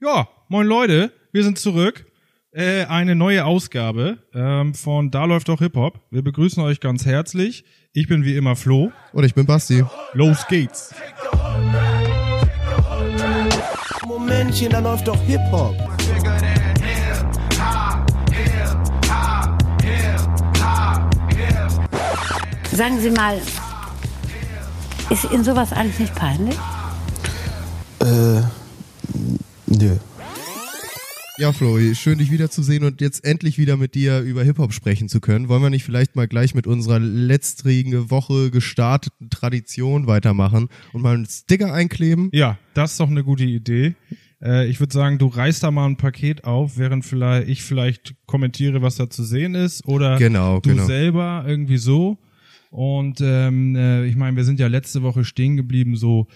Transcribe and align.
Ja, 0.00 0.28
moin 0.46 0.64
Leute, 0.64 1.12
wir 1.32 1.42
sind 1.42 1.58
zurück. 1.58 2.06
Äh, 2.52 2.84
eine 2.84 3.16
neue 3.16 3.44
Ausgabe 3.44 4.18
ähm, 4.32 4.72
von 4.72 5.10
Da 5.10 5.24
läuft 5.24 5.48
doch 5.48 5.58
Hip-Hop. 5.58 6.00
Wir 6.12 6.22
begrüßen 6.22 6.62
euch 6.62 6.78
ganz 6.78 7.04
herzlich. 7.04 7.64
Ich 7.92 8.06
bin 8.06 8.22
wie 8.24 8.36
immer 8.36 8.54
Flo. 8.54 8.92
Und 9.12 9.24
ich 9.24 9.34
bin 9.34 9.44
Basti. 9.44 9.84
Los 10.12 10.46
geht's. 10.46 10.94
Momentchen, 14.06 14.70
da 14.70 14.78
läuft 14.78 15.08
doch 15.08 15.20
Hip-Hop. 15.22 15.74
Sagen 22.70 23.00
Sie 23.00 23.10
mal, 23.10 23.40
ist 25.10 25.24
Ihnen 25.32 25.42
sowas 25.42 25.72
eigentlich 25.72 25.98
nicht 25.98 26.14
peinlich? 26.14 26.56
Äh, 27.98 28.42
nö. 29.68 29.96
Ja, 31.38 31.52
Flo, 31.52 31.78
schön 31.94 32.18
dich 32.18 32.32
wiederzusehen 32.32 32.82
und 32.82 33.00
jetzt 33.00 33.24
endlich 33.24 33.58
wieder 33.58 33.76
mit 33.76 33.94
dir 33.94 34.20
über 34.22 34.42
Hip-Hop 34.42 34.72
sprechen 34.72 35.08
zu 35.08 35.20
können. 35.20 35.48
Wollen 35.48 35.62
wir 35.62 35.70
nicht 35.70 35.84
vielleicht 35.84 36.16
mal 36.16 36.26
gleich 36.26 36.52
mit 36.52 36.66
unserer 36.66 36.98
letztrigen 36.98 38.10
Woche 38.10 38.50
gestarteten 38.50 39.30
Tradition 39.30 40.08
weitermachen 40.08 40.68
und 40.92 41.02
mal 41.02 41.14
einen 41.14 41.26
Sticker 41.26 41.72
einkleben? 41.72 42.28
Ja, 42.32 42.58
das 42.74 42.92
ist 42.92 43.00
doch 43.00 43.08
eine 43.08 43.22
gute 43.22 43.44
Idee. 43.44 43.94
Äh, 44.42 44.66
ich 44.66 44.80
würde 44.80 44.92
sagen, 44.92 45.18
du 45.18 45.28
reißt 45.28 45.62
da 45.62 45.70
mal 45.70 45.86
ein 45.86 45.96
Paket 45.96 46.42
auf, 46.42 46.76
während 46.76 47.04
vielleicht 47.04 47.48
ich 47.48 47.62
vielleicht 47.62 48.16
kommentiere, 48.26 48.82
was 48.82 48.96
da 48.96 49.08
zu 49.08 49.22
sehen 49.22 49.54
ist, 49.54 49.86
oder 49.86 50.18
Genau, 50.18 50.58
du 50.58 50.70
genau. 50.70 50.86
selber 50.86 51.44
irgendwie 51.46 51.78
so. 51.78 52.18
Und 52.70 53.20
ähm, 53.22 53.76
äh, 53.76 54.06
ich 54.06 54.16
meine, 54.16 54.36
wir 54.36 54.44
sind 54.44 54.58
ja 54.58 54.66
letzte 54.66 55.02
Woche 55.02 55.24
stehen 55.24 55.56
geblieben, 55.56 55.94
so 55.94 56.26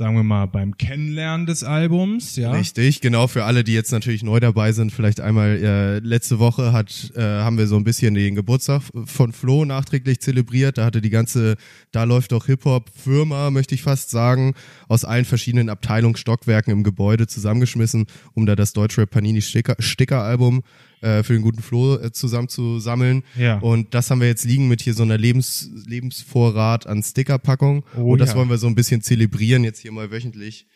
sagen 0.00 0.16
wir 0.16 0.22
mal 0.22 0.46
beim 0.46 0.78
Kennenlernen 0.78 1.44
des 1.44 1.62
Albums, 1.62 2.36
ja. 2.36 2.52
Richtig, 2.52 3.02
genau 3.02 3.26
für 3.26 3.44
alle, 3.44 3.64
die 3.64 3.74
jetzt 3.74 3.92
natürlich 3.92 4.22
neu 4.22 4.40
dabei 4.40 4.72
sind, 4.72 4.92
vielleicht 4.92 5.20
einmal 5.20 5.58
äh, 5.62 5.98
letzte 5.98 6.38
Woche 6.38 6.72
hat 6.72 7.12
äh, 7.16 7.20
haben 7.20 7.58
wir 7.58 7.66
so 7.66 7.76
ein 7.76 7.84
bisschen 7.84 8.14
den 8.14 8.34
Geburtstag 8.34 8.80
von 9.04 9.34
Flo 9.34 9.66
nachträglich 9.66 10.20
zelebriert. 10.20 10.78
Da 10.78 10.86
hatte 10.86 11.02
die 11.02 11.10
ganze 11.10 11.56
da 11.92 12.04
läuft 12.04 12.32
doch 12.32 12.46
Hip 12.46 12.64
Hop 12.64 12.88
Firma, 12.96 13.50
möchte 13.50 13.74
ich 13.74 13.82
fast 13.82 14.08
sagen, 14.08 14.54
aus 14.88 15.04
allen 15.04 15.26
verschiedenen 15.26 15.68
Abteilungsstockwerken 15.68 16.72
im 16.72 16.82
Gebäude 16.82 17.26
zusammengeschmissen, 17.26 18.06
um 18.32 18.46
da 18.46 18.56
das 18.56 18.72
Deutschrap 18.72 19.10
Panini 19.10 19.42
Sticker 19.42 19.76
Sticker 19.80 20.22
Album 20.22 20.62
äh, 21.00 21.22
für 21.22 21.32
den 21.32 21.42
guten 21.42 21.62
Flo 21.62 21.96
äh, 21.96 22.12
zusammen 22.12 22.48
zu 22.48 22.78
sammeln. 22.78 23.22
Ja. 23.36 23.58
Und 23.58 23.94
das 23.94 24.10
haben 24.10 24.20
wir 24.20 24.28
jetzt 24.28 24.44
liegen 24.44 24.68
mit 24.68 24.82
hier 24.82 24.94
so 24.94 25.02
einer 25.02 25.18
Lebens 25.18 25.70
Lebensvorrat 25.86 26.86
an 26.86 27.02
Stickerpackung. 27.02 27.84
Oh 27.96 28.12
und 28.12 28.18
das 28.18 28.30
ja. 28.30 28.36
wollen 28.36 28.50
wir 28.50 28.58
so 28.58 28.66
ein 28.66 28.74
bisschen 28.74 29.02
zelebrieren, 29.02 29.64
jetzt 29.64 29.80
hier 29.80 29.92
mal 29.92 30.10
wöchentlich 30.10 30.66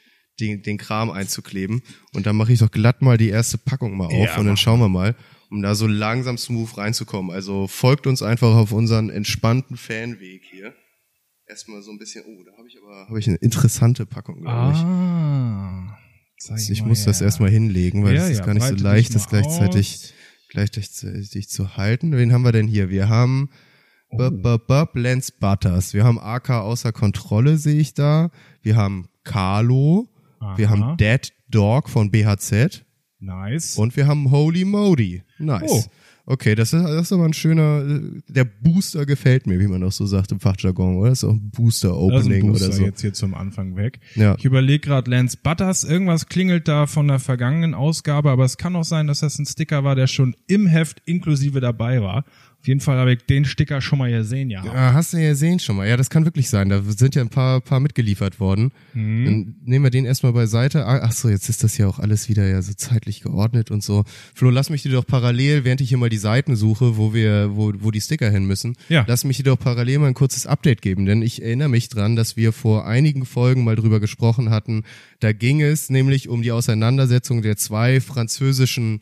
den, 0.40 0.62
den 0.62 0.78
Kram 0.78 1.10
einzukleben. 1.10 1.82
Und 2.12 2.26
dann 2.26 2.36
mache 2.36 2.52
ich 2.52 2.58
doch 2.58 2.70
glatt 2.70 3.02
mal 3.02 3.18
die 3.18 3.28
erste 3.28 3.58
Packung 3.58 3.96
mal 3.96 4.06
auf 4.06 4.12
Ja, 4.12 4.38
und 4.38 4.46
dann 4.46 4.56
schauen 4.56 4.80
wir 4.80 4.88
mal, 4.88 5.14
um 5.50 5.62
da 5.62 5.74
so 5.74 5.86
langsam 5.86 6.38
smooth 6.38 6.76
reinzukommen. 6.76 7.30
Also 7.30 7.68
folgt 7.68 8.06
uns 8.06 8.22
einfach 8.22 8.54
auf 8.54 8.72
unseren 8.72 9.10
entspannten 9.10 9.76
Fanweg 9.76 10.42
hier. 10.50 10.74
Erstmal 11.46 11.82
so 11.82 11.90
ein 11.90 11.98
bisschen, 11.98 12.24
oh, 12.26 12.42
da 12.44 12.56
habe 12.56 12.66
ich 12.66 12.78
aber 12.82 13.08
habe 13.08 13.18
ich 13.18 13.28
eine 13.28 13.36
interessante 13.36 14.06
Packung, 14.06 14.40
glaube 14.40 14.72
ich. 14.72 14.78
Ah. 14.78 15.98
Zeig 15.98 16.03
Also 16.50 16.72
ich 16.72 16.84
muss 16.84 17.00
her. 17.00 17.06
das 17.06 17.20
erstmal 17.20 17.50
hinlegen, 17.50 18.04
weil 18.04 18.14
Ja, 18.14 18.22
das 18.22 18.30
ist 18.30 18.38
ja, 18.38 18.44
gar 18.46 18.54
nicht 18.54 18.66
so 18.66 18.74
leicht, 18.74 19.14
das 19.14 19.28
gleichzeitig, 19.28 19.94
aus. 19.94 20.12
gleichzeitig 20.48 21.48
zu 21.48 21.76
halten. 21.76 22.12
Wen 22.16 22.32
haben 22.32 22.44
wir 22.44 22.52
denn 22.52 22.66
hier? 22.68 22.88
Wir 22.90 23.08
haben 23.08 23.50
Oh. 24.10 24.16
Bub, 24.16 24.42
Bub, 24.42 24.66
Bub, 24.68 24.90
Lance 24.94 25.32
Butters. 25.40 25.92
Wir 25.92 26.04
haben 26.04 26.20
AK 26.20 26.50
außer 26.50 26.92
Kontrolle, 26.92 27.58
sehe 27.58 27.80
ich 27.80 27.94
da. 27.94 28.30
Wir 28.62 28.76
haben 28.76 29.08
Carlo. 29.24 30.08
Wir 30.56 30.68
Aha. 30.70 30.76
haben 30.78 30.96
Dead 30.98 31.32
Dog 31.48 31.88
von 31.88 32.10
BHZ. 32.12 32.84
Nice. 33.18 33.76
Und 33.76 33.96
wir 33.96 34.06
haben 34.06 34.30
Holy 34.30 34.64
Modi. 34.64 35.22
Nice. 35.38 35.70
Oh. 35.70 35.82
Okay, 36.26 36.54
das 36.54 36.72
ist, 36.72 36.82
das 36.82 37.02
ist 37.02 37.12
aber 37.12 37.26
ein 37.26 37.34
schöner, 37.34 37.84
der 38.28 38.44
Booster 38.44 39.04
gefällt 39.04 39.46
mir, 39.46 39.60
wie 39.60 39.66
man 39.66 39.84
auch 39.84 39.92
so 39.92 40.06
sagt 40.06 40.32
im 40.32 40.40
Fachjargon, 40.40 40.96
oder? 40.96 41.10
Das 41.10 41.22
ist 41.22 41.24
auch 41.24 41.34
ein 41.34 41.50
Booster-Opening 41.50 42.46
Booster 42.46 42.66
oder 42.66 42.74
so. 42.74 42.84
jetzt 42.84 43.02
hier 43.02 43.12
zum 43.12 43.34
Anfang 43.34 43.76
weg. 43.76 44.00
Ja. 44.14 44.34
Ich 44.38 44.44
überlege 44.46 44.80
gerade 44.80 45.10
Lance 45.10 45.36
Butters, 45.42 45.84
irgendwas 45.84 46.26
klingelt 46.26 46.66
da 46.66 46.86
von 46.86 47.08
der 47.08 47.18
vergangenen 47.18 47.74
Ausgabe, 47.74 48.30
aber 48.30 48.44
es 48.44 48.56
kann 48.56 48.74
auch 48.74 48.84
sein, 48.84 49.06
dass 49.06 49.20
das 49.20 49.38
ein 49.38 49.44
Sticker 49.44 49.84
war, 49.84 49.96
der 49.96 50.06
schon 50.06 50.34
im 50.46 50.66
Heft 50.66 51.02
inklusive 51.04 51.60
dabei 51.60 52.00
war. 52.00 52.24
Auf 52.64 52.68
jeden 52.68 52.80
Fall 52.80 52.96
habe 52.96 53.12
ich 53.12 53.26
den 53.26 53.44
Sticker 53.44 53.82
schon 53.82 53.98
mal 53.98 54.10
gesehen, 54.10 54.48
ja. 54.48 54.62
Ah, 54.64 54.94
hast 54.94 55.12
du 55.12 55.18
ja 55.18 55.28
gesehen 55.32 55.58
schon 55.58 55.76
mal. 55.76 55.86
Ja, 55.86 55.98
das 55.98 56.08
kann 56.08 56.24
wirklich 56.24 56.48
sein. 56.48 56.70
Da 56.70 56.80
sind 56.80 57.14
ja 57.14 57.20
ein 57.20 57.28
paar, 57.28 57.60
paar 57.60 57.78
mitgeliefert 57.78 58.40
worden. 58.40 58.70
Mhm. 58.94 59.24
Dann 59.26 59.54
nehmen 59.66 59.84
wir 59.84 59.90
den 59.90 60.06
erstmal 60.06 60.32
beiseite. 60.32 60.86
Ah, 60.86 61.00
Ach 61.02 61.12
so, 61.12 61.28
jetzt 61.28 61.50
ist 61.50 61.62
das 61.62 61.76
ja 61.76 61.86
auch 61.86 61.98
alles 61.98 62.30
wieder 62.30 62.48
ja 62.48 62.62
so 62.62 62.72
zeitlich 62.72 63.20
geordnet 63.20 63.70
und 63.70 63.82
so. 63.84 64.04
Flo, 64.34 64.48
lass 64.48 64.70
mich 64.70 64.82
dir 64.82 64.92
doch 64.92 65.06
parallel, 65.06 65.64
während 65.64 65.82
ich 65.82 65.90
hier 65.90 65.98
mal 65.98 66.08
die 66.08 66.16
Seiten 66.16 66.56
suche, 66.56 66.96
wo 66.96 67.12
wir, 67.12 67.54
wo, 67.54 67.70
wo 67.80 67.90
die 67.90 68.00
Sticker 68.00 68.30
hin 68.30 68.46
müssen, 68.46 68.76
Ja. 68.88 69.04
lass 69.06 69.24
mich 69.24 69.36
dir 69.36 69.42
doch 69.42 69.58
parallel 69.58 69.98
mal 69.98 70.06
ein 70.06 70.14
kurzes 70.14 70.46
Update 70.46 70.80
geben, 70.80 71.04
denn 71.04 71.20
ich 71.20 71.42
erinnere 71.42 71.68
mich 71.68 71.90
dran, 71.90 72.16
dass 72.16 72.38
wir 72.38 72.54
vor 72.54 72.86
einigen 72.86 73.26
Folgen 73.26 73.64
mal 73.64 73.76
drüber 73.76 74.00
gesprochen 74.00 74.48
hatten. 74.48 74.84
Da 75.20 75.32
ging 75.32 75.60
es 75.60 75.90
nämlich 75.90 76.30
um 76.30 76.40
die 76.40 76.50
Auseinandersetzung 76.52 77.42
der 77.42 77.58
zwei 77.58 78.00
französischen 78.00 79.00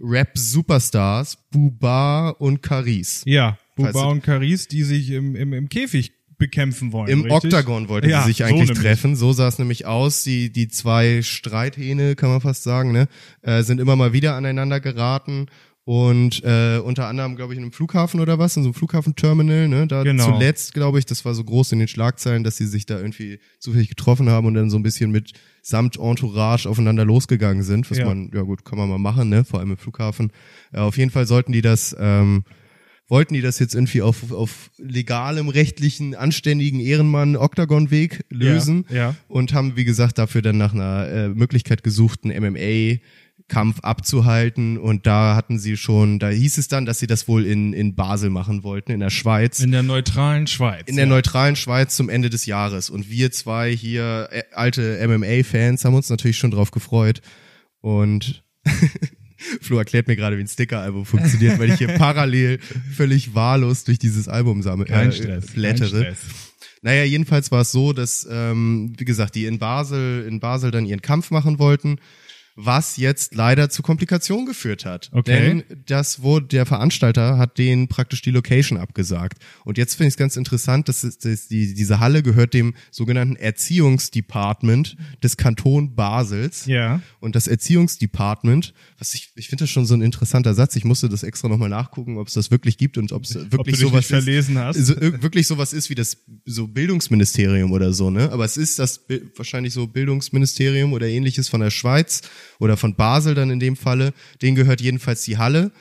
Rap-Superstars, 0.00 1.38
Buba 1.50 2.30
und 2.30 2.62
Caris. 2.62 3.22
Ja, 3.26 3.58
Buba 3.76 4.04
und 4.06 4.22
Caris, 4.22 4.68
die 4.68 4.82
sich 4.82 5.10
im, 5.10 5.36
im, 5.36 5.52
im 5.52 5.68
Käfig 5.68 6.12
bekämpfen 6.38 6.92
wollen. 6.92 7.08
Im 7.08 7.20
richtig? 7.20 7.52
Oktagon 7.52 7.88
wollten 7.88 8.08
Ja, 8.08 8.22
sie 8.22 8.28
sich 8.28 8.38
so 8.38 8.44
eigentlich 8.44 8.68
nämlich. 8.70 8.78
treffen. 8.78 9.14
So 9.14 9.32
sah 9.32 9.46
es 9.46 9.58
nämlich 9.58 9.86
aus. 9.86 10.24
Die, 10.24 10.50
die 10.50 10.68
zwei 10.68 11.22
Streithähne, 11.22 12.16
kann 12.16 12.30
man 12.30 12.40
fast 12.40 12.62
sagen, 12.62 12.92
ne, 12.92 13.08
äh, 13.42 13.62
sind 13.62 13.78
immer 13.78 13.94
mal 13.94 14.12
wieder 14.12 14.34
aneinander 14.34 14.80
geraten. 14.80 15.46
Und 15.84 16.44
äh, 16.44 16.78
unter 16.78 17.06
anderem, 17.08 17.36
glaube 17.36 17.54
ich, 17.54 17.56
in 17.58 17.64
einem 17.64 17.72
Flughafen 17.72 18.20
oder 18.20 18.38
was, 18.38 18.56
in 18.56 18.62
so 18.62 18.68
einem 18.68 18.74
Flughafenterminal, 18.74 19.66
ne? 19.66 19.86
Da 19.86 20.02
Genau. 20.04 20.24
zuletzt, 20.32 20.74
glaube 20.74 20.98
ich, 20.98 21.06
das 21.06 21.24
war 21.24 21.34
so 21.34 21.42
groß 21.42 21.72
in 21.72 21.78
den 21.78 21.88
Schlagzeilen, 21.88 22.44
dass 22.44 22.56
sie 22.58 22.66
sich 22.66 22.86
da 22.86 22.98
irgendwie 22.98 23.40
zufällig 23.58 23.88
getroffen 23.88 24.28
haben 24.28 24.46
und 24.46 24.54
dann 24.54 24.70
so 24.70 24.76
ein 24.78 24.82
bisschen 24.82 25.10
mit 25.10 25.32
samt 25.62 25.98
Entourage 25.98 26.68
aufeinander 26.68 27.04
losgegangen 27.04 27.62
sind, 27.62 27.90
was 27.90 27.98
Ja. 27.98 28.04
man, 28.06 28.30
ja 28.32 28.42
gut, 28.42 28.64
kann 28.64 28.78
man 28.78 28.88
mal 28.88 28.98
machen, 28.98 29.30
ne? 29.30 29.44
Vor 29.44 29.58
allem 29.60 29.70
im 29.72 29.76
Flughafen. 29.78 30.32
Äh, 30.72 30.78
auf 30.78 30.96
jeden 30.98 31.10
Fall 31.10 31.26
sollten 31.26 31.52
die 31.52 31.62
das 31.62 31.96
ähm, 31.98 32.44
wollten 33.08 33.34
die 33.34 33.40
das 33.40 33.58
jetzt 33.58 33.74
irgendwie 33.74 34.02
auf, 34.02 34.30
auf 34.30 34.70
legalem, 34.78 35.48
rechtlichen, 35.48 36.14
anständigen 36.14 36.78
Ehrenmann-Oktagon-Weg 36.78 38.24
lösen 38.30 38.84
Ja, 38.88 38.96
ja. 38.96 39.14
und 39.26 39.52
haben, 39.52 39.76
wie 39.76 39.84
gesagt, 39.84 40.18
dafür 40.18 40.42
dann 40.42 40.58
nach 40.58 40.74
einer 40.74 41.08
äh, 41.08 41.28
Möglichkeit 41.30 41.82
gesucht, 41.82 42.20
einen 42.22 42.30
MMA-Kampf 43.50 43.80
abzuhalten 43.80 44.78
und 44.78 45.06
da 45.06 45.36
hatten 45.36 45.58
sie 45.58 45.76
schon, 45.76 46.18
da 46.18 46.28
hieß 46.28 46.58
es 46.58 46.68
dann, 46.68 46.86
dass 46.86 46.98
sie 46.98 47.06
das 47.06 47.28
wohl 47.28 47.44
in, 47.44 47.72
in 47.72 47.94
Basel 47.94 48.30
machen 48.30 48.62
wollten, 48.62 48.92
in 48.92 49.00
der 49.00 49.10
Schweiz. 49.10 49.60
In 49.60 49.72
der 49.72 49.82
neutralen 49.82 50.46
Schweiz. 50.46 50.86
In 50.86 50.96
der 50.96 51.06
ja. 51.06 51.10
neutralen 51.10 51.56
Schweiz 51.56 51.96
zum 51.96 52.08
Ende 52.08 52.30
des 52.30 52.46
Jahres. 52.46 52.90
Und 52.90 53.10
wir 53.10 53.32
zwei 53.32 53.74
hier, 53.74 54.28
äh, 54.30 54.42
alte 54.52 55.06
MMA-Fans, 55.06 55.84
haben 55.84 55.94
uns 55.94 56.08
natürlich 56.08 56.38
schon 56.38 56.50
drauf 56.50 56.70
gefreut. 56.70 57.20
Und 57.80 58.42
Flo 59.62 59.78
erklärt 59.78 60.06
mir 60.06 60.16
gerade, 60.16 60.36
wie 60.36 60.42
ein 60.42 60.48
Sticker-Album 60.48 61.06
funktioniert, 61.06 61.58
weil 61.58 61.70
ich 61.70 61.78
hier 61.78 61.88
parallel 61.98 62.58
völlig 62.94 63.34
wahllos 63.34 63.84
durch 63.84 63.98
dieses 63.98 64.28
Album 64.28 64.62
sammle, 64.62 64.86
Kein 64.86 65.10
äh, 65.10 65.12
Stress. 65.12 65.46
Kein 65.46 65.54
blättere. 65.54 65.88
Stress. 65.88 66.18
Naja, 66.82 67.04
jedenfalls 67.04 67.50
war 67.50 67.60
es 67.60 67.72
so, 67.72 67.92
dass, 67.92 68.26
ähm, 68.30 68.94
wie 68.96 69.04
gesagt, 69.04 69.34
die 69.34 69.44
in 69.44 69.58
Basel, 69.58 70.24
in 70.26 70.40
Basel 70.40 70.70
dann 70.70 70.86
ihren 70.86 71.02
Kampf 71.02 71.30
machen 71.30 71.58
wollten, 71.58 71.98
was 72.56 72.96
jetzt 72.96 73.34
leider 73.34 73.70
zu 73.70 73.82
Komplikationen 73.82 74.44
geführt 74.46 74.84
hat. 74.84 75.08
Okay. 75.12 75.32
Denn 75.32 75.64
das 75.86 76.22
wurde, 76.22 76.46
der 76.46 76.66
Veranstalter 76.66 77.38
hat 77.38 77.58
denen 77.58 77.88
praktisch 77.88 78.22
die 78.22 78.30
Location 78.30 78.78
abgesagt. 78.78 79.38
Und 79.64 79.78
jetzt 79.78 79.94
finde 79.94 80.08
ich 80.08 80.14
es 80.14 80.18
ganz 80.18 80.36
interessant, 80.36 80.88
dass, 80.88 81.02
es, 81.04 81.18
dass 81.18 81.48
die, 81.48 81.74
diese 81.74 82.00
Halle 82.00 82.22
gehört 82.22 82.52
dem 82.54 82.74
sogenannten 82.90 83.36
Erziehungsdepartment 83.36 84.96
des 85.22 85.36
Kanton 85.36 85.94
Basels. 85.94 86.66
Ja. 86.66 87.00
Und 87.20 87.34
das 87.36 87.46
Erziehungsdepartment, 87.46 88.74
was 88.98 89.14
ich, 89.14 89.30
ich 89.36 89.48
finde 89.48 89.64
das 89.64 89.70
schon 89.70 89.86
so 89.86 89.94
ein 89.94 90.02
interessanter 90.02 90.54
Satz. 90.54 90.76
Ich 90.76 90.84
musste 90.84 91.08
das 91.08 91.22
extra 91.22 91.48
nochmal 91.48 91.68
nachgucken, 91.68 92.18
ob 92.18 92.28
es 92.28 92.34
das 92.34 92.50
wirklich 92.50 92.78
gibt 92.78 92.98
und 92.98 93.12
ob 93.12 93.24
es 93.24 93.36
Ob 93.36 93.52
wirklich 93.52 93.76
du 93.76 93.80
dich 93.82 93.90
sowas 93.90 93.98
nicht 94.00 94.06
verlesen 94.08 94.58
hast. 94.58 94.76
ist. 94.76 94.86
So, 94.86 94.94
ir- 94.94 95.22
wirklich 95.22 95.46
sowas 95.46 95.72
ist 95.72 95.90
wie 95.90 95.94
das 95.94 96.18
so 96.44 96.66
Bildungsministerium 96.66 97.72
oder 97.72 97.92
so, 97.92 98.10
ne? 98.10 98.30
Aber 98.32 98.44
es 98.44 98.56
ist 98.56 98.78
das 98.78 99.00
wahrscheinlich 99.36 99.72
so 99.72 99.86
Bildungsministerium 99.86 100.92
oder 100.92 101.06
ähnliches 101.08 101.48
von 101.48 101.60
der 101.60 101.70
Schweiz 101.70 102.22
oder 102.60 102.76
von 102.76 102.94
Basel 102.94 103.34
dann 103.34 103.50
in 103.50 103.58
dem 103.58 103.74
Falle. 103.74 104.12
Denen 104.40 104.54
gehört 104.54 104.80
jedenfalls 104.80 105.22
die 105.22 105.38
Halle. 105.38 105.72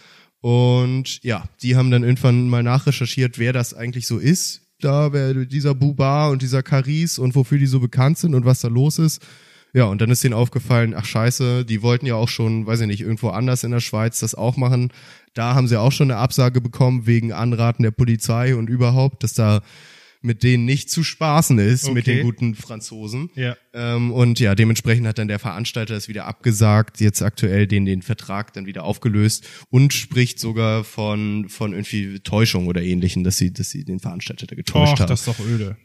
Und 0.42 1.22
ja, 1.24 1.44
die 1.62 1.76
haben 1.76 1.92
dann 1.92 2.04
irgendwann 2.04 2.50
mal 2.50 2.64
nachrecherchiert, 2.64 3.38
wer 3.38 3.54
das 3.54 3.76
eigentlich 3.76 4.08
so 4.08 4.18
ist. 4.18 4.64
Da, 4.82 5.12
wer 5.12 5.34
dieser 5.46 5.76
Buba 5.76 6.30
und 6.30 6.42
dieser 6.42 6.64
Caris 6.64 7.20
und 7.20 7.36
wofür 7.36 7.58
die 7.58 7.68
so 7.68 7.82
bekannt 7.82 8.18
sind 8.18 8.34
und 8.34 8.46
was 8.46 8.62
da 8.62 8.70
los 8.70 8.98
ist. 8.98 9.22
Ja, 9.74 9.84
und 9.84 10.02
dann 10.02 10.10
ist 10.10 10.24
denen 10.24 10.34
aufgefallen, 10.34 10.96
ach 10.96 11.06
scheiße, 11.06 11.64
die 11.66 11.84
wollten 11.84 12.08
ja 12.08 12.16
auch 12.16 12.30
schon, 12.30 12.66
weiß 12.66 12.80
ich 12.82 12.88
nicht, 12.88 13.02
irgendwo 13.02 13.30
anders 13.30 13.64
in 13.64 13.72
der 13.72 13.82
Schweiz 13.82 14.20
das 14.20 14.34
auch 14.34 14.58
machen. 14.58 14.92
Da 15.34 15.54
haben 15.54 15.68
sie 15.68 15.80
auch 15.80 15.92
schon 15.92 16.10
eine 16.10 16.20
Absage 16.20 16.60
bekommen 16.60 17.06
wegen 17.06 17.34
Anraten 17.34 17.84
der 17.84 17.92
Polizei 17.92 18.56
und 18.56 18.70
überhaupt, 18.70 19.22
dass 19.24 19.34
da 19.34 19.62
mit 20.22 20.44
denen 20.44 20.66
nicht 20.66 20.90
zu 20.90 21.04
spaßen 21.04 21.60
ist, 21.60 21.88
mit 21.92 22.04
Okay. 22.04 22.16
den 22.18 22.24
guten 22.26 22.56
Franzosen. 22.56 23.30
Ja. 23.36 23.56
Ähm, 23.74 24.12
und 24.12 24.40
ja, 24.40 24.54
dementsprechend 24.56 25.08
hat 25.08 25.18
dann 25.18 25.28
der 25.30 25.40
Veranstalter 25.40 25.94
das 25.94 26.08
wieder 26.10 26.26
abgesagt, 26.26 27.00
jetzt 27.00 27.22
aktuell 27.22 27.68
den, 27.68 27.86
den 27.86 28.02
Vertrag 28.02 28.52
dann 28.54 28.66
wieder 28.66 28.84
aufgelöst 28.84 29.48
und 29.70 29.94
spricht 29.94 30.40
sogar 30.40 30.84
von, 30.84 31.48
von 31.50 31.72
irgendwie 31.72 32.20
Täuschung 32.20 32.68
oder 32.68 32.82
ähnlichem, 32.82 33.24
dass 33.24 33.38
sie, 33.38 33.54
dass 33.54 33.70
sie 33.70 33.86
den 33.86 34.00
Veranstalter 34.00 34.46
da 34.48 34.56
getäuscht 34.56 34.94
Och, 34.94 35.00
haben. 35.00 35.08
das 35.08 35.22
ist 35.22 35.28
doch 35.28 35.40
öde. 35.40 35.78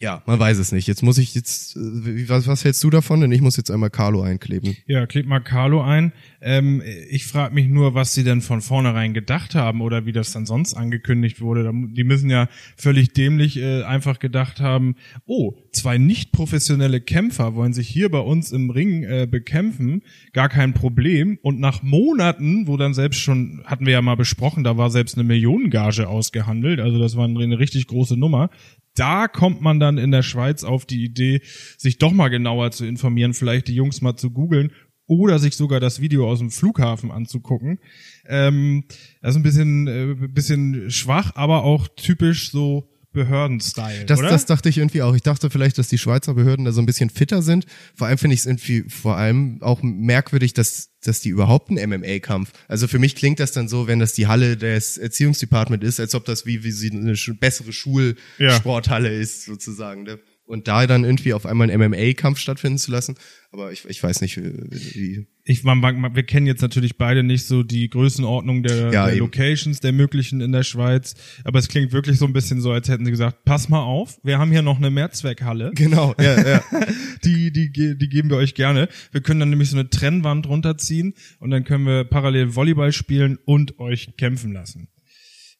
Ja, 0.00 0.22
man 0.26 0.38
weiß 0.38 0.58
es 0.58 0.70
nicht. 0.70 0.86
Jetzt 0.86 1.02
muss 1.02 1.18
ich 1.18 1.34
jetzt, 1.34 1.76
äh, 1.76 2.28
was, 2.28 2.46
was 2.46 2.64
hältst 2.64 2.84
du 2.84 2.90
davon? 2.90 3.20
Denn 3.20 3.32
ich 3.32 3.40
muss 3.40 3.56
jetzt 3.56 3.70
einmal 3.70 3.90
Carlo 3.90 4.22
einkleben. 4.22 4.76
Ja, 4.86 5.06
klebt 5.06 5.28
mal 5.28 5.40
Carlo 5.40 5.82
ein. 5.82 6.12
Ähm, 6.40 6.82
ich 7.10 7.26
frage 7.26 7.54
mich 7.54 7.68
nur, 7.68 7.94
was 7.94 8.14
sie 8.14 8.22
denn 8.22 8.40
von 8.40 8.60
vornherein 8.60 9.12
gedacht 9.12 9.56
haben 9.56 9.80
oder 9.80 10.06
wie 10.06 10.12
das 10.12 10.32
dann 10.32 10.46
sonst 10.46 10.74
angekündigt 10.74 11.40
wurde. 11.40 11.72
Die 11.72 12.04
müssen 12.04 12.30
ja 12.30 12.48
völlig 12.76 13.12
dämlich 13.12 13.56
äh, 13.58 13.82
einfach 13.82 14.20
gedacht 14.20 14.60
haben, 14.60 14.94
oh, 15.26 15.54
zwei 15.72 15.98
nicht 15.98 16.30
professionelle 16.30 17.00
Kämpfer 17.00 17.54
wollen 17.54 17.72
sich 17.72 17.88
hier 17.88 18.10
bei 18.10 18.20
uns 18.20 18.52
im 18.52 18.70
Ring 18.70 19.02
äh, 19.02 19.26
bekämpfen, 19.28 20.02
gar 20.32 20.48
kein 20.48 20.74
Problem. 20.74 21.38
Und 21.42 21.58
nach 21.58 21.82
Monaten, 21.82 22.68
wo 22.68 22.76
dann 22.76 22.94
selbst 22.94 23.20
schon, 23.20 23.62
hatten 23.64 23.86
wir 23.86 23.94
ja 23.94 24.02
mal 24.02 24.16
besprochen, 24.16 24.62
da 24.62 24.76
war 24.76 24.90
selbst 24.90 25.16
eine 25.16 25.24
Millionengage 25.24 26.08
ausgehandelt, 26.08 26.80
also 26.80 26.98
das 26.98 27.16
war 27.16 27.24
eine 27.24 27.58
richtig 27.58 27.88
große 27.88 28.16
Nummer. 28.16 28.50
Da 28.98 29.28
kommt 29.28 29.60
man 29.60 29.78
dann 29.78 29.96
in 29.96 30.10
der 30.10 30.22
Schweiz 30.22 30.64
auf 30.64 30.84
die 30.84 31.04
Idee, 31.04 31.40
sich 31.76 31.98
doch 31.98 32.12
mal 32.12 32.28
genauer 32.28 32.72
zu 32.72 32.84
informieren, 32.84 33.32
vielleicht 33.32 33.68
die 33.68 33.74
Jungs 33.74 34.00
mal 34.00 34.16
zu 34.16 34.30
googeln 34.30 34.72
oder 35.06 35.38
sich 35.38 35.56
sogar 35.56 35.80
das 35.80 36.00
Video 36.00 36.28
aus 36.28 36.40
dem 36.40 36.50
Flughafen 36.50 37.10
anzugucken. 37.10 37.78
Ähm, 38.26 38.84
das 39.22 39.30
ist 39.30 39.36
ein 39.36 39.42
bisschen, 39.42 39.86
äh, 39.86 40.28
bisschen 40.28 40.90
schwach, 40.90 41.32
aber 41.34 41.64
auch 41.64 41.88
typisch 41.96 42.50
so 42.50 42.90
Behörden-Style, 43.12 44.04
Das, 44.04 44.18
oder? 44.18 44.28
das 44.28 44.46
dachte 44.46 44.68
ich 44.68 44.78
irgendwie 44.78 45.02
auch. 45.02 45.14
Ich 45.14 45.22
dachte 45.22 45.50
vielleicht, 45.50 45.78
dass 45.78 45.88
die 45.88 45.98
Schweizer 45.98 46.34
Behörden 46.34 46.64
da 46.64 46.72
so 46.72 46.80
ein 46.80 46.86
bisschen 46.86 47.10
fitter 47.10 47.42
sind. 47.42 47.66
Vor 47.94 48.06
allem 48.06 48.18
finde 48.18 48.34
ich 48.34 48.40
es 48.40 48.46
irgendwie 48.46 48.84
vor 48.88 49.16
allem 49.16 49.62
auch 49.62 49.82
merkwürdig, 49.82 50.52
dass, 50.52 50.90
dass 51.02 51.20
die 51.20 51.30
überhaupt 51.30 51.70
einen 51.70 51.90
MMA-Kampf. 51.90 52.52
Also 52.68 52.86
für 52.86 52.98
mich 52.98 53.14
klingt 53.16 53.40
das 53.40 53.52
dann 53.52 53.68
so, 53.68 53.86
wenn 53.86 53.98
das 53.98 54.12
die 54.12 54.26
Halle 54.26 54.56
des 54.56 54.98
Erziehungsdepartment 54.98 55.82
ist, 55.82 56.00
als 56.00 56.14
ob 56.14 56.24
das 56.26 56.44
wie, 56.46 56.64
wie 56.64 56.70
sie 56.70 56.90
eine 56.90 57.14
bessere 57.40 57.72
Schulsporthalle 57.72 59.08
ist, 59.12 59.44
sozusagen. 59.44 60.02
Ne? 60.02 60.18
Und 60.48 60.66
da 60.66 60.86
dann 60.86 61.04
irgendwie 61.04 61.34
auf 61.34 61.44
einmal 61.44 61.70
einen 61.70 61.90
MMA-Kampf 61.90 62.38
stattfinden 62.38 62.78
zu 62.78 62.90
lassen. 62.90 63.16
Aber 63.52 63.70
ich, 63.70 63.84
ich 63.84 64.02
weiß 64.02 64.22
nicht, 64.22 64.38
wie, 64.38 65.26
ich, 65.44 65.62
man, 65.62 65.78
man, 65.78 66.16
wir 66.16 66.22
kennen 66.22 66.46
jetzt 66.46 66.62
natürlich 66.62 66.96
beide 66.96 67.22
nicht 67.22 67.44
so 67.44 67.62
die 67.62 67.90
Größenordnung 67.90 68.62
der, 68.62 68.90
Ja, 68.90 69.06
der. 69.08 69.16
Locations, 69.16 69.80
der 69.80 69.92
möglichen 69.92 70.40
in 70.40 70.52
der 70.52 70.62
Schweiz. 70.62 71.16
Aber 71.44 71.58
es 71.58 71.68
klingt 71.68 71.92
wirklich 71.92 72.16
so 72.16 72.24
ein 72.24 72.32
bisschen 72.32 72.62
so, 72.62 72.72
als 72.72 72.88
hätten 72.88 73.04
sie 73.04 73.10
gesagt, 73.10 73.44
pass 73.44 73.68
mal 73.68 73.82
auf, 73.82 74.18
wir 74.22 74.38
haben 74.38 74.50
hier 74.50 74.62
noch 74.62 74.78
eine 74.78 74.90
Mehrzweckhalle. 74.90 75.72
Genau, 75.78 76.14
ja, 76.18 76.48
ja. 76.48 76.64
die, 77.24 77.52
die, 77.52 77.70
die 77.70 78.08
geben 78.08 78.30
wir 78.30 78.38
euch 78.38 78.54
gerne. 78.54 78.88
Wir 79.12 79.20
können 79.20 79.40
dann 79.40 79.50
nämlich 79.50 79.68
so 79.68 79.76
eine 79.76 79.90
Trennwand 79.90 80.48
runterziehen 80.48 81.12
und 81.40 81.50
dann 81.50 81.64
können 81.64 81.84
wir 81.84 82.04
parallel 82.04 82.54
Volleyball 82.56 82.92
spielen 82.92 83.38
und 83.44 83.78
euch 83.78 84.16
kämpfen 84.16 84.52
lassen. 84.52 84.88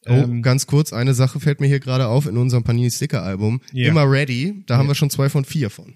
Oh, 0.06 0.12
Ähm, 0.12 0.42
ganz 0.42 0.66
kurz, 0.66 0.92
eine 0.92 1.14
Sache 1.14 1.40
fällt 1.40 1.60
mir 1.60 1.66
hier 1.66 1.80
gerade 1.80 2.06
auf 2.06 2.26
in 2.26 2.36
unserem 2.36 2.64
Panini 2.64 2.90
Sticker 2.90 3.22
Album. 3.22 3.60
Ja. 3.72 3.88
Immer 3.88 4.10
ready, 4.10 4.62
da 4.66 4.76
haben 4.78 4.88
wir 4.88 4.94
schon 4.94 5.10
zwei 5.10 5.28
von 5.28 5.44
vier 5.44 5.70
von. 5.70 5.92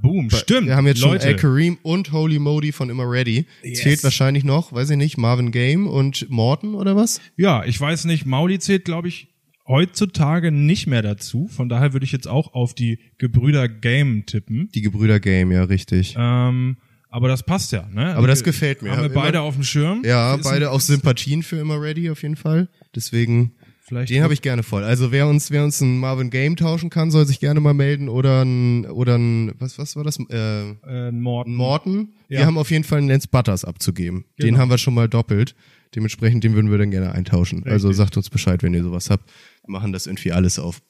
Boom, 0.00 0.30
stimmt. 0.30 0.68
Wir 0.68 0.76
haben 0.76 0.86
jetzt 0.86 1.00
Leute. 1.00 1.22
schon 1.22 1.30
El 1.32 1.36
Kareem 1.36 1.78
und 1.82 2.12
Holy 2.12 2.38
Modi 2.38 2.70
von 2.70 2.90
Immer 2.90 3.10
Ready. 3.10 3.44
Es 3.62 3.70
Yes. 3.70 3.80
fehlt 3.80 4.04
wahrscheinlich 4.04 4.44
noch, 4.44 4.72
weiß 4.72 4.90
ich 4.90 4.96
nicht, 4.96 5.18
Marvin 5.18 5.50
Game 5.50 5.88
und 5.88 6.30
Morton 6.30 6.76
oder 6.76 6.94
was? 6.94 7.20
Ja, 7.36 7.64
ich 7.64 7.80
weiß 7.80 8.04
nicht, 8.04 8.24
Mauli 8.24 8.60
zählt, 8.60 8.84
glaube 8.84 9.08
ich, 9.08 9.34
heutzutage 9.66 10.52
nicht 10.52 10.86
mehr 10.86 11.02
dazu. 11.02 11.48
Von 11.48 11.68
daher 11.68 11.92
würde 11.92 12.04
ich 12.06 12.12
jetzt 12.12 12.28
auch 12.28 12.54
auf 12.54 12.74
die 12.74 13.00
Gebrüder 13.18 13.68
Game 13.68 14.26
tippen. 14.26 14.68
Die 14.74 14.82
Gebrüder 14.82 15.18
Game, 15.18 15.50
ja, 15.50 15.64
richtig. 15.64 16.14
Ähm, 16.16 16.76
aber 17.14 17.28
das 17.28 17.42
passt 17.44 17.72
ja, 17.72 17.88
ne? 17.92 18.14
Aber 18.16 18.26
das 18.26 18.40
Wir- 18.40 18.44
gefällt 18.46 18.82
mir. 18.82 18.90
Haben 18.90 19.02
wir 19.02 19.08
beide 19.08 19.40
auf 19.40 19.54
dem 19.54 19.62
Schirm? 19.64 20.02
Ja, 20.04 20.36
beide 20.36 20.70
auch 20.70 20.80
Sympathien 20.80 21.42
für 21.42 21.56
Immer 21.58 21.80
Ready 21.80 22.10
auf 22.10 22.22
jeden 22.22 22.36
Fall. 22.36 22.68
Deswegen, 22.94 23.52
Vielleicht 23.86 24.10
den 24.10 24.22
habe 24.22 24.32
ich 24.34 24.42
gerne 24.42 24.62
voll. 24.62 24.82
Also 24.82 25.12
wer 25.12 25.26
uns, 25.28 25.50
wer 25.50 25.62
uns 25.62 25.80
einen 25.82 25.98
Marvin 26.00 26.30
Game 26.30 26.56
tauschen 26.56 26.90
kann, 26.90 27.10
soll 27.10 27.26
sich 27.26 27.38
gerne 27.40 27.60
mal 27.60 27.74
melden 27.74 28.08
oder 28.08 28.42
ein, 28.44 28.86
oder 28.86 29.16
ein, 29.16 29.52
was, 29.58 29.78
was 29.78 29.94
war 29.96 30.04
das? 30.04 30.18
Äh, 30.30 30.70
äh, 30.70 31.12
Morten. 31.12 31.54
Morton. 31.54 32.08
Ja. 32.28 32.40
Wir 32.40 32.46
haben 32.46 32.58
auf 32.58 32.70
jeden 32.70 32.84
Fall 32.84 32.98
einen 32.98 33.08
Lance 33.08 33.28
Butters 33.30 33.64
abzugeben. 33.64 34.24
Den 34.40 34.46
Genau. 34.48 34.58
haben 34.60 34.70
wir 34.70 34.78
schon 34.78 34.94
mal 34.94 35.08
doppelt. 35.08 35.54
Dementsprechend, 35.94 36.42
den 36.42 36.54
würden 36.54 36.70
wir 36.70 36.78
dann 36.78 36.90
gerne 36.90 37.12
eintauschen. 37.12 37.62
Also 37.66 37.92
sagt 37.92 38.16
uns 38.16 38.28
Bescheid, 38.28 38.62
wenn 38.64 38.74
ihr 38.74 38.82
sowas 38.82 39.10
habt. 39.10 39.30
Wir 39.64 39.70
machen 39.70 39.92
das 39.92 40.06
irgendwie 40.06 40.32
alles 40.32 40.58
auf 40.58 40.80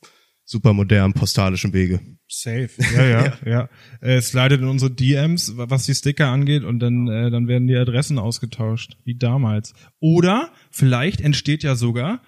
super 0.44 0.73
modernen 0.73 1.12
postalischen 1.14 1.73
Wege. 1.73 2.00
Safe. 2.29 2.70
Ja, 2.94 3.05
ja, 3.06 3.32
ja. 3.46 3.69
Äh, 4.00 4.20
slidet 4.20 4.61
in 4.61 4.69
unsere 4.69 4.91
DMs, 4.91 5.56
wa- 5.56 5.67
was 5.69 5.87
die 5.87 5.94
Sticker 5.94 6.29
angeht, 6.29 6.64
und 6.64 6.81
dann, 6.81 7.08
äh, 7.08 7.31
dann 7.31 7.49
werden 7.49 7.67
die 7.69 7.76
Adressen 7.76 8.19
ausgetauscht, 8.19 8.96
wie 9.05 9.17
damals. 9.17 9.73
Oder 10.00 10.50
vielleicht 10.70 11.20
entsteht 11.20 11.62
ja 11.62 11.75
sogar, 11.76 12.23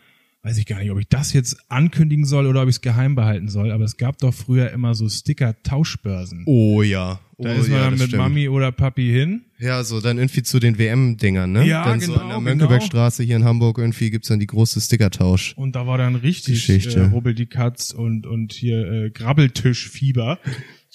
weiß 0.47 0.59
ich 0.59 0.67
gar 0.67 0.79
nicht, 0.79 0.93
ob 0.93 1.01
ich 1.01 1.09
das 1.09 1.33
jetzt 1.33 1.57
ankündigen 1.69 2.25
soll 2.25 2.47
oder 2.47 2.63
ob 2.63 2.69
ich 2.69 2.77
es 2.77 2.81
geheim 2.81 3.17
behalten 3.17 3.49
soll, 3.49 3.73
aber 3.73 3.83
es 3.83 3.97
gab 3.97 4.19
doch 4.19 4.33
früher 4.33 4.71
immer 4.71 4.95
so 4.95 5.09
Sticker-Tauschbörsen. 5.09 6.45
Oh 6.47 6.83
ja. 6.83 7.19
Oh, 7.37 7.43
da 7.43 7.53
ist 7.55 7.69
man 7.69 7.79
ja, 7.79 7.85
dann 7.87 7.99
mit 7.99 8.03
stimmt. 8.03 8.23
Mami 8.23 8.49
oder 8.49 8.71
Papi 8.71 9.11
hin. 9.11 9.43
Ja, 9.59 9.83
so 9.83 10.01
dann 10.01 10.19
irgendwie 10.19 10.45
zu 10.45 10.61
den 10.61 10.79
WM-Dingern, 10.79 11.51
ne? 11.51 11.67
Ja, 11.67 11.85
dann 11.85 12.01
so 12.01 12.13
genau, 12.13 12.23
an 12.23 12.29
der 12.29 12.39
genau. 12.39 12.49
Mönckebergstraße 12.49 13.25
hier 13.25 13.35
in 13.35 13.45
Hamburg 13.45 13.79
irgendwie 13.79 14.11
gibt's 14.11 14.29
dann 14.29 14.39
die 14.39 14.47
große 14.47 14.81
Stickertausch. 14.81 15.55
Und 15.57 15.75
da 15.75 15.89
war 15.89 15.99
dann 15.99 16.15
richtig 16.15 16.55
Geschichte. 16.55 17.01
äh, 17.01 17.05
Rubbel 17.07 17.35
die 17.35 17.47
Katz 17.47 17.91
und, 17.91 18.25
und 18.25 18.53
hier 18.53 18.87
äh, 18.87 19.11
Grabbeltischfieber. 19.11 20.39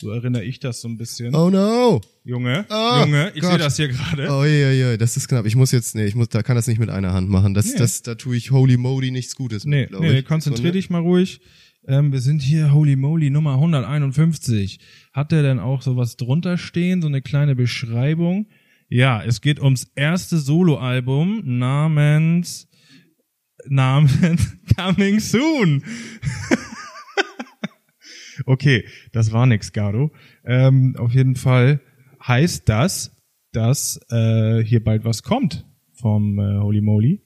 So 0.01 0.09
erinnere 0.09 0.43
ich 0.43 0.59
das 0.59 0.81
so 0.81 0.87
ein 0.87 0.97
bisschen. 0.97 1.35
Oh 1.35 1.49
no! 1.51 2.01
Junge, 2.23 2.65
Ah, 2.69 3.03
Junge, 3.05 3.31
ich 3.35 3.43
sehe 3.43 3.57
das 3.59 3.77
hier 3.77 3.87
gerade. 3.87 4.29
Oh 4.31 4.43
ja, 4.43 4.71
ja, 4.71 4.97
das 4.97 5.15
ist 5.15 5.27
knapp. 5.27 5.45
Ich 5.45 5.55
muss 5.55 5.71
jetzt, 5.71 5.93
nee, 5.95 6.05
ich 6.05 6.15
muss, 6.15 6.29
da 6.29 6.41
kann 6.43 6.55
das 6.55 6.65
nicht 6.67 6.79
mit 6.79 6.89
einer 6.89 7.13
Hand 7.13 7.29
machen. 7.29 7.53
Das, 7.53 7.67
Nee. 7.67 7.77
das, 7.77 8.01
da 8.01 8.15
tue 8.15 8.35
ich 8.35 8.49
Holy 8.51 8.77
Modi 8.77 9.11
nichts 9.11 9.35
Gutes. 9.35 9.63
Nee, 9.65 9.87
mit, 9.91 9.99
nee, 9.99 10.19
ich. 10.19 10.25
konzentrier 10.25 10.71
dich 10.71 10.89
mal 10.89 11.01
ruhig. 11.01 11.39
Ähm, 11.87 12.11
wir 12.11 12.19
sind 12.19 12.41
hier, 12.41 12.73
holy 12.73 12.95
moly, 12.95 13.29
Nummer 13.29 13.53
151. 13.53 14.79
Hat 15.13 15.31
der 15.31 15.43
denn 15.43 15.59
auch 15.59 15.81
sowas 15.81 16.15
drunter 16.17 16.57
stehen, 16.57 17.01
so 17.01 17.07
eine 17.07 17.21
kleine 17.21 17.55
Beschreibung? 17.55 18.47
Ja, 18.89 19.23
es 19.23 19.39
geht 19.41 19.59
ums 19.61 19.87
erste 19.95 20.37
Soloalbum 20.37 21.41
namens, 21.59 22.67
namens 23.67 24.51
Coming 24.75 25.19
Soon. 25.19 25.83
Okay, 28.51 28.85
das 29.11 29.31
war 29.31 29.45
nix, 29.45 29.71
Garo. 29.73 30.11
Ähm, 30.45 30.95
auf 30.97 31.11
jeden 31.13 31.35
Fall 31.35 31.79
heißt 32.25 32.67
das, 32.69 33.11
dass 33.51 33.99
äh, 34.11 34.63
hier 34.63 34.83
bald 34.83 35.03
was 35.05 35.23
kommt 35.23 35.65
vom 35.93 36.39
äh, 36.39 36.59
Holy 36.59 36.81
Moly. 36.81 37.21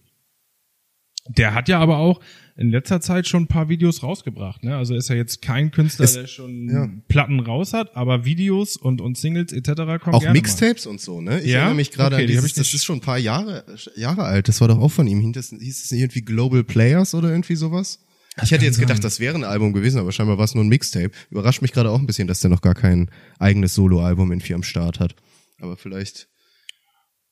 Der 1.28 1.56
hat 1.56 1.68
ja 1.70 1.80
aber 1.80 1.98
auch 1.98 2.20
in 2.56 2.70
letzter 2.70 3.02
Zeit 3.02 3.28
schon 3.28 3.44
ein 3.44 3.48
paar 3.48 3.68
Videos 3.68 4.04
rausgebracht. 4.04 4.64
Ne? 4.64 4.78
Also 4.78 4.94
ist 4.96 5.10
ja 5.10 5.16
jetzt 5.16 5.42
kein 5.42 5.72
Künstler, 5.72 6.06
Es- 6.06 6.14
der 6.14 6.28
schon 6.28 6.70
ja. 6.70 6.88
Platten 7.08 7.40
raus 7.40 7.74
hat, 7.74 7.96
aber 7.98 8.26
Videos 8.26 8.78
und, 8.78 9.02
und 9.02 9.18
Singles 9.18 9.52
etc. 9.52 10.00
kommen 10.04 10.14
Auch 10.16 10.32
Mixtapes 10.32 10.86
und 10.86 11.02
so, 11.02 11.22
ne? 11.22 11.42
Ich 11.42 11.48
Ja? 11.48 11.58
erinnere 11.60 11.76
mich 11.78 11.92
gerade 11.92 12.16
Okay, 12.16 12.26
an 12.26 12.28
dieses, 12.30 12.54
das 12.54 12.72
ist 12.74 12.86
schon 12.86 12.98
ein 12.98 13.02
paar 13.02 13.18
Jahre, 13.18 13.66
Jahre 13.96 14.24
alt. 14.24 14.48
Das 14.48 14.62
war 14.62 14.68
doch 14.68 14.78
auch 14.80 14.92
von 14.92 15.08
ihm. 15.08 15.20
Hieß 15.20 15.32
das, 15.34 15.50
hieß 15.50 15.86
es 15.86 15.92
irgendwie 15.92 16.22
Global 16.22 16.64
Players 16.64 17.16
oder 17.16 17.30
irgendwie 17.32 17.56
sowas? 17.56 18.06
Ich 18.44 18.52
hätte 18.52 18.66
jetzt 18.66 18.80
gedacht, 18.80 19.04
das 19.04 19.20
wäre 19.20 19.36
ein 19.36 19.44
Album 19.44 19.74
gewesen, 19.74 20.00
aber 20.00 20.12
scheinbar 20.12 20.38
war 20.38 20.46
es 20.46 20.56
nur 20.56 20.64
ein 20.64 20.68
Mixtape. 20.68 21.12
Überrascht 21.30 21.62
mich 21.62 21.72
gerade 21.72 21.90
auch 21.90 22.00
ein 22.00 22.06
bisschen, 22.06 22.28
dass 22.28 22.40
der 22.42 22.50
noch 22.50 22.62
gar 22.62 22.76
kein 22.76 23.10
eigenes 23.40 23.74
Soloalbum 23.76 24.32
irgendwie 24.32 24.54
am 24.54 24.64
Start 24.64 25.00
hat. 25.00 25.16
Aber 25.60 25.78
vielleicht 25.78 26.28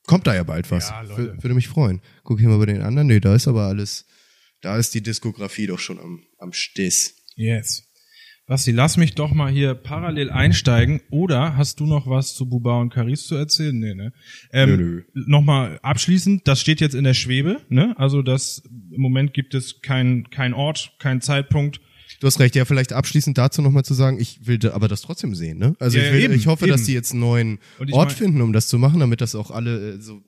kommt 0.05 0.27
da 0.27 0.35
ja 0.35 0.43
bald 0.43 0.71
was. 0.71 0.89
Ja, 0.89 1.01
Leute. 1.01 1.21
Wür- 1.33 1.43
Würde 1.43 1.55
mich 1.55 1.67
freuen. 1.67 2.01
Guck 2.23 2.39
hier 2.39 2.49
mal 2.49 2.57
bei 2.59 2.67
den 2.67 2.81
anderen. 2.81 3.07
Nee, 3.07 3.19
da 3.19 3.35
ist 3.35 3.47
aber 3.47 3.63
alles, 3.67 4.05
da 4.61 4.77
ist 4.77 4.93
die 4.93 5.01
Diskografie 5.03 5.67
doch 5.67 5.79
schon 5.79 5.99
am, 5.99 6.23
am 6.37 6.53
Stiss. 6.53 7.15
Yes. 7.35 7.83
Basti, 8.45 8.71
lass 8.71 8.97
mich 8.97 9.15
doch 9.15 9.31
mal 9.33 9.49
hier 9.49 9.73
parallel 9.73 10.29
einsteigen. 10.29 10.99
Oder 11.09 11.55
hast 11.55 11.79
du 11.79 11.85
noch 11.85 12.07
was 12.07 12.35
zu 12.35 12.45
Buba 12.49 12.79
und 12.81 12.89
Caris 12.93 13.25
zu 13.25 13.35
erzählen? 13.35 13.77
Nee, 13.79 13.93
ne? 13.95 14.11
Ähm, 14.51 14.69
Nö, 14.69 14.77
nö. 14.77 15.03
Nochmal 15.27 15.79
abschließend, 15.81 16.45
das 16.45 16.59
steht 16.59 16.81
jetzt 16.81 16.93
in 16.93 17.05
der 17.05 17.13
Schwebe, 17.13 17.61
ne? 17.69 17.93
Also 17.97 18.21
das 18.21 18.61
im 18.91 19.01
Moment 19.01 19.33
gibt 19.33 19.53
es 19.55 19.81
kein, 19.81 20.29
kein 20.29 20.53
Ort, 20.53 20.91
kein 20.99 21.21
Zeitpunkt. 21.21 21.79
Du 22.19 22.27
hast 22.27 22.39
recht, 22.41 22.55
ja, 22.55 22.65
vielleicht 22.65 22.91
abschließend 22.91 23.37
dazu 23.37 23.61
nochmal 23.61 23.83
zu 23.85 23.93
sagen, 23.93 24.19
ich 24.19 24.45
will 24.45 24.59
aber 24.71 24.89
das 24.89 25.01
trotzdem 25.01 25.35
sehen, 25.35 25.57
ne? 25.57 25.75
Also 25.79 25.97
Ja, 25.97 26.05
ich, 26.05 26.13
will, 26.13 26.21
eben, 26.23 26.33
ich 26.33 26.47
hoffe, 26.47 26.67
dass 26.67 26.81
eben. 26.81 26.87
die 26.87 26.93
jetzt 26.93 27.11
einen 27.11 27.21
neuen 27.21 27.59
Ort 27.91 28.09
mein- 28.09 28.17
finden, 28.17 28.41
um 28.41 28.51
das 28.51 28.67
zu 28.67 28.77
machen, 28.77 28.99
damit 28.99 29.21
das 29.21 29.35
auch 29.35 29.51
alle 29.51 29.93
äh, 29.93 30.01
so 30.01 30.21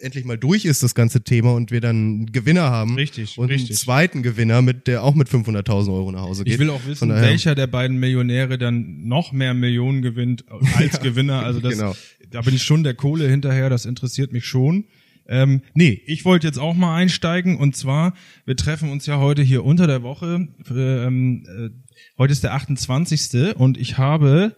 endlich 0.00 0.24
mal 0.24 0.38
durch 0.38 0.64
ist, 0.64 0.82
das 0.82 0.94
ganze 0.94 1.22
Thema, 1.22 1.52
und 1.54 1.70
wir 1.70 1.80
dann 1.80 1.96
einen 1.96 2.32
Gewinner 2.32 2.70
haben. 2.70 2.94
Richtig, 2.94 3.36
Und 3.38 3.50
einen 3.50 3.58
richtig. 3.58 3.76
zweiten 3.76 4.22
Gewinner, 4.22 4.62
mit 4.62 4.86
der 4.86 5.02
auch 5.02 5.14
mit 5.14 5.28
500.000 5.28 5.92
Euro 5.92 6.12
nach 6.12 6.22
Hause 6.22 6.44
geht. 6.44 6.54
Ich 6.54 6.58
will 6.60 6.70
auch 6.70 6.84
wissen, 6.86 7.08
welcher 7.10 7.54
der 7.54 7.66
beiden 7.66 7.98
Millionäre 7.98 8.58
dann 8.58 9.06
noch 9.06 9.32
mehr 9.32 9.54
Millionen 9.54 10.02
gewinnt 10.02 10.44
als 10.76 11.00
Gewinner. 11.02 11.44
Also 11.44 11.60
das, 11.60 11.74
genau. 11.74 11.96
da 12.30 12.42
bin 12.42 12.54
ich 12.54 12.62
schon 12.62 12.84
der 12.84 12.94
Kohle 12.94 13.28
hinterher, 13.28 13.70
das 13.70 13.84
interessiert 13.84 14.32
mich 14.32 14.46
schon. 14.46 14.84
Ähm, 15.28 15.62
nee, 15.74 16.02
ich 16.06 16.24
wollte 16.24 16.46
jetzt 16.46 16.58
auch 16.58 16.74
mal 16.74 16.96
einsteigen 16.96 17.56
und 17.56 17.76
zwar, 17.76 18.14
wir 18.44 18.56
treffen 18.56 18.90
uns 18.90 19.06
ja 19.06 19.18
heute 19.18 19.42
hier 19.42 19.64
unter 19.64 19.86
der 19.86 20.02
Woche. 20.02 20.48
Ähm, 20.70 21.46
äh, 21.46 21.70
heute 22.18 22.32
ist 22.32 22.42
der 22.42 22.54
28. 22.54 23.56
und 23.56 23.78
ich 23.78 23.98
habe 23.98 24.56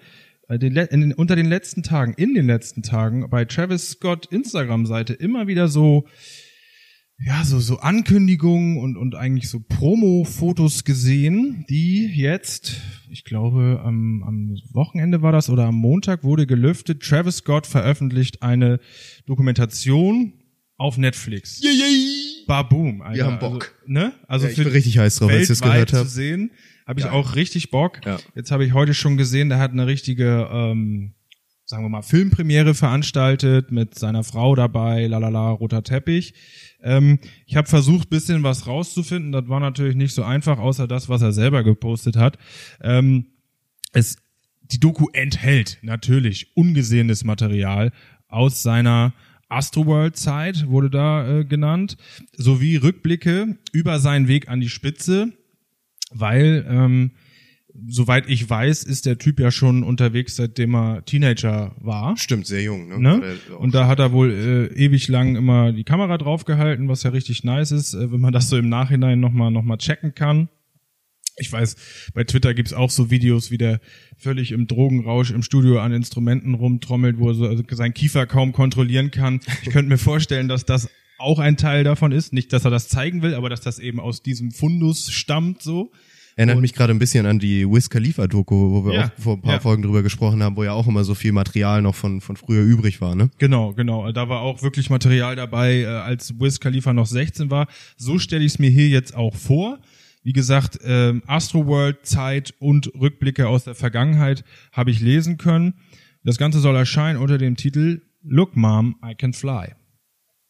den, 0.51 0.73
le- 0.75 0.89
in 0.91 1.01
den, 1.01 1.13
unter 1.13 1.37
den 1.37 1.47
letzten 1.47 1.83
Tagen, 1.83 2.15
in 2.17 2.35
den 2.35 2.47
letzten 2.47 2.83
Tagen 2.83 3.29
bei 3.31 3.45
Travis 3.45 3.91
Scott 3.91 4.27
Instagram-Seite 4.27 5.13
immer 5.15 5.47
wieder 5.47 5.69
so 5.69 6.07
ja, 7.25 7.45
so, 7.45 7.61
so 7.61 7.79
Ankündigungen 7.79 8.77
und, 8.77 8.97
und 8.97 9.15
eigentlich 9.15 9.49
so 9.49 9.61
Promo-Fotos 9.61 10.83
gesehen, 10.83 11.65
die 11.71 12.07
jetzt, 12.13 12.81
ich 13.09 13.23
glaube, 13.23 13.81
am, 13.85 14.25
am 14.27 14.57
Wochenende 14.73 15.23
war 15.23 15.31
das 15.31 15.49
oder 15.49 15.67
am 15.67 15.77
Montag 15.77 16.25
wurde 16.25 16.45
gelüftet. 16.49 17.03
Travis 17.05 17.37
Scott 17.37 17.69
veröffentlicht 17.69 18.43
eine 18.43 18.81
Dokumentation 19.27 20.33
auf 20.77 20.99
Netflix. 20.99 21.63
Baboom, 22.49 23.01
Alter. 23.01 23.17
Wir 23.17 23.25
haben 23.27 23.39
Bock. 23.39 23.75
Also, 23.83 23.93
ne? 23.93 24.13
Also 24.27 24.47
Ja, 24.47 24.51
ich 24.53 24.59
bin 24.59 24.67
richtig 24.69 24.99
heiß 24.99 25.17
drauf, 25.17 25.31
als 25.31 25.43
ich 25.43 25.49
das 25.49 25.61
gehört 25.61 25.93
hab. 25.93 26.03
zu 26.07 26.11
sehen, 26.11 26.51
habe 26.87 27.01
ich 27.01 27.07
Geil. 27.07 27.15
auch 27.15 27.35
richtig 27.35 27.71
Bock. 27.71 28.01
Ja. 28.05 28.19
Jetzt 28.35 28.51
habe 28.51 28.65
ich 28.65 28.73
heute 28.73 28.95
schon 28.95 29.17
gesehen, 29.17 29.49
der 29.49 29.59
hat 29.59 29.73
eine 29.73 29.87
richtige, 29.87 30.49
ähm, 30.53 31.15
sagen 31.65 31.83
wir 31.85 31.89
mal, 31.89 32.03
Filmpremiere 32.03 32.75
veranstaltet 32.75 33.73
mit 33.73 33.99
seiner 33.99 34.23
Frau 34.23 34.55
dabei, 34.55 35.07
lalala, 35.07 35.51
roter 35.51 35.83
Teppich. 35.83 36.35
Ähm, 36.83 37.19
ich 37.47 37.57
habe 37.57 37.69
versucht, 37.69 38.11
bisschen 38.11 38.43
was 38.43 38.67
rauszufinden. 38.67 39.33
Das 39.33 39.49
war 39.49 39.61
natürlich 39.61 39.97
nicht 39.97 40.15
so 40.15 40.23
einfach, 40.23 40.59
außer 40.59 40.87
das, 40.87 41.09
was 41.09 41.23
er 41.23 41.33
selber 41.33 41.65
gepostet 41.65 42.17
hat. 42.17 42.39
Ähm, 42.83 43.27
es, 43.93 44.17
die 44.63 44.81
Doku 44.81 45.09
enthält 45.13 45.79
natürlich 45.83 46.55
ungesehenes 46.55 47.25
Material 47.25 47.93
aus 48.29 48.63
seiner 48.63 49.15
Astroworld-Zeit, 49.49 50.67
wurde 50.69 50.91
da 50.91 51.29
äh, 51.41 51.45
genannt, 51.45 51.97
sowie 52.33 52.77
Rückblicke 52.77 53.57
über 53.73 54.01
seinen 54.01 54.29
Weg 54.29 54.49
an 54.49 54.61
die 54.61 54.69
Spitze, 54.69 55.33
weil, 56.15 56.65
ähm, 56.69 57.11
soweit 57.89 58.29
ich 58.29 58.49
weiß, 58.49 58.85
ist 58.85 59.07
der 59.07 59.19
Typ 59.19 59.41
ja 59.41 59.51
schon 59.51 59.83
unterwegs, 59.83 60.37
seitdem 60.37 60.75
er 60.75 61.05
Teenager 61.05 61.75
war. 61.81 62.17
Stimmt, 62.17 62.47
sehr 62.47 62.63
jung, 62.63 62.89
ne? 62.89 62.99
Ne? 62.99 63.37
Und 63.59 63.75
da 63.75 63.89
hat 63.89 63.99
er 63.99 64.13
wohl 64.13 64.31
äh, 64.31 64.67
ewig 64.75 65.09
lang 65.09 65.37
immer 65.37 65.73
die 65.73 65.85
Kamera 65.85 66.17
draufgehalten, 66.17 66.89
was 66.89 67.03
ja 67.03 67.11
richtig 67.11 67.45
nice 67.45 67.73
ist, 67.73 67.95
äh, 67.95 68.13
wenn 68.13 68.21
man 68.21 68.33
das 68.33 68.49
so 68.49 68.57
im 68.57 68.69
Nachhinein 68.69 69.21
nochmal 69.21 69.51
noch 69.51 69.63
mal 69.63 69.79
checken 69.79 70.15
kann. 70.15 70.49
Ich 71.37 71.53
weiß, 71.53 72.13
bei 72.15 72.23
Twitter 72.23 72.55
gibt's 72.55 72.73
auch 72.73 72.91
so 72.91 73.11
Videos, 73.11 73.51
wie 73.51 73.59
der 73.59 73.81
völlig 74.17 74.53
im 74.53 74.69
Drogenrausch 74.69 75.33
im 75.33 75.43
Studio 75.43 75.81
an 75.81 75.93
Instrumenten 75.93 76.55
rumtrommelt, 76.55 77.19
wo 77.19 77.31
er 77.31 77.35
so, 77.35 77.47
also 77.49 77.65
seinen 77.73 77.93
Kiefer 77.95 78.27
kaum 78.27 78.53
kontrollieren 78.53 79.11
kann. 79.11 79.41
Ich 79.63 79.71
könnte 79.71 79.89
mir 79.89 79.99
vorstellen, 79.99 80.47
dass 80.47 80.65
das 80.65 80.89
auch 81.19 81.39
ein 81.39 81.57
Teil 81.57 81.85
davon 81.85 82.13
ist. 82.13 82.33
Nicht, 82.33 82.53
dass 82.53 82.65
er 82.65 82.71
das 82.71 82.89
zeigen 82.89 83.23
will, 83.23 83.35
aber 83.35 83.49
dass 83.49 83.61
das 83.61 83.79
eben 83.79 84.01
aus 84.01 84.23
diesem 84.23 84.51
Fundus 84.51 85.11
stammt, 85.11 85.63
so. 85.63 85.91
Erinnert 86.37 86.61
mich 86.61 86.73
gerade 86.73 86.93
ein 86.93 86.99
bisschen 86.99 87.27
an 87.27 87.39
die 87.39 87.65
Wiz 87.65 87.89
Khalifa 87.89 88.27
Doku, 88.27 88.73
wo 88.73 88.85
wir 88.85 88.95
Ja, 88.95 89.05
auch 89.05 89.23
vor 89.23 89.35
ein 89.35 89.43
paar 89.43 89.55
ja. 89.55 89.61
Folgen 89.61 89.83
drüber 89.83 90.03
gesprochen 90.03 90.43
haben, 90.43 90.57
wo 90.57 90.65
ja 90.65 90.73
auch 90.73 90.89
immer 90.89 91.05
so 91.05 91.15
viel 91.15 91.31
Material 91.31 91.81
noch 91.81 91.95
von, 91.95 92.21
von 92.21 92.37
früher 92.37 92.65
übrig 92.65 93.01
war, 93.01 93.15
ne? 93.15 93.31
Genau, 93.39 93.73
genau. 93.73 94.11
Da 94.11 94.29
war 94.29 94.41
auch 94.41 94.63
wirklich 94.63 94.91
Material 94.91 95.37
dabei, 95.37 95.83
äh, 95.83 95.87
als 95.87 96.41
Wiz 96.41 96.59
Khalifa 96.59 96.93
noch 96.93 97.07
16 97.07 97.51
war. 97.51 97.69
So 97.97 98.19
stelle 98.19 98.45
ich 98.45 98.55
es 98.55 98.59
mir 98.59 98.71
hier 98.71 98.89
jetzt 98.89 99.15
auch 99.15 99.37
vor. 99.37 99.79
Wie 100.25 100.33
gesagt, 100.33 100.79
ähm, 100.85 101.23
Astroworld, 101.27 102.05
Zeit 102.05 102.55
und 102.59 102.93
Rückblicke 102.95 103.47
aus 103.47 103.65
der 103.65 103.77
Vergangenheit 103.77 104.43
habe 104.73 104.91
ich 104.91 105.01
lesen 105.01 105.37
können. 105.39 105.75
Das 106.25 106.39
Ganze 106.39 106.59
soll 106.59 106.75
erscheinen 106.75 107.19
unter 107.19 107.39
dem 107.39 107.57
Titel 107.57 108.03
Look 108.23 108.57
Mom, 108.57 108.97
I 109.05 109.15
Can 109.15 109.35
Fly. 109.35 109.75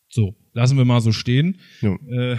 So, 0.08 0.34
lassen 0.54 0.78
wir 0.78 0.84
mal 0.86 1.00
so 1.02 1.12
stehen. 1.12 1.60
Ja. 1.82 1.94
Äh, 2.08 2.36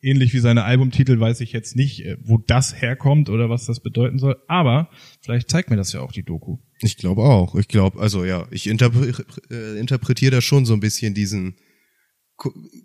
ähnlich 0.00 0.32
wie 0.32 0.38
seine 0.38 0.64
Albumtitel 0.64 1.20
weiß 1.20 1.40
ich 1.42 1.52
jetzt 1.52 1.76
nicht, 1.76 2.04
äh, 2.06 2.16
wo 2.22 2.38
das 2.38 2.80
herkommt 2.80 3.28
oder 3.28 3.50
was 3.50 3.66
das 3.66 3.80
bedeuten 3.80 4.18
soll. 4.18 4.36
Aber 4.48 4.88
vielleicht 5.20 5.50
zeigt 5.50 5.68
mir 5.68 5.76
das 5.76 5.92
ja 5.92 6.00
auch 6.00 6.12
die 6.12 6.22
Doku. 6.22 6.58
Ich 6.80 6.96
glaube 6.96 7.22
auch. 7.22 7.54
Ich 7.56 7.68
glaube, 7.68 8.00
also 8.00 8.24
ja, 8.24 8.46
ich 8.50 8.66
interpre 8.68 9.12
äh, 9.50 9.78
interpretiere 9.78 10.30
da 10.36 10.40
schon 10.40 10.64
so 10.64 10.72
ein 10.72 10.80
bisschen 10.80 11.12
diesen 11.14 11.56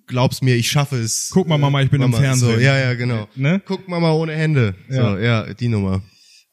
Glaub's 0.08 0.42
mir, 0.42 0.56
ich 0.56 0.72
schaffe 0.72 0.96
es. 0.96 1.30
Guck 1.32 1.48
mal, 1.48 1.60
Mama, 1.60 1.82
ich 1.84 1.92
bin 1.92 2.02
im 2.02 2.10
Mama, 2.10 2.24
Fernsehen. 2.24 2.56
So, 2.56 2.60
ja, 2.60 2.76
ja, 2.76 2.96
genau. 2.96 3.28
Ne? 3.36 3.62
Guck 3.64 3.88
Mama 3.88 4.12
ohne 4.14 4.34
Hände. 4.34 4.74
So, 4.90 4.96
Ja. 4.96 5.20
ja, 5.20 5.54
die 5.54 5.68
Nummer. 5.68 6.02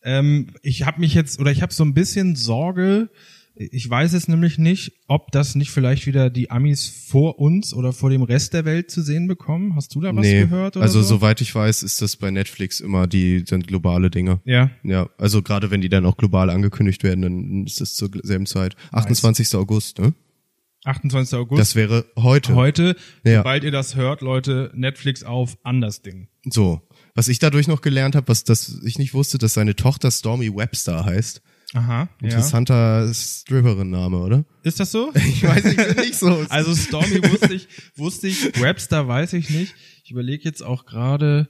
Ähm, 0.02 0.48
ich 0.62 0.84
habe 0.84 1.00
mich 1.00 1.14
jetzt 1.14 1.40
oder 1.40 1.50
ich 1.50 1.62
habe 1.62 1.72
so 1.72 1.82
ein 1.82 1.94
bisschen 1.94 2.36
Sorge. 2.36 3.08
Ich 3.70 3.88
weiß 3.90 4.14
es 4.14 4.26
nämlich 4.26 4.56
nicht, 4.56 4.92
ob 5.06 5.32
das 5.32 5.54
nicht 5.54 5.70
vielleicht 5.70 6.06
wieder 6.06 6.30
die 6.30 6.50
Amis 6.50 6.88
vor 6.88 7.38
uns 7.38 7.74
oder 7.74 7.92
vor 7.92 8.08
dem 8.08 8.22
Rest 8.22 8.54
der 8.54 8.64
Welt 8.64 8.90
zu 8.90 9.02
sehen 9.02 9.28
bekommen. 9.28 9.74
Hast 9.76 9.94
du 9.94 10.00
da 10.00 10.16
was 10.16 10.22
nee, 10.22 10.40
gehört 10.40 10.76
oder 10.78 10.82
also 10.82 11.02
so? 11.02 11.16
soweit 11.16 11.42
ich 11.42 11.54
weiß, 11.54 11.82
ist 11.82 12.00
das 12.00 12.16
bei 12.16 12.30
Netflix 12.30 12.80
immer 12.80 13.06
die 13.06 13.44
sind 13.46 13.66
globale 13.66 14.10
Dinge. 14.10 14.40
Ja, 14.46 14.70
Ja, 14.82 15.10
also 15.18 15.42
gerade 15.42 15.70
wenn 15.70 15.82
die 15.82 15.90
dann 15.90 16.06
auch 16.06 16.16
global 16.16 16.48
angekündigt 16.48 17.02
werden, 17.02 17.20
dann 17.20 17.66
ist 17.66 17.82
das 17.82 17.92
zur 17.94 18.08
selben 18.22 18.46
Zeit. 18.46 18.76
28. 18.92 19.54
August, 19.56 19.98
ne? 19.98 20.14
28. 20.84 21.38
August. 21.38 21.60
Das 21.60 21.74
wäre 21.74 22.06
heute. 22.16 22.54
heute, 22.54 22.96
Ja. 23.24 23.38
sobald 23.38 23.64
ihr 23.64 23.70
das 23.70 23.94
hört, 23.94 24.22
Leute, 24.22 24.70
Netflix 24.74 25.22
auf 25.22 25.58
anders 25.64 26.00
Ding. 26.00 26.28
So. 26.48 26.80
Was 27.14 27.28
ich 27.28 27.38
dadurch 27.38 27.68
noch 27.68 27.82
gelernt 27.82 28.14
habe, 28.16 28.28
was 28.28 28.44
das 28.44 28.80
ich 28.86 28.98
nicht 28.98 29.12
wusste, 29.12 29.36
dass 29.36 29.52
seine 29.52 29.76
Tochter 29.76 30.10
Stormy 30.10 30.54
Webster 30.56 31.04
heißt. 31.04 31.42
Aha. 31.74 32.08
Ja. 32.20 32.28
Interessanter 32.28 33.12
Stripperin-Name, 33.12 34.18
oder? 34.18 34.44
Ist 34.62 34.80
das 34.80 34.90
so? 34.90 35.12
Ich 35.14 35.42
weiß 35.46 35.64
nicht, 35.64 35.96
nicht 35.96 36.14
so. 36.16 36.44
Also 36.48 36.74
Stormy 36.74 37.22
wusste 37.30 37.54
ich, 37.54 37.68
wusste 37.96 38.28
ich, 38.28 38.60
Webster 38.60 39.06
weiß 39.06 39.34
ich 39.34 39.50
nicht. 39.50 39.74
Ich 40.04 40.10
überlege 40.10 40.44
jetzt 40.44 40.62
auch 40.62 40.84
gerade, 40.84 41.48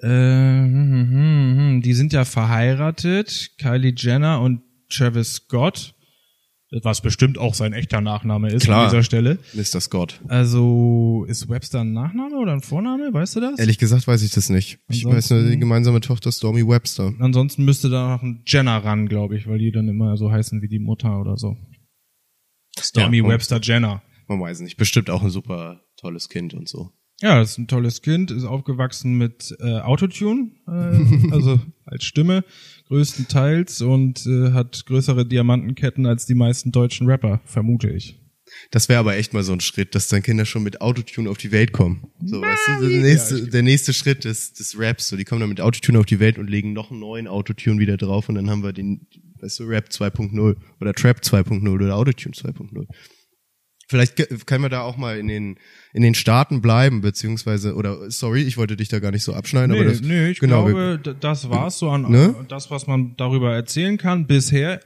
äh, 0.00 0.06
hm, 0.06 0.72
hm, 0.72 1.10
hm, 1.10 1.58
hm, 1.58 1.82
die 1.82 1.94
sind 1.94 2.12
ja 2.12 2.24
verheiratet, 2.24 3.50
Kylie 3.58 3.94
Jenner 3.96 4.40
und 4.40 4.62
Travis 4.88 5.34
Scott, 5.34 5.94
was 6.82 7.00
bestimmt 7.00 7.38
auch 7.38 7.54
sein 7.54 7.72
echter 7.72 8.00
Nachname 8.00 8.50
ist 8.52 8.64
Klar. 8.64 8.84
an 8.84 8.90
dieser 8.90 9.02
Stelle. 9.02 9.38
Mr. 9.54 9.80
Scott. 9.80 10.20
Also 10.28 11.24
ist 11.28 11.48
Webster 11.48 11.80
ein 11.80 11.92
Nachname 11.92 12.36
oder 12.36 12.52
ein 12.52 12.60
Vorname, 12.60 13.12
weißt 13.12 13.36
du 13.36 13.40
das? 13.40 13.58
Ehrlich 13.58 13.78
gesagt 13.78 14.06
weiß 14.06 14.22
ich 14.22 14.32
das 14.32 14.50
nicht. 14.50 14.78
Ich 14.88 15.04
weiß 15.04 15.30
nur 15.30 15.44
die 15.44 15.58
gemeinsame 15.58 16.00
Tochter 16.00 16.30
Stormy 16.30 16.66
Webster. 16.66 17.14
Ansonsten 17.20 17.64
müsste 17.64 17.88
da 17.88 18.16
noch 18.16 18.22
ein 18.22 18.42
Jenner 18.46 18.84
ran, 18.84 19.08
glaube 19.08 19.36
ich, 19.36 19.46
weil 19.46 19.58
die 19.58 19.72
dann 19.72 19.88
immer 19.88 20.16
so 20.16 20.30
heißen 20.30 20.60
wie 20.60 20.68
die 20.68 20.78
Mutter 20.78 21.18
oder 21.20 21.36
so. 21.36 21.56
Stormy 22.78 23.18
Ja, 23.18 23.28
Webster 23.28 23.60
Jenner. 23.62 24.02
Man 24.28 24.40
weiß 24.40 24.60
nicht. 24.60 24.76
Bestimmt 24.76 25.10
auch 25.10 25.22
ein 25.22 25.30
super 25.30 25.80
tolles 25.96 26.28
Kind 26.28 26.54
und 26.54 26.68
so. 26.68 26.90
Ja, 27.20 27.40
das 27.40 27.52
ist 27.52 27.58
ein 27.58 27.66
tolles 27.66 28.02
Kind, 28.02 28.30
ist 28.30 28.44
aufgewachsen 28.44 29.14
mit 29.14 29.56
äh, 29.58 29.80
Autotune, 29.80 30.52
äh, 30.68 30.70
also 31.32 31.58
als 31.84 32.04
Stimme 32.04 32.44
größtenteils 32.88 33.82
und 33.82 34.26
äh, 34.26 34.52
hat 34.52 34.84
größere 34.86 35.26
Diamantenketten 35.26 36.06
als 36.06 36.26
die 36.26 36.34
meisten 36.34 36.72
deutschen 36.72 37.06
Rapper, 37.06 37.40
vermute 37.44 37.90
ich. 37.90 38.18
Das 38.70 38.88
wäre 38.88 39.00
aber 39.00 39.16
echt 39.16 39.34
mal 39.34 39.42
so 39.42 39.52
ein 39.52 39.60
Schritt, 39.60 39.94
dass 39.94 40.08
dann 40.08 40.22
Kinder 40.22 40.46
schon 40.46 40.62
mit 40.62 40.80
Autotune 40.80 41.30
auf 41.30 41.38
die 41.38 41.52
Welt 41.52 41.72
kommen. 41.72 42.06
So, 42.24 42.40
weißt 42.40 42.80
du, 42.80 42.88
der 42.88 43.00
nächste, 43.00 43.46
der 43.46 43.62
nächste 43.62 43.92
Schritt 43.92 44.24
des, 44.24 44.52
des 44.54 44.78
Raps. 44.78 45.08
So, 45.08 45.16
die 45.16 45.24
kommen 45.24 45.40
dann 45.40 45.50
mit 45.50 45.60
Autotune 45.60 45.98
auf 45.98 46.06
die 46.06 46.20
Welt 46.20 46.38
und 46.38 46.48
legen 46.48 46.72
noch 46.72 46.90
einen 46.90 47.00
neuen 47.00 47.28
Autotune 47.28 47.78
wieder 47.78 47.96
drauf 47.96 48.28
und 48.28 48.36
dann 48.36 48.50
haben 48.50 48.62
wir 48.62 48.72
den, 48.72 49.06
weißt 49.40 49.60
du, 49.60 49.64
Rap 49.64 49.88
2.0 49.90 50.56
oder 50.80 50.94
Trap 50.94 51.18
2.0 51.18 51.68
oder 51.68 51.94
Autotune 51.94 52.34
2.0. 52.34 52.86
Vielleicht 53.88 54.46
können 54.46 54.62
wir 54.62 54.68
da 54.68 54.82
auch 54.82 54.96
mal 54.98 55.18
in 55.18 55.28
den, 55.28 55.56
in 55.94 56.02
den 56.02 56.14
Staaten 56.14 56.60
bleiben, 56.60 57.00
beziehungsweise, 57.00 57.74
oder, 57.74 58.10
sorry, 58.10 58.42
ich 58.42 58.56
wollte 58.58 58.76
dich 58.76 58.88
da 58.88 58.98
gar 59.00 59.10
nicht 59.12 59.22
so 59.24 59.32
abschneiden, 59.32 59.74
aber 59.74 59.84
das, 59.84 60.02
nee, 60.02 60.28
ich 60.28 60.40
genau, 60.40 60.66
wir- 60.66 60.74
glaube, 60.74 60.98
d- 60.98 61.14
das 61.20 61.48
war's 61.48 61.78
so 61.78 61.88
an 61.90 62.02
Ne? 62.10 62.34
das, 62.48 62.70
was 62.70 62.86
man 62.86 63.14
darüber 63.16 63.54
erzählen 63.54 63.96
kann 63.96 64.26
bisher. 64.26 64.80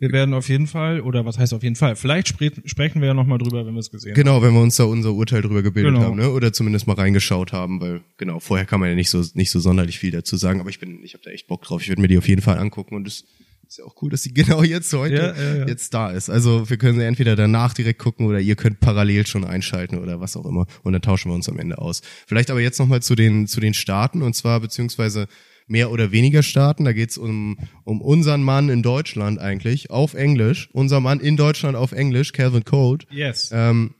Wir 0.00 0.12
werden 0.12 0.32
auf 0.32 0.48
jeden 0.48 0.68
Fall, 0.68 1.00
oder 1.00 1.24
was 1.24 1.38
heißt 1.38 1.52
auf 1.54 1.64
jeden 1.64 1.74
Fall, 1.74 1.96
vielleicht 1.96 2.28
spre 2.28 2.52
sprechen 2.64 3.00
wir 3.00 3.08
ja 3.08 3.14
nochmal 3.14 3.38
drüber, 3.38 3.66
wenn 3.66 3.74
wir 3.74 3.80
es 3.80 3.90
gesehen 3.90 4.12
haben. 4.12 4.22
Genau, 4.22 4.42
wenn 4.42 4.52
wir 4.54 4.60
uns 4.60 4.76
da 4.76 4.84
unser 4.84 5.12
Urteil 5.12 5.42
drüber 5.42 5.62
gebildet 5.62 5.94
Genau. 5.94 6.06
haben, 6.06 6.16
ne? 6.16 6.30
Oder 6.30 6.52
zumindest 6.52 6.86
mal 6.86 6.94
reingeschaut 6.94 7.52
haben, 7.52 7.80
weil 7.80 8.00
genau, 8.16 8.38
vorher 8.38 8.64
kann 8.64 8.78
man 8.78 8.88
ja 8.90 8.94
nicht 8.94 9.10
so 9.10 9.24
nicht 9.34 9.50
so 9.50 9.58
sonderlich 9.58 9.98
viel 9.98 10.12
dazu 10.12 10.36
sagen, 10.36 10.60
aber 10.60 10.70
ich 10.70 10.78
bin 10.78 11.00
ich 11.02 11.14
habe 11.14 11.24
da 11.24 11.30
echt 11.32 11.48
Bock 11.48 11.62
drauf. 11.62 11.82
Ich 11.82 11.88
würde 11.88 12.00
mir 12.00 12.06
die 12.06 12.16
auf 12.18 12.28
jeden 12.28 12.42
Fall 12.42 12.58
angucken 12.58 12.94
und 12.94 13.08
es 13.08 13.24
ist 13.68 13.78
ja 13.78 13.84
auch 13.84 13.94
cool, 14.02 14.10
dass 14.10 14.22
sie 14.22 14.32
genau 14.34 14.62
jetzt 14.62 14.92
heute 14.92 15.34
Ja, 15.36 15.56
ja, 15.58 15.66
jetzt 15.66 15.92
da 15.94 16.10
ist. 16.10 16.30
Also, 16.30 16.68
wir 16.70 16.76
können 16.78 16.98
sie 16.98 17.04
entweder 17.04 17.36
danach 17.36 17.74
direkt 17.74 17.98
gucken 17.98 18.26
oder 18.26 18.40
ihr 18.40 18.56
könnt 18.56 18.80
parallel 18.80 19.26
schon 19.26 19.44
einschalten 19.44 19.98
oder 19.98 20.20
was 20.20 20.36
auch 20.36 20.46
immer 20.46 20.66
und 20.82 20.92
dann 20.92 21.02
tauschen 21.02 21.30
wir 21.30 21.34
uns 21.34 21.48
am 21.48 21.58
Ende 21.58 21.78
aus. 21.78 22.00
Vielleicht 22.26 22.50
aber 22.50 22.60
jetzt 22.60 22.78
noch 22.78 22.86
mal 22.86 23.02
zu 23.02 23.14
den 23.14 23.46
zu 23.46 23.60
den 23.60 23.74
Staaten 23.74 24.22
und 24.22 24.34
zwar 24.34 24.60
beziehungsweise 24.60 25.28
mehr 25.66 25.90
oder 25.90 26.12
weniger 26.12 26.42
Staaten. 26.42 26.86
Da 26.86 26.92
geht's 26.92 27.18
um, 27.18 27.58
um 27.84 28.00
unseren 28.00 28.42
Mann 28.42 28.70
in 28.70 28.82
Deutschland 28.82 29.38
eigentlich, 29.38 29.90
auf 29.90 30.14
Englisch. 30.14 30.70
Unser 30.72 31.00
Mann 31.00 31.20
in 31.20 31.36
Deutschland 31.36 31.76
auf 31.76 31.92
Englisch, 31.92 32.32
Calvin 32.32 32.64
Code 32.64 33.04
Yes. 33.10 33.50
ähm, 33.52 33.94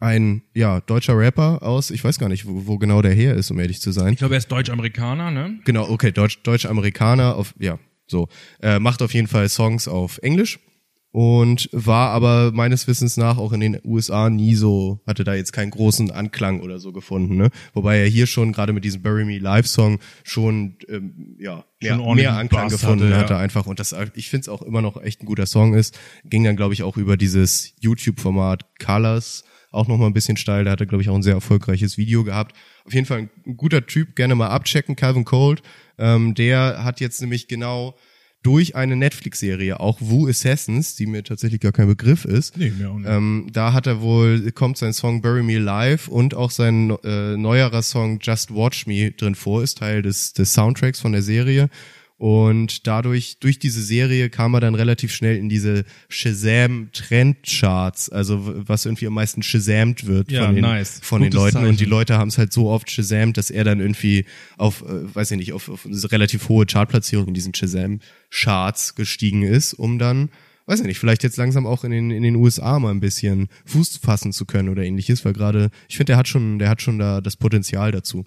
ein 0.00 0.42
ja 0.54 0.80
deutscher 0.80 1.16
Rapper 1.16 1.62
aus, 1.62 1.90
ich 1.90 2.02
weiß 2.02 2.18
gar 2.18 2.28
nicht, 2.28 2.46
wo, 2.46 2.66
wo 2.66 2.78
genau 2.78 3.02
der 3.02 3.12
her 3.12 3.34
ist, 3.34 3.50
um 3.50 3.60
ehrlich 3.60 3.80
zu 3.80 3.92
sein. 3.92 4.14
ich 4.14 4.18
glaube, 4.18 4.34
er 4.34 4.38
ist 4.38 4.50
Deutsch-Amerikaner, 4.50 5.30
ne? 5.30 5.60
Genau, 5.64 5.88
okay, 5.88 6.10
Deutsch, 6.10 6.40
Deutsch-Amerikaner 6.42 7.36
auf, 7.36 7.54
ja, 7.60 7.78
so, 8.12 8.28
äh, 8.62 8.78
macht 8.78 9.02
auf 9.02 9.12
jeden 9.12 9.26
Fall 9.26 9.48
Songs 9.48 9.88
auf 9.88 10.18
Englisch 10.18 10.60
und 11.12 11.68
war 11.72 12.08
aber 12.10 12.52
meines 12.52 12.88
Wissens 12.88 13.18
nach 13.18 13.36
auch 13.36 13.52
in 13.52 13.60
den 13.60 13.78
USA 13.84 14.30
nie 14.30 14.54
so, 14.54 15.00
hatte 15.06 15.24
da 15.24 15.34
jetzt 15.34 15.52
keinen 15.52 15.70
großen 15.70 16.10
Anklang 16.10 16.60
oder 16.60 16.78
so 16.78 16.90
gefunden, 16.90 17.36
ne? 17.36 17.50
Wobei 17.74 17.98
er 17.98 18.06
hier 18.06 18.26
schon 18.26 18.52
gerade 18.52 18.72
mit 18.72 18.82
diesem 18.82 19.02
Bury 19.02 19.26
Me 19.26 19.38
Live 19.38 19.66
Song 19.66 19.98
schon 20.24 20.76
ähm, 20.88 21.36
ja 21.38 21.64
mehr, 21.82 21.96
Schon 21.96 22.16
mehr 22.16 22.34
Anklang 22.34 22.64
Bass 22.64 22.80
gefunden 22.80 23.04
hatte, 23.04 23.12
ja. 23.12 23.18
hatte 23.20 23.36
einfach 23.36 23.66
und 23.66 23.78
das 23.78 23.94
ich 24.14 24.30
finde 24.30 24.42
es 24.42 24.48
auch 24.48 24.62
immer 24.62 24.80
noch 24.80 25.00
echt 25.02 25.22
ein 25.22 25.26
guter 25.26 25.46
Song 25.46 25.74
ist. 25.74 25.98
Ging 26.24 26.44
dann 26.44 26.56
glaube 26.56 26.72
ich 26.72 26.82
auch 26.82 26.96
über 26.96 27.18
dieses 27.18 27.74
YouTube 27.78 28.18
Format 28.18 28.64
Colors 28.82 29.44
auch 29.70 29.88
noch 29.88 29.98
mal 29.98 30.06
ein 30.06 30.14
bisschen 30.14 30.38
steil, 30.38 30.64
da 30.64 30.70
hat 30.70 30.80
er 30.80 30.86
glaube 30.86 31.02
ich 31.02 31.10
auch 31.10 31.14
ein 31.14 31.22
sehr 31.22 31.34
erfolgreiches 31.34 31.98
Video 31.98 32.24
gehabt. 32.24 32.56
Auf 32.84 32.94
jeden 32.94 33.06
Fall 33.06 33.28
ein 33.46 33.56
guter 33.56 33.86
Typ, 33.86 34.16
gerne 34.16 34.34
mal 34.34 34.48
abchecken, 34.48 34.96
Calvin 34.96 35.24
Cold. 35.24 35.62
Ähm, 35.98 36.34
der 36.34 36.84
hat 36.84 37.00
jetzt 37.00 37.20
nämlich 37.20 37.48
genau 37.48 37.96
durch 38.42 38.74
eine 38.74 38.96
Netflix-Serie, 38.96 39.78
auch 39.78 39.98
Wu 40.00 40.26
Assassins, 40.26 40.96
die 40.96 41.06
mir 41.06 41.22
tatsächlich 41.22 41.60
gar 41.60 41.72
kein 41.72 41.86
Begriff 41.86 42.24
ist. 42.24 42.56
Nee, 42.56 42.72
mir 42.76 42.90
auch 42.90 42.98
nicht. 42.98 43.08
Ähm, 43.08 43.46
da 43.52 43.72
hat 43.72 43.86
er 43.86 44.00
wohl, 44.00 44.50
kommt 44.52 44.78
sein 44.78 44.92
Song 44.92 45.22
Bury 45.22 45.42
Me 45.42 45.56
Alive 45.56 46.10
und 46.10 46.34
auch 46.34 46.50
sein 46.50 46.90
äh, 47.04 47.36
neuerer 47.36 47.82
Song 47.82 48.18
Just 48.20 48.52
Watch 48.52 48.86
Me 48.86 49.12
drin 49.12 49.36
vor, 49.36 49.62
ist 49.62 49.78
Teil 49.78 50.02
des, 50.02 50.32
des 50.32 50.52
Soundtracks 50.52 51.00
von 51.00 51.12
der 51.12 51.22
Serie. 51.22 51.68
Und 52.22 52.86
dadurch, 52.86 53.38
durch 53.40 53.58
diese 53.58 53.82
Serie 53.82 54.30
kam 54.30 54.54
er 54.54 54.60
dann 54.60 54.76
relativ 54.76 55.12
schnell 55.12 55.36
in 55.36 55.48
diese 55.48 55.82
Shazam-Trendcharts, 56.08 58.10
also 58.10 58.54
was 58.68 58.86
irgendwie 58.86 59.08
am 59.08 59.14
meisten 59.14 59.42
shazamt 59.42 60.06
wird 60.06 60.30
Ja, 60.30 60.46
von 60.46 60.54
den, 60.54 60.62
nice. 60.62 61.00
von 61.02 61.20
den 61.20 61.32
Leuten. 61.32 61.56
Und 61.56 61.64
die 61.64 61.78
Zeichen. 61.78 61.90
Leute 61.90 62.18
haben 62.18 62.28
es 62.28 62.38
halt 62.38 62.52
so 62.52 62.68
oft 62.68 62.88
shazamt, 62.92 63.38
dass 63.38 63.50
er 63.50 63.64
dann 63.64 63.80
irgendwie 63.80 64.24
auf, 64.56 64.82
äh, 64.82 65.12
weiß 65.12 65.32
ich 65.32 65.36
nicht, 65.36 65.52
auf, 65.52 65.68
auf 65.68 65.84
eine 65.84 65.96
relativ 66.12 66.48
hohe 66.48 66.64
Chartplatzierung 66.64 67.26
in 67.26 67.34
diesen 67.34 67.56
Shazam-Charts 67.56 68.94
gestiegen 68.94 69.42
ist, 69.42 69.74
um 69.74 69.98
dann, 69.98 70.28
weiß 70.66 70.78
ich 70.78 70.86
nicht, 70.86 71.00
vielleicht 71.00 71.24
jetzt 71.24 71.38
langsam 71.38 71.66
auch 71.66 71.82
in 71.82 71.90
den, 71.90 72.12
in 72.12 72.22
den 72.22 72.36
USA 72.36 72.78
mal 72.78 72.92
ein 72.92 73.00
bisschen 73.00 73.48
Fuß 73.64 73.96
fassen 73.96 74.32
zu 74.32 74.46
können 74.46 74.68
oder 74.68 74.84
ähnliches, 74.84 75.24
weil 75.24 75.32
gerade, 75.32 75.72
ich 75.88 75.96
finde, 75.96 76.12
der 76.12 76.18
hat 76.18 76.28
schon, 76.28 76.60
der 76.60 76.68
hat 76.68 76.82
schon 76.82 77.00
da 77.00 77.20
das 77.20 77.34
Potenzial 77.34 77.90
dazu. 77.90 78.24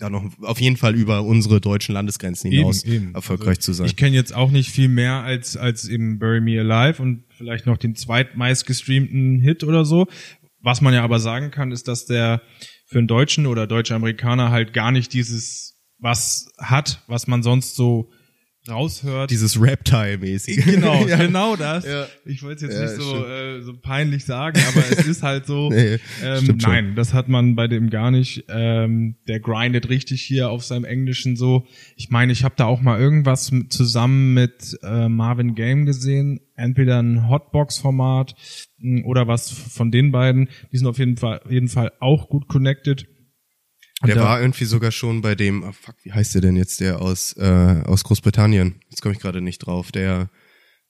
Da 0.00 0.08
noch 0.08 0.24
auf 0.40 0.60
jeden 0.60 0.78
Fall 0.78 0.94
über 0.94 1.22
unsere 1.22 1.60
deutschen 1.60 1.92
Landesgrenzen 1.92 2.50
hinaus 2.50 2.84
erfolgreich 3.12 3.58
Also 3.58 3.60
zu 3.60 3.72
sein. 3.74 3.86
Ich 3.86 3.96
kenne 3.96 4.16
jetzt 4.16 4.34
auch 4.34 4.50
nicht 4.50 4.70
viel 4.70 4.88
mehr 4.88 5.22
als, 5.22 5.58
als 5.58 5.86
eben 5.86 6.18
Bury 6.18 6.40
Me 6.40 6.58
Alive 6.58 7.02
und 7.02 7.24
vielleicht 7.36 7.66
noch 7.66 7.76
den 7.76 7.94
zweitmeist 7.94 8.66
gestreamten 8.66 9.40
Hit 9.40 9.62
oder 9.62 9.84
so. 9.84 10.06
Was 10.62 10.80
man 10.80 10.94
ja 10.94 11.04
aber 11.04 11.20
sagen 11.20 11.50
kann, 11.50 11.70
ist, 11.70 11.86
dass 11.86 12.06
der 12.06 12.40
für 12.86 12.98
einen 12.98 13.08
Deutschen 13.08 13.46
oder 13.46 13.66
deutsche 13.66 13.94
Amerikaner 13.94 14.50
halt 14.50 14.72
gar 14.72 14.90
nicht 14.90 15.12
dieses 15.12 15.78
was 15.98 16.50
hat, 16.58 17.02
was 17.06 17.26
man 17.26 17.42
sonst 17.42 17.76
so 17.76 18.10
raushört. 18.70 19.30
Dieses 19.30 19.60
Reptile-mäßige. 19.60 20.64
genau, 20.64 21.06
ja. 21.08 21.16
genau 21.16 21.56
das. 21.56 21.84
Ja. 21.84 22.06
Ich 22.24 22.42
wollte 22.42 22.66
es 22.66 22.72
jetzt 22.72 22.80
Ja, 22.80 22.96
nicht 22.96 23.02
so, 23.02 23.26
äh, 23.26 23.60
so 23.62 23.74
peinlich 23.74 24.24
sagen, 24.24 24.60
aber 24.68 24.84
es 24.90 25.06
ist 25.06 25.22
halt 25.22 25.46
so. 25.46 25.70
Nee, 25.80 25.98
ähm, 26.22 26.42
stimmt 26.42 26.62
schon. 26.62 26.72
nein, 26.72 26.94
das 26.94 27.14
hat 27.14 27.28
man 27.28 27.54
bei 27.54 27.68
dem 27.68 27.90
gar 27.90 28.10
nicht. 28.10 28.44
Ähm, 28.48 29.16
der 29.28 29.40
grindet 29.40 29.88
richtig 29.88 30.22
hier 30.22 30.50
auf 30.50 30.64
seinem 30.64 30.84
Englischen 30.84 31.36
so. 31.36 31.66
Ich 31.96 32.10
meine, 32.10 32.32
ich 32.32 32.44
habe 32.44 32.54
da 32.56 32.66
auch 32.66 32.80
mal 32.80 32.98
irgendwas 33.00 33.50
mit, 33.50 33.72
zusammen 33.72 34.34
mit 34.34 34.78
äh, 34.82 35.08
Marvin 35.08 35.54
Game 35.54 35.86
gesehen. 35.86 36.40
Entweder 36.56 37.02
ein 37.02 37.28
Hotbox-Format 37.28 38.34
oder 39.04 39.28
was 39.28 39.50
von 39.50 39.90
den 39.90 40.12
beiden. 40.12 40.48
Die 40.72 40.76
sind 40.78 40.86
auf 40.86 40.98
jeden 40.98 41.16
Fall, 41.16 41.40
jeden 41.48 41.68
Fall 41.68 41.92
auch 42.00 42.28
gut 42.28 42.48
connected. 42.48 43.06
Der 44.06 44.14
da- 44.14 44.24
war 44.24 44.40
irgendwie 44.40 44.64
sogar 44.64 44.92
schon 44.92 45.20
bei 45.20 45.34
dem, 45.34 45.62
oh 45.62 45.72
fuck, 45.72 45.94
wie 46.02 46.12
heißt 46.12 46.34
der 46.34 46.40
denn 46.40 46.56
jetzt, 46.56 46.80
der 46.80 47.00
aus, 47.02 47.34
äh, 47.36 47.82
aus 47.84 48.02
Großbritannien? 48.04 48.76
Jetzt 48.88 49.02
komme 49.02 49.14
ich 49.14 49.20
gerade 49.20 49.40
nicht 49.40 49.58
drauf. 49.58 49.92
Der 49.92 50.30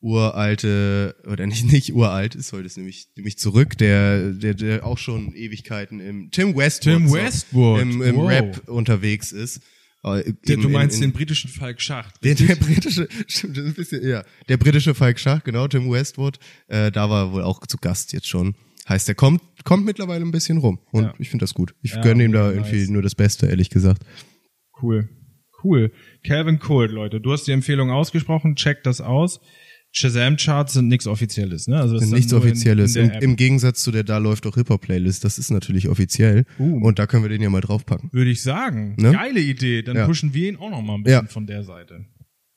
uralte, 0.00 1.16
oder 1.26 1.46
nicht, 1.46 1.64
nicht 1.72 1.92
uralt 1.92 2.34
ist 2.34 2.52
heute, 2.52 2.66
ist 2.66 2.76
nämlich, 2.76 3.08
nämlich 3.16 3.38
zurück, 3.38 3.76
der, 3.78 4.32
der, 4.32 4.54
der 4.54 4.86
auch 4.86 4.98
schon 4.98 5.34
Ewigkeiten 5.34 6.00
im, 6.00 6.30
Tim 6.30 6.56
Westwood. 6.56 6.92
Tim 6.94 7.12
Westwood, 7.12 7.80
Im, 7.82 8.02
im 8.02 8.16
wow. 8.16 8.28
Rap 8.28 8.68
unterwegs 8.68 9.32
ist. 9.32 9.60
Äh, 10.02 10.32
Der, 10.48 10.56
du 10.56 10.68
meinst 10.70 10.96
in, 10.96 11.02
in, 11.04 11.10
den 11.10 11.16
britischen 11.16 11.50
Falk 11.50 11.80
Schacht. 11.80 12.24
Der, 12.24 12.34
der 12.34 12.56
britische, 12.56 13.06
stimmt, 13.26 13.56
das 13.56 13.64
ist 13.64 13.70
ein 13.70 13.74
bisschen, 13.74 14.08
ja, 14.08 14.24
der 14.48 14.56
britische 14.56 14.94
Falk 14.94 15.18
Schach, 15.18 15.44
genau, 15.44 15.68
Tim 15.68 15.90
Westwood, 15.90 16.38
äh, 16.68 16.90
da 16.90 17.10
war 17.10 17.26
er 17.26 17.32
wohl 17.32 17.42
auch 17.42 17.66
zu 17.66 17.76
Gast 17.76 18.12
jetzt 18.12 18.28
schon. 18.28 18.54
Heißt, 18.90 19.08
der 19.08 19.14
kommt, 19.14 19.40
kommt 19.64 19.86
mittlerweile 19.86 20.22
ein 20.24 20.32
bisschen 20.32 20.58
rum. 20.58 20.80
Und 20.92 21.04
Ja. 21.04 21.14
ich 21.18 21.30
finde 21.30 21.44
das 21.44 21.54
gut. 21.54 21.74
Ich 21.80 21.92
Ja, 21.94 22.02
gönne 22.02 22.24
ihm 22.24 22.32
da 22.32 22.50
irgendwie 22.50 22.80
nice. 22.80 22.88
nur 22.90 23.00
das 23.02 23.14
Beste, 23.14 23.46
ehrlich 23.46 23.70
gesagt. 23.70 24.02
Cool. 24.82 25.08
Cool. 25.64 25.92
Calvin 26.26 26.58
Cold, 26.58 26.90
Leute. 26.90 27.20
Du 27.20 27.32
hast 27.32 27.46
die 27.46 27.52
Empfehlung 27.52 27.90
ausgesprochen. 27.90 28.56
Checkt 28.56 28.86
das 28.86 29.00
aus. 29.00 29.40
Shazam-Charts 29.92 30.74
sind 30.74 30.86
nichts 30.88 31.06
Offizielles, 31.08 31.66
ne? 31.66 31.76
Also 31.80 31.94
das 31.94 32.04
dann 32.04 32.10
Nichts 32.16 32.30
nur 32.30 32.40
in- 32.42 32.46
Offizielles. 32.50 32.94
In, 32.96 33.10
Im. 33.10 33.20
Im 33.22 33.36
Gegensatz 33.36 33.82
zu 33.82 33.90
der 33.90 34.04
Da 34.04 34.18
läuft 34.18 34.44
doch 34.44 34.54
Hip-Hop-Playlist. 34.54 35.24
Das 35.24 35.36
ist 35.38 35.50
natürlich 35.50 35.88
offiziell. 35.88 36.44
Uh. 36.60 36.80
Und 36.86 36.98
da 37.00 37.06
können 37.06 37.24
wir 37.24 37.28
den 37.28 37.42
ja 37.42 37.50
mal 37.50 37.60
draufpacken. 37.60 38.08
Würde 38.12 38.30
ich 38.30 38.42
sagen. 38.42 38.94
Ne? 38.98 39.12
Geile 39.12 39.40
Idee. 39.40 39.82
Dann 39.82 39.96
Ja. 39.96 40.06
pushen 40.06 40.32
wir 40.32 40.48
ihn 40.48 40.56
auch 40.56 40.70
noch 40.70 40.80
mal 40.82 40.94
ein 40.94 41.02
bisschen 41.02 41.26
Ja. 41.26 41.30
von 41.30 41.46
der 41.46 41.64
Seite. 41.64 42.06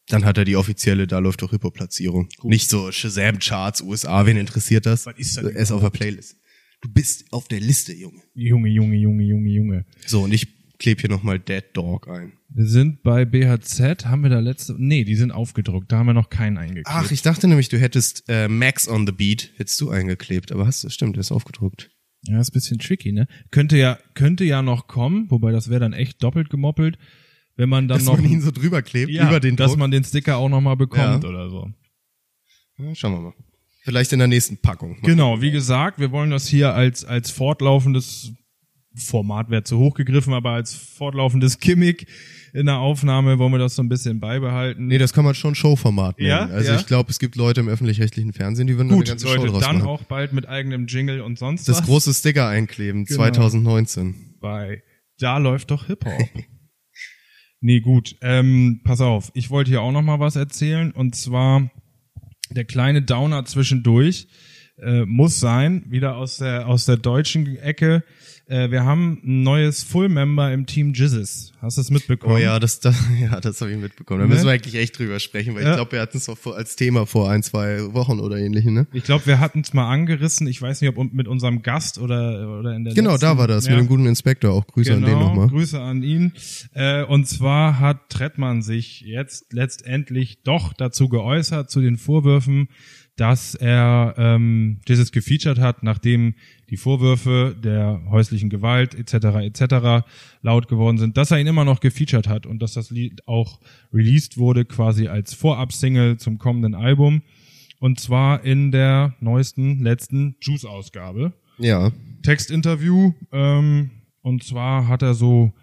Dann 0.07 0.25
hat 0.25 0.37
er 0.37 0.45
die 0.45 0.55
offizielle 0.57 1.07
Da 1.07 1.19
läuft 1.19 1.41
doch 1.41 1.51
Hip-Hop-Platzierung. 1.51 2.27
Nicht 2.43 2.69
so 2.69 2.91
Shazam-Charts, 2.91 3.81
USA, 3.81 4.25
wen 4.25 4.37
interessiert 4.37 4.85
das? 4.85 5.05
Was 5.05 5.17
ist 5.17 5.37
das 5.37 5.45
Er 5.45 5.55
ist 5.55 5.71
auf 5.71 5.81
der 5.81 5.89
Playlist. 5.89 6.37
Du 6.81 6.89
bist 6.91 7.31
auf 7.31 7.47
der 7.47 7.61
Liste, 7.61 7.93
Junge. 7.93 8.21
Junge, 8.33 8.69
Junge, 8.69 8.97
Junge, 8.97 9.23
Junge, 9.23 9.49
Junge. 9.49 9.85
So, 10.05 10.23
und 10.23 10.33
ich 10.33 10.47
klebe 10.77 10.99
hier 10.99 11.09
nochmal 11.09 11.39
Dead 11.39 11.63
Dog 11.73 12.09
ein. 12.09 12.33
Wir 12.49 12.65
sind 12.67 13.01
bei 13.03 13.23
BHZ. 13.23 14.05
Haben 14.05 14.23
wir 14.23 14.29
da 14.29 14.39
letzte? 14.39 14.75
Nee, 14.77 15.05
die 15.05 15.15
sind 15.15 15.31
aufgedruckt. 15.31 15.91
Da 15.91 15.99
haben 15.99 16.07
wir 16.07 16.13
noch 16.13 16.29
keinen 16.29 16.57
eingeklebt. 16.57 16.87
Ach, 16.89 17.09
ich 17.09 17.21
dachte 17.21 17.47
nämlich, 17.47 17.69
du 17.69 17.79
hättest 17.79 18.25
äh, 18.27 18.49
Max 18.49 18.89
on 18.89 19.07
the 19.07 19.13
Beat, 19.13 19.51
hättest 19.55 19.79
du 19.79 19.89
eingeklebt, 19.89 20.51
aber 20.51 20.67
hast 20.67 20.83
du, 20.83 20.89
stimmt, 20.89 21.15
der 21.15 21.21
ist 21.21 21.31
aufgedruckt. 21.31 21.89
Ja, 22.23 22.39
ist 22.39 22.51
ein 22.51 22.53
bisschen 22.53 22.79
tricky, 22.79 23.11
ne? 23.11 23.27
Könnte 23.51 23.77
ja, 23.77 23.97
könnte 24.13 24.43
ja 24.43 24.61
noch 24.61 24.87
kommen, 24.87 25.31
wobei 25.31 25.51
das 25.51 25.69
wäre 25.69 25.79
dann 25.79 25.93
echt 25.93 26.21
doppelt 26.21 26.49
gemoppelt, 26.49 26.97
wenn 27.55 27.69
man 27.69 27.87
dann 27.87 27.97
Dass 27.99 28.05
noch 28.05 28.17
man 28.17 28.25
ihn 28.29 28.41
so 28.41 28.51
drüber 28.51 28.81
klebt, 28.81 29.11
ja, 29.11 29.27
über 29.27 29.39
den 29.39 29.55
dass 29.55 29.71
Druck. 29.71 29.79
man 29.79 29.91
den 29.91 30.03
Sticker 30.03 30.37
auch 30.37 30.49
noch 30.49 30.61
mal 30.61 30.75
bekommt 30.75 31.23
Ja. 31.23 31.29
oder 31.29 31.49
so. 31.49 31.69
Ja, 32.79 32.95
schauen 32.95 33.13
wir 33.13 33.21
mal. 33.21 33.33
Vielleicht 33.83 34.13
in 34.13 34.19
der 34.19 34.27
nächsten 34.29 34.57
Packung. 34.57 34.97
Genau, 35.03 35.41
wie 35.41 35.51
gesagt, 35.51 35.99
wir 35.99 36.11
wollen 36.11 36.31
das 36.31 36.47
hier 36.47 36.73
als, 36.73 37.03
als 37.05 37.31
fortlaufendes 37.31 38.31
Format 38.95 39.49
wäre 39.49 39.63
zu 39.63 39.77
hoch 39.79 39.95
gegriffen, 39.95 40.33
aber 40.33 40.51
als 40.51 40.73
fortlaufendes 40.73 41.59
Gimmick 41.59 42.07
in 42.53 42.67
der 42.67 42.77
Aufnahme 42.77 43.39
wollen 43.39 43.51
wir 43.51 43.57
das 43.57 43.75
so 43.75 43.81
ein 43.81 43.89
bisschen 43.89 44.19
beibehalten. 44.19 44.85
Nee, 44.87 44.99
das 44.99 45.11
kann 45.13 45.25
man 45.25 45.33
schon 45.33 45.55
Showformat 45.55 46.17
nennen. 46.19 46.29
Ja, 46.29 46.45
also 46.45 46.71
ja. 46.73 46.79
ich 46.79 46.85
glaube, 46.85 47.09
es 47.09 47.17
gibt 47.17 47.35
Leute 47.35 47.59
im 47.61 47.67
öffentlich-rechtlichen 47.67 48.31
Fernsehen, 48.33 48.67
die 48.67 48.77
würden 48.77 48.89
da 48.89 48.93
eine 48.93 48.99
Gut, 48.99 49.07
ganze 49.09 49.25
Leute, 49.25 49.41
Show 49.47 49.47
draus 49.53 49.63
dann 49.63 49.77
machen. 49.79 49.87
auch 49.87 50.03
bald 50.03 50.31
mit 50.33 50.47
eigenem 50.47 50.85
Jingle 50.85 51.21
und 51.21 51.39
sonst 51.39 51.67
das 51.67 51.79
was 51.79 51.85
große 51.85 52.13
Sticker 52.13 52.47
einkleben, 52.47 53.05
Genau. 53.05 53.17
2019. 53.17 54.35
bei 54.39 54.83
Da 55.19 55.39
läuft 55.39 55.71
doch 55.71 55.87
Hip-Hop. 55.87 56.13
nee, 57.63 57.79
gut, 57.79 58.15
ähm, 58.21 58.81
pass 58.83 59.01
auf, 59.01 59.31
ich 59.33 59.49
wollte 59.49 59.71
hier 59.71 59.81
auch 59.81 59.91
noch 59.91 60.01
mal 60.01 60.19
was 60.19 60.35
erzählen. 60.35 60.91
Und 60.91 61.15
zwar 61.15 61.71
der 62.51 62.65
kleine 62.65 63.01
Downer 63.01 63.45
zwischendurch 63.45 64.27
äh, 64.77 65.05
muss 65.05 65.39
sein, 65.39 65.85
wieder 65.87 66.17
aus 66.17 66.37
der 66.37 66.67
aus 66.67 66.85
der 66.85 66.97
deutschen 66.97 67.57
Ecke. 67.57 68.03
Äh, 68.53 68.69
wir 68.69 68.85
haben 68.85 69.19
ein 69.23 69.41
neues 69.41 69.81
Full-Member 69.81 70.53
im 70.53 70.67
Team 70.67 70.93
Jizzes. 70.93 71.53
Hast 71.59 71.77
du 71.77 71.81
es 71.81 71.89
mitbekommen? 71.89 72.35
Oh 72.35 72.37
ja, 72.37 72.59
das, 72.59 72.79
das, 72.79 72.95
ja, 73.19 73.39
das 73.41 73.59
habe 73.61 73.71
ich 73.71 73.77
mitbekommen. 73.77 74.19
Da 74.19 74.27
Ne? 74.27 74.33
müssen 74.33 74.45
wir 74.45 74.51
eigentlich 74.51 74.75
echt 74.75 74.99
drüber 74.99 75.19
sprechen, 75.19 75.55
weil 75.55 75.63
Ja. 75.63 75.71
ich 75.71 75.75
glaube, 75.77 75.93
wir 75.93 76.01
hatten 76.01 76.17
es 76.17 76.29
vor, 76.39 76.55
als 76.55 76.75
Thema 76.75 77.07
vor 77.07 77.31
ein, 77.31 77.41
zwei 77.41 77.93
Wochen 77.93 78.19
oder 78.19 78.37
ähnlichem, 78.37 78.75
ne? 78.75 78.85
Ich 78.93 79.05
glaube, 79.05 79.25
wir 79.25 79.39
hatten 79.39 79.61
es 79.61 79.73
mal 79.73 79.89
angerissen. 79.91 80.45
Ich 80.45 80.61
weiß 80.61 80.81
nicht, 80.81 80.95
ob 80.95 81.13
mit 81.13 81.27
unserem 81.27 81.63
Gast 81.63 81.97
oder 81.97 82.59
oder 82.59 82.75
in 82.75 82.83
der 82.83 82.93
Genau, 82.93 83.11
letzten, 83.13 83.25
da 83.25 83.37
war 83.39 83.47
das, 83.47 83.65
Ja. 83.65 83.71
mit 83.71 83.79
dem 83.79 83.87
guten 83.87 84.05
Inspektor. 84.05 84.51
Auch 84.53 84.67
Grüße 84.67 84.93
an 84.93 85.01
den 85.01 85.17
nochmal. 85.17 85.47
Grüße 85.47 85.79
an 85.81 86.03
ihn. 86.03 86.33
Äh, 86.73 87.03
und 87.05 87.27
zwar 87.27 87.79
hat 87.79 88.09
Trettmann 88.09 88.61
sich 88.61 89.01
jetzt 89.01 89.51
letztendlich 89.51 90.43
doch 90.43 90.73
dazu 90.73 91.09
geäußert, 91.09 91.71
zu 91.71 91.81
den 91.81 91.97
Vorwürfen, 91.97 92.67
dass 93.15 93.53
er 93.53 94.15
ähm, 94.17 94.79
dieses 94.87 95.11
gefeatured 95.11 95.59
hat, 95.59 95.83
nachdem 95.83 96.33
die 96.69 96.77
Vorwürfe 96.77 97.55
der 97.63 98.01
häuslichen 98.09 98.49
Gewalt 98.49 98.95
etc. 98.95 99.37
etc. 99.43 100.05
laut 100.41 100.67
geworden 100.67 100.97
sind, 100.97 101.17
dass 101.17 101.31
er 101.31 101.39
ihn 101.39 101.47
immer 101.47 101.65
noch 101.65 101.79
gefeatured 101.79 102.27
hat 102.27 102.45
und 102.45 102.59
dass 102.59 102.73
das 102.73 102.89
Lied 102.89 103.27
auch 103.27 103.59
released 103.93 104.37
wurde, 104.37 104.65
quasi 104.65 105.07
als 105.07 105.33
Vorab-Single 105.33 106.17
zum 106.17 106.39
kommenden 106.39 106.73
Album. 106.73 107.21
Und 107.79 107.99
zwar 107.99 108.43
in 108.43 108.71
der 108.71 109.13
neuesten, 109.19 109.83
letzten 109.83 110.35
Juice-Ausgabe. 110.41 111.33
Ja. 111.59 111.91
Textinterview. 112.23 113.13
Ähm, 113.31 113.91
und 114.21 114.43
zwar 114.43 114.87
hat 114.87 115.01
er 115.01 115.13
so 115.13 115.53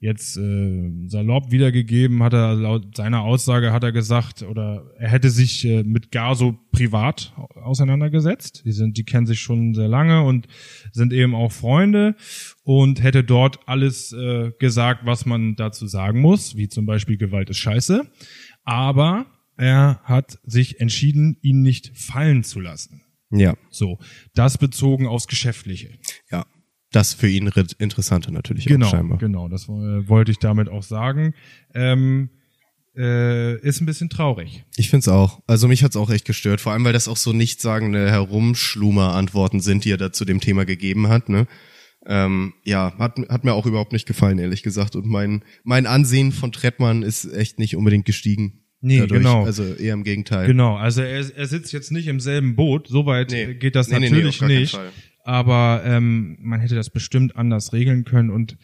jetzt 0.00 0.36
äh, 0.36 0.90
salopp 1.06 1.50
wiedergegeben, 1.50 2.22
hat 2.22 2.32
er 2.32 2.54
laut 2.54 2.96
seiner 2.96 3.22
Aussage 3.22 3.72
hat 3.72 3.82
er 3.82 3.90
gesagt, 3.90 4.42
oder 4.42 4.92
er 4.96 5.08
hätte 5.10 5.28
sich 5.30 5.64
äh, 5.64 5.82
mit 5.82 6.12
Gaso 6.12 6.56
privat 6.70 7.32
au- 7.36 7.60
auseinandergesetzt. 7.62 8.62
Die 8.64 8.70
sind, 8.72 8.96
die 8.96 9.04
kennen 9.04 9.26
sich 9.26 9.40
schon 9.40 9.74
sehr 9.74 9.88
lange 9.88 10.22
und 10.22 10.46
sind 10.92 11.12
eben 11.12 11.34
auch 11.34 11.50
Freunde 11.50 12.14
und 12.62 13.02
hätte 13.02 13.24
dort 13.24 13.58
alles 13.66 14.12
äh, 14.12 14.52
gesagt, 14.60 15.04
was 15.04 15.26
man 15.26 15.56
dazu 15.56 15.86
sagen 15.88 16.20
muss, 16.20 16.56
wie 16.56 16.68
zum 16.68 16.86
Beispiel 16.86 17.16
Gewalt 17.16 17.50
ist 17.50 17.58
scheiße. 17.58 18.08
Aber 18.64 19.26
er 19.56 20.00
hat 20.04 20.38
sich 20.44 20.78
entschieden, 20.80 21.38
ihn 21.42 21.62
nicht 21.62 21.90
fallen 21.98 22.44
zu 22.44 22.60
lassen. 22.60 23.02
Ja, 23.30 23.54
So, 23.70 23.98
das 24.34 24.56
bezogen 24.58 25.06
aufs 25.08 25.26
Geschäftliche. 25.26 25.98
ja. 26.30 26.46
Das 26.92 27.12
für 27.14 27.28
ihn 27.28 27.48
re- 27.48 27.66
Interessante 27.78 28.32
natürlich 28.32 28.64
Genau, 28.66 28.86
auch 28.86 28.90
scheinbar. 28.90 29.18
genau, 29.18 29.48
das 29.48 29.64
äh, 29.64 30.08
wollte 30.08 30.30
ich 30.30 30.38
damit 30.38 30.68
auch 30.68 30.82
sagen. 30.82 31.34
Ähm, 31.74 32.30
äh, 32.96 33.56
ist 33.60 33.80
ein 33.80 33.86
bisschen 33.86 34.08
traurig. 34.08 34.64
Ich 34.76 34.88
find's 34.90 35.06
auch. 35.06 35.40
Also 35.46 35.68
mich 35.68 35.84
hat's 35.84 35.96
auch 35.96 36.10
echt 36.10 36.24
gestört, 36.24 36.60
vor 36.60 36.72
allem 36.72 36.84
weil 36.84 36.92
das 36.94 37.06
auch 37.06 37.16
so 37.18 37.32
nichtssagende 37.32 38.10
Herumschlumer-Antworten 38.10 39.60
sind, 39.60 39.84
die 39.84 39.90
er 39.92 39.96
da 39.98 40.12
zu 40.12 40.24
dem 40.24 40.40
Thema 40.40 40.64
gegeben 40.64 41.08
hat. 41.08 41.28
Ne? 41.28 41.46
Ähm, 42.06 42.54
ja, 42.64 42.94
hat, 42.98 43.18
hat 43.28 43.44
mir 43.44 43.52
auch 43.52 43.66
überhaupt 43.66 43.92
nicht 43.92 44.06
gefallen, 44.06 44.38
ehrlich 44.38 44.62
gesagt. 44.62 44.96
Und 44.96 45.06
mein 45.06 45.44
mein 45.64 45.86
Ansehen 45.86 46.32
von 46.32 46.52
Trettmann 46.52 47.02
ist 47.02 47.24
echt 47.32 47.58
nicht 47.58 47.76
unbedingt 47.76 48.04
gestiegen. 48.06 48.64
Nee, 48.80 49.04
genau. 49.08 49.44
Also 49.44 49.64
eher 49.74 49.94
im 49.94 50.04
Gegenteil. 50.04 50.46
Genau, 50.46 50.76
also 50.76 51.02
er, 51.02 51.36
er 51.36 51.46
sitzt 51.46 51.72
jetzt 51.72 51.90
nicht 51.90 52.06
im 52.06 52.20
selben 52.20 52.54
Boot, 52.54 52.86
soweit 52.88 53.30
Nee. 53.32 53.54
geht 53.54 53.74
das 53.74 53.88
Nee, 53.88 53.98
nee, 53.98 54.06
nee, 54.06 54.10
natürlich 54.16 54.38
keinen 54.38 54.60
nicht. 54.60 54.78
Aber 55.28 55.82
ähm, 55.84 56.38
man 56.40 56.58
hätte 56.58 56.74
das 56.74 56.88
bestimmt 56.88 57.36
anders 57.36 57.74
regeln 57.74 58.04
können 58.06 58.30
und 58.30 58.56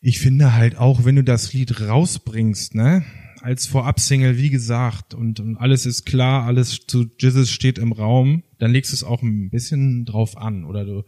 ich 0.00 0.18
finde 0.18 0.54
halt 0.54 0.76
auch, 0.76 1.04
wenn 1.04 1.14
du 1.14 1.22
das 1.22 1.52
Lied 1.52 1.82
rausbringst, 1.82 2.74
ne, 2.74 3.04
als 3.42 3.66
Vorab-Single, 3.66 4.38
wie 4.38 4.50
gesagt, 4.50 5.14
und, 5.14 5.38
und 5.38 5.56
alles 5.56 5.86
ist 5.86 6.04
klar, 6.04 6.46
alles 6.46 6.80
zu 6.88 7.06
Jizzes 7.16 7.52
steht 7.52 7.78
im 7.78 7.92
Raum, 7.92 8.42
dann 8.58 8.72
legst 8.72 8.90
du 8.90 8.96
es 8.96 9.04
auch 9.04 9.22
ein 9.22 9.50
bisschen 9.50 10.04
drauf 10.04 10.36
an 10.36 10.64
oder 10.64 10.84
du, 10.84 11.04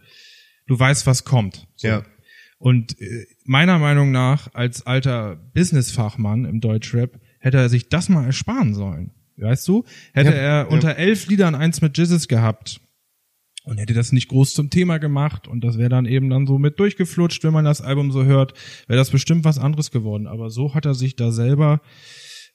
du 0.68 0.78
weißt, 0.78 1.04
was 1.08 1.24
kommt. 1.24 1.66
So. 1.74 1.88
Ja. 1.88 2.04
Und 2.58 3.00
äh, 3.00 3.26
meiner 3.44 3.80
Meinung 3.80 4.12
nach, 4.12 4.54
als 4.54 4.86
alter 4.86 5.34
Businessfachmann 5.34 6.44
im 6.44 6.60
Deutschrap, 6.60 7.20
hätte 7.40 7.56
er 7.56 7.68
sich 7.68 7.88
das 7.88 8.08
mal 8.08 8.24
ersparen 8.24 8.72
sollen. 8.72 9.10
Weißt 9.36 9.66
du? 9.66 9.84
Hätte 10.12 10.30
Ja, 10.30 10.36
er 10.36 10.56
ja. 10.58 10.62
unter 10.62 10.94
elf 10.94 11.26
Liedern 11.26 11.56
eins 11.56 11.80
mit 11.80 11.98
Jizzes 11.98 12.28
gehabt 12.28 12.80
und 13.64 13.78
hätte 13.78 13.94
das 13.94 14.12
nicht 14.12 14.28
groß 14.28 14.54
zum 14.54 14.70
Thema 14.70 14.98
gemacht 14.98 15.48
und 15.48 15.64
das 15.64 15.78
wäre 15.78 15.88
dann 15.88 16.06
eben 16.06 16.30
dann 16.30 16.46
so 16.46 16.58
mit 16.58 16.78
durchgeflutscht, 16.78 17.42
wenn 17.44 17.52
man 17.52 17.64
das 17.64 17.80
Album 17.80 18.12
so 18.12 18.24
hört, 18.24 18.52
wäre 18.86 18.98
das 18.98 19.10
bestimmt 19.10 19.44
was 19.44 19.58
anderes 19.58 19.90
geworden. 19.90 20.26
Aber 20.26 20.50
so 20.50 20.74
hat 20.74 20.84
er 20.84 20.94
sich 20.94 21.16
da 21.16 21.32
selber, 21.32 21.80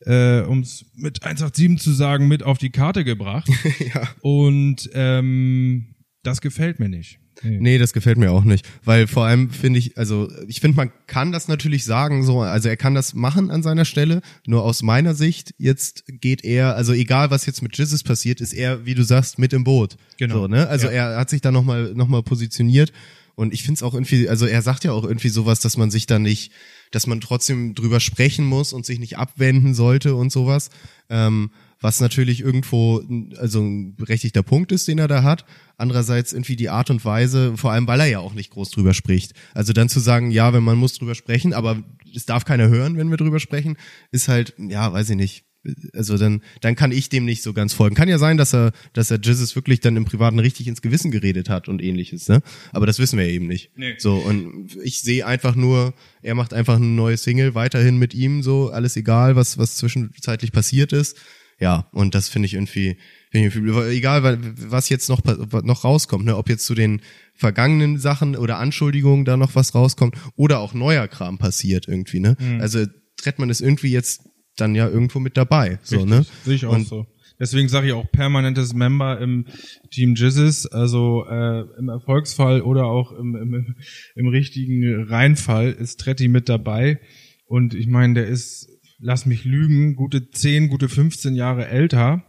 äh, 0.01 0.41
um 0.41 0.59
es 0.59 0.85
mit 0.95 1.23
187 1.23 1.79
zu 1.83 1.91
sagen, 1.91 2.27
mit 2.27 2.43
auf 2.43 2.57
die 2.57 2.69
Karte 2.69 3.03
gebracht. 3.03 3.49
ja. 3.93 4.07
Und 4.21 4.89
ähm, 4.93 5.95
das 6.23 6.41
gefällt 6.41 6.79
mir 6.79 6.89
nicht. 6.89 7.19
Nee, 7.43 7.77
das 7.77 7.93
gefällt 7.93 8.17
mir 8.17 8.31
auch 8.31 8.43
nicht, 8.43 8.67
weil 8.83 9.07
vor 9.07 9.25
allem 9.25 9.49
finde 9.49 9.79
ich, 9.79 9.97
also 9.97 10.29
ich 10.47 10.59
finde, 10.59 10.77
man 10.77 10.91
kann 11.07 11.31
das 11.31 11.47
natürlich 11.47 11.85
sagen, 11.85 12.23
so, 12.23 12.41
also 12.41 12.69
er 12.69 12.77
kann 12.77 12.95
das 12.95 13.13
machen 13.13 13.49
an 13.51 13.63
seiner 13.63 13.85
Stelle, 13.85 14.21
nur 14.45 14.63
aus 14.63 14.83
meiner 14.83 15.13
Sicht, 15.15 15.53
jetzt 15.57 16.03
geht 16.07 16.43
er, 16.43 16.75
also 16.75 16.93
egal 16.93 17.31
was 17.31 17.45
jetzt 17.45 17.61
mit 17.61 17.77
Jizzes 17.77 18.03
passiert, 18.03 18.41
ist 18.41 18.53
er, 18.53 18.85
wie 18.85 18.95
du 18.95 19.03
sagst, 19.03 19.39
mit 19.39 19.53
im 19.53 19.63
Boot. 19.63 19.95
Genau. 20.17 20.35
So, 20.35 20.47
ne? 20.47 20.67
Also 20.67 20.87
Ja. 20.87 20.91
er 21.11 21.17
hat 21.17 21.29
sich 21.29 21.41
da 21.41 21.51
nochmal 21.51 21.93
noch 21.95 22.07
mal 22.07 22.23
positioniert 22.23 22.91
und 23.35 23.53
ich 23.53 23.63
finde 23.63 23.75
es 23.75 23.83
auch 23.83 23.93
irgendwie, 23.93 24.27
also 24.27 24.45
er 24.45 24.61
sagt 24.61 24.83
ja 24.83 24.91
auch 24.91 25.05
irgendwie 25.05 25.29
sowas, 25.29 25.61
dass 25.61 25.77
man 25.77 25.91
sich 25.91 26.05
da 26.07 26.19
nicht, 26.19 26.51
dass 26.91 27.07
man 27.07 27.21
trotzdem 27.21 27.73
drüber 27.75 27.99
sprechen 28.01 28.45
muss 28.45 28.73
und 28.73 28.85
sich 28.85 28.99
nicht 28.99 29.17
abwenden 29.17 29.73
sollte 29.73 30.15
und 30.15 30.31
sowas. 30.31 30.69
Ähm, 31.09 31.51
was 31.81 32.01
natürlich 32.01 32.41
irgendwo 32.41 33.01
also 33.37 33.61
ein 33.61 33.95
berechtigter 33.95 34.43
Punkt 34.43 34.71
ist, 34.71 34.87
den 34.87 34.99
er 34.99 35.07
da 35.07 35.23
hat. 35.23 35.45
Andererseits 35.77 36.33
irgendwie 36.33 36.55
die 36.55 36.69
Art 36.69 36.89
und 36.89 37.05
Weise, 37.05 37.55
vor 37.55 37.71
allem 37.71 37.87
weil 37.87 38.01
er 38.01 38.07
ja 38.07 38.19
auch 38.19 38.33
nicht 38.33 38.51
groß 38.51 38.71
drüber 38.71 38.93
spricht. 38.93 39.33
Also 39.53 39.71
dann 39.71 39.89
zu 39.89 39.99
sagen, 39.99 40.31
ja, 40.31 40.53
wenn 40.53 40.63
man 40.63 40.77
muss 40.77 40.93
drüber 40.93 41.15
sprechen, 41.15 41.53
aber 41.53 41.83
es 42.13 42.25
darf 42.25 42.45
keiner 42.45 42.67
hören, 42.67 42.97
wenn 42.97 43.09
wir 43.09 43.17
drüber 43.17 43.39
sprechen, 43.39 43.77
ist 44.11 44.27
halt, 44.27 44.53
ja, 44.57 44.91
weiß 44.91 45.11
ich 45.11 45.15
nicht. 45.15 45.45
Also 45.93 46.17
dann, 46.17 46.41
dann 46.61 46.75
kann 46.75 46.93
ich 46.93 47.09
dem 47.09 47.25
nicht 47.25 47.43
so 47.43 47.51
ganz 47.51 47.73
folgen. 47.73 47.93
Kann 47.93 48.07
ja 48.07 48.17
sein, 48.17 48.37
dass 48.37 48.53
er, 48.53 48.71
dass 48.93 49.11
er 49.11 49.19
Jizzes 49.19 49.55
wirklich 49.55 49.81
dann 49.81 49.97
im 49.97 50.05
Privaten 50.05 50.39
richtig 50.39 50.67
ins 50.67 50.81
Gewissen 50.81 51.11
geredet 51.11 51.49
hat 51.49 51.67
und 51.67 51.81
ähnliches, 51.81 52.29
ne? 52.29 52.41
Aber 52.71 52.85
das 52.85 52.97
wissen 52.97 53.19
wir 53.19 53.27
eben 53.27 53.47
nicht. 53.47 53.71
Nee. 53.75 53.95
So, 53.97 54.15
und 54.15 54.77
ich 54.81 55.01
sehe 55.01 55.25
einfach 55.25 55.55
nur, 55.55 55.93
er 56.21 56.35
macht 56.35 56.53
einfach 56.53 56.77
eine 56.77 56.85
neue 56.85 57.17
Single 57.17 57.55
weiterhin 57.55 57.97
mit 57.97 58.13
ihm, 58.13 58.41
so, 58.41 58.69
alles 58.69 58.95
egal, 58.95 59.35
was, 59.35 59.57
was 59.57 59.75
zwischenzeitlich 59.75 60.53
passiert 60.53 60.93
ist. 60.93 61.17
Ja, 61.59 61.89
und 61.91 62.15
das 62.15 62.29
finde 62.29 62.45
ich 62.45 62.53
irgendwie, 62.53 62.97
finde 63.31 63.47
ich 63.47 63.55
irgendwie, 63.55 63.95
egal, 63.97 64.23
wa- 64.23 64.37
was 64.69 64.89
jetzt 64.89 65.09
noch, 65.09 65.21
noch 65.63 65.83
rauskommt, 65.83 66.25
ne, 66.25 66.37
ob 66.37 66.47
jetzt 66.49 66.65
zu 66.65 66.73
den 66.73 67.01
vergangenen 67.35 67.97
Sachen 67.97 68.35
oder 68.35 68.57
Anschuldigungen 68.59 69.25
da 69.25 69.35
noch 69.37 69.55
was 69.55 69.75
rauskommt 69.75 70.15
oder 70.35 70.59
auch 70.59 70.73
neuer 70.73 71.07
Kram 71.07 71.37
passiert 71.37 71.87
irgendwie, 71.87 72.19
ne? 72.19 72.37
Mhm. 72.39 72.61
Also 72.61 72.85
Trettmann 73.17 73.49
ist 73.49 73.61
irgendwie 73.61 73.91
jetzt 73.91 74.21
dann 74.55 74.75
ja 74.75 74.87
irgendwo 74.87 75.19
mit 75.19 75.35
dabei, 75.37 75.79
so, 75.83 76.05
ne? 76.05 76.25
Sehe 76.45 76.55
ich 76.55 76.65
auch 76.65 76.73
Und 76.73 76.87
so. 76.87 77.05
Deswegen 77.41 77.69
sage 77.69 77.87
ich 77.87 77.93
auch 77.93 78.11
permanentes 78.11 78.73
Member 78.73 79.19
im 79.21 79.45
Team 79.91 80.15
Jizzes, 80.15 80.65
also 80.67 81.25
äh, 81.29 81.61
im 81.77 81.87
Erfolgsfall 81.87 82.61
oder 82.61 82.83
auch 82.85 83.13
im, 83.13 83.33
im, 83.35 83.75
im 84.15 84.27
richtigen 84.27 85.03
Reinfall 85.03 85.71
ist 85.71 86.01
Tretti 86.01 86.27
mit 86.27 86.49
dabei. 86.49 86.99
Und 87.45 87.73
ich 87.73 87.87
meine, 87.87 88.15
der 88.15 88.27
ist, 88.27 88.67
lass 88.99 89.25
mich 89.25 89.45
lügen, 89.45 89.95
gute 89.95 90.29
10, 90.29 90.67
gute 90.67 90.89
15 90.89 91.35
Jahre 91.35 91.67
älter. 91.67 92.25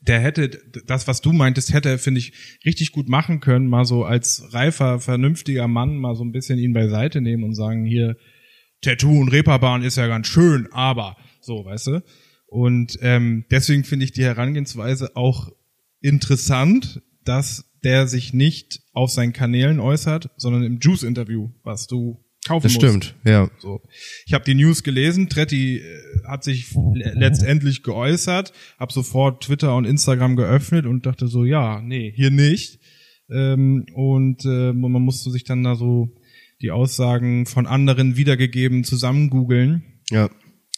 Der 0.00 0.20
hätte, 0.20 0.50
das, 0.86 1.08
was 1.08 1.20
du 1.20 1.32
meintest, 1.32 1.72
hätte 1.72 1.88
er, 1.88 1.98
finde 1.98 2.20
ich, 2.20 2.32
richtig 2.64 2.92
gut 2.92 3.08
machen 3.08 3.40
können, 3.40 3.68
mal 3.68 3.84
so 3.84 4.04
als 4.04 4.52
reifer, 4.52 5.00
vernünftiger 5.00 5.66
Mann 5.66 5.96
mal 5.96 6.14
so 6.14 6.24
ein 6.24 6.32
bisschen 6.32 6.58
ihn 6.58 6.72
beiseite 6.72 7.20
nehmen 7.20 7.44
und 7.44 7.54
sagen, 7.54 7.84
hier, 7.84 8.16
Tattoo 8.82 9.20
und 9.20 9.30
Reeperbahn 9.30 9.82
ist 9.82 9.96
ja 9.96 10.06
ganz 10.06 10.28
schön, 10.28 10.68
aber 10.72 11.16
so, 11.40 11.64
weißt 11.64 11.88
du? 11.88 12.02
Und 12.46 12.98
ähm, 13.00 13.46
deswegen 13.50 13.82
finde 13.82 14.04
ich 14.04 14.12
die 14.12 14.22
Herangehensweise 14.22 15.16
auch 15.16 15.50
interessant, 16.00 17.02
dass 17.24 17.72
der 17.82 18.06
sich 18.06 18.32
nicht 18.32 18.80
auf 18.92 19.10
seinen 19.10 19.32
Kanälen 19.32 19.80
äußert, 19.80 20.30
sondern 20.36 20.62
im 20.62 20.78
Juice-Interview, 20.78 21.50
was 21.62 21.86
du 21.86 22.23
kaufen 22.46 22.64
das 22.64 22.72
stimmt, 22.72 23.14
ja. 23.24 23.50
So. 23.58 23.80
Ich 24.26 24.34
habe 24.34 24.44
die 24.44 24.54
News 24.54 24.82
gelesen, 24.82 25.28
Tretti 25.28 25.78
äh, 25.78 25.82
hat 26.26 26.44
sich 26.44 26.72
le- 26.74 27.12
letztendlich 27.14 27.82
geäußert, 27.82 28.52
habe 28.78 28.92
sofort 28.92 29.44
Twitter 29.44 29.74
und 29.76 29.84
Instagram 29.84 30.36
geöffnet 30.36 30.86
und 30.86 31.06
dachte 31.06 31.26
so, 31.28 31.44
ja, 31.44 31.80
nee, 31.80 32.12
hier 32.14 32.30
nicht. 32.30 32.80
Ähm, 33.30 33.86
und 33.94 34.44
äh, 34.44 34.72
man 34.72 35.02
musste 35.02 35.30
sich 35.30 35.44
dann 35.44 35.64
da 35.64 35.76
so 35.76 36.10
die 36.60 36.70
Aussagen 36.70 37.46
von 37.46 37.66
anderen 37.66 38.16
wiedergegeben 38.16 38.84
zusammen 38.84 39.30
googeln. 39.30 39.82
Ja. 40.10 40.28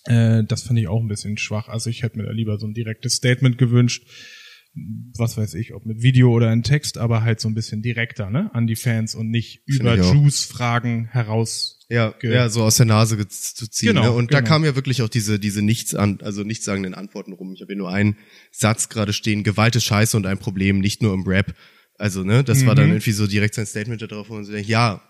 Äh, 0.05 0.45
das 0.45 0.63
fand 0.63 0.79
ich 0.79 0.89
auch 0.89 1.01
ein 1.01 1.09
bisschen 1.09 1.39
schwach. 1.39 1.69
Also 1.69 1.91
ich 1.91 2.03
hätte 2.03 2.19
mir 2.19 2.25
da 2.25 2.31
lieber 2.31 2.59
so 2.59 2.67
ein 2.67 2.75
direktes 2.75 3.15
Statement 3.15 3.59
gewünscht. 3.59 4.07
Was 5.17 5.39
weiß 5.39 5.55
ich, 5.55 5.73
ob 5.73 5.87
mit 5.87 6.03
Video 6.03 6.31
oder 6.31 6.53
in 6.53 6.63
Text, 6.63 6.99
aber 6.99 7.23
halt 7.23 7.41
so 7.41 7.49
ein 7.49 7.55
bisschen 7.55 7.81
direkter, 7.81 8.29
ne, 8.29 8.51
an 8.55 8.67
die 8.67 8.77
Fans 8.77 9.15
und 9.15 9.31
nicht 9.31 9.63
über. 9.67 9.97
Juice-Fragen 9.97 11.07
heraus. 11.07 11.81
Ja, 11.89 12.15
ja, 12.21 12.49
so 12.49 12.63
aus 12.63 12.77
der 12.77 12.87
Nase 12.87 13.17
zu 13.29 13.71
ziehen. 13.71 13.91
Genau, 13.91 14.03
ne? 14.03 14.13
Und 14.13 14.35
da 14.35 14.41
genau. 14.41 14.49
kamen 14.49 14.65
ja 14.65 14.75
wirklich 14.75 15.03
auch 15.03 15.09
diese, 15.09 15.39
diese 15.39 15.63
nichts 15.63 15.95
an, 15.95 16.19
also 16.21 16.43
nichtssagenden 16.43 16.95
Antworten 16.95 17.33
rum. 17.33 17.53
Ich 17.55 17.61
habe 17.61 17.69
hier 17.69 17.79
nur 17.79 17.91
einen 17.91 18.17
Satz 18.51 18.89
gerade 18.89 19.13
stehen, 19.13 19.45
Gewalt 19.45 19.77
ist 19.77 19.85
scheiße 19.85 20.17
und 20.17 20.27
ein 20.27 20.39
Problem, 20.39 20.81
nicht 20.81 21.01
nur 21.01 21.15
im 21.15 21.23
Rap. 21.23 21.55
Also, 21.99 22.25
ne, 22.25 22.45
das 22.45 22.67
war 22.67 22.75
dann 22.75 22.89
irgendwie 22.89 23.13
so 23.13 23.27
direkt 23.27 23.55
sein 23.55 23.65
Statement 23.65 24.03
da 24.03 24.07
drauf, 24.07 24.29
wo 24.29 24.35
man 24.35 24.45
so 24.45 24.53
denkt, 24.53 24.69
ja, 24.69 25.01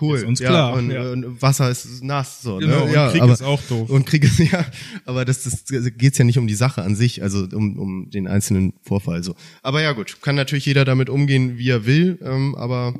cool. 0.00 0.18
Ist 0.18 0.24
uns 0.24 0.40
ja, 0.40 0.48
klar, 0.48 0.74
Und, 0.74 0.90
ja. 0.90 1.10
und 1.10 1.40
Wasser 1.42 1.70
ist 1.70 2.02
nass, 2.02 2.42
so, 2.42 2.58
Genau, 2.58 2.78
ne? 2.78 2.84
und 2.84 2.92
ja, 2.92 3.10
Krieg 3.10 3.22
aber, 3.22 3.32
ist 3.32 3.42
auch 3.42 3.62
doof. 3.62 3.88
Und 3.90 4.06
Krieg 4.06 4.24
ist, 4.24 4.38
ja, 4.52 4.64
aber 5.04 5.24
das, 5.24 5.42
das 5.42 5.64
geht's 5.96 6.18
ja 6.18 6.24
nicht 6.24 6.38
um 6.38 6.46
die 6.46 6.54
Sache 6.54 6.82
an 6.82 6.96
sich, 6.96 7.22
also 7.22 7.46
um, 7.52 7.78
um 7.78 8.10
den 8.10 8.26
einzelnen 8.28 8.74
Vorfall, 8.82 9.22
so. 9.22 9.34
Aber 9.62 9.82
ja, 9.82 9.92
gut, 9.92 10.20
kann 10.22 10.34
natürlich 10.36 10.66
jeder 10.66 10.84
damit 10.84 11.08
umgehen, 11.10 11.58
wie 11.58 11.70
er 11.70 11.86
will, 11.86 12.18
ähm, 12.22 12.54
aber 12.56 12.94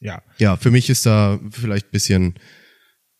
Ja. 0.00 0.22
ja, 0.38 0.56
für 0.56 0.70
mich 0.70 0.90
ist 0.90 1.06
da 1.06 1.38
vielleicht 1.50 1.90
bisschen, 1.90 2.34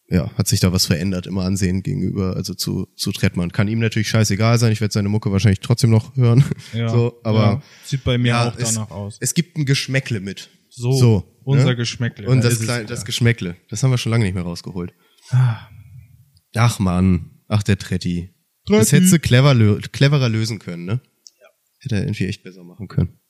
ja, 0.09 0.31
hat 0.37 0.49
sich 0.49 0.61
da 0.61 0.73
was 0.73 0.87
verändert 0.87 1.27
im 1.27 1.39
Ansehen 1.39 1.83
gegenüber, 1.83 2.37
also 2.37 2.55
zu, 2.55 2.89
zu 2.97 3.13
Trettmann. 3.13 3.53
Kann 3.53 3.69
ihm 3.69 3.79
natürlich 3.79 4.09
scheißegal 4.09 4.59
sein, 4.59 4.73
ich 4.73 4.81
werde 4.81 4.93
seine 4.93 5.09
Mucke 5.09 5.33
wahrscheinlich 5.33 5.61
trotzdem 5.61 5.91
noch 5.91 6.17
hören. 6.17 6.45
ja 6.73 6.89
so, 6.89 7.21
aber 7.25 7.39
ja. 7.39 7.63
sieht 7.85 8.05
bei 8.05 8.19
mir 8.19 8.29
ja, 8.29 8.49
auch 8.49 8.59
es, 8.59 8.75
danach 8.75 8.91
aus. 8.91 9.17
Es 9.21 9.35
gibt 9.35 9.57
ein 9.57 9.65
Geschmäckle 9.65 10.21
mit. 10.21 10.51
So, 10.75 10.93
so 10.93 11.39
unser 11.45 11.67
ne? 11.67 11.77
Geschmäckle. 11.77 12.29
Und 12.29 12.43
da 12.43 12.49
das, 12.49 12.61
kleine, 12.61 12.87
das 12.87 13.05
Geschmäckle, 13.05 13.57
das 13.69 13.83
haben 13.83 13.91
wir 13.91 13.99
schon 13.99 14.11
lange 14.11 14.25
nicht 14.25 14.33
mehr 14.33 14.43
rausgeholt. 14.43 14.95
Ach 15.31 16.79
man, 16.79 17.43
ach 17.47 17.63
der 17.63 17.77
Tretti. 17.77 18.35
Tretti. 18.65 18.79
Das 18.79 18.93
hättest 18.93 19.13
du 19.13 19.19
clever, 19.19 19.53
lö 19.53 19.81
cleverer 19.81 20.31
lösen 20.31 20.59
können, 20.59 20.87
ne? 20.87 21.01
Ja. 21.41 21.47
Hätte 21.81 21.97
er 21.97 22.03
irgendwie 22.03 22.27
echt 22.27 22.43
besser 22.43 22.65
machen 22.65 22.89
können. 22.89 23.21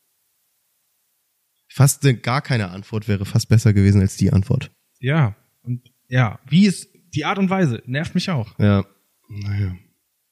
Fast 1.68 2.04
eine, 2.04 2.16
gar 2.16 2.42
keine 2.42 2.70
Antwort 2.70 3.08
wäre 3.08 3.24
fast 3.24 3.48
besser 3.48 3.72
gewesen 3.72 4.00
als 4.00 4.16
die 4.16 4.32
Antwort. 4.32 4.70
Ja, 5.00 5.34
und 5.62 5.90
ja, 6.08 6.38
wie 6.48 6.66
ist 6.66 6.88
die 7.12 7.24
Art 7.24 7.38
und 7.38 7.50
Weise 7.50 7.82
nervt 7.86 8.14
mich 8.14 8.30
auch. 8.30 8.56
Ja. 8.60 8.86
Naja. 9.28 9.76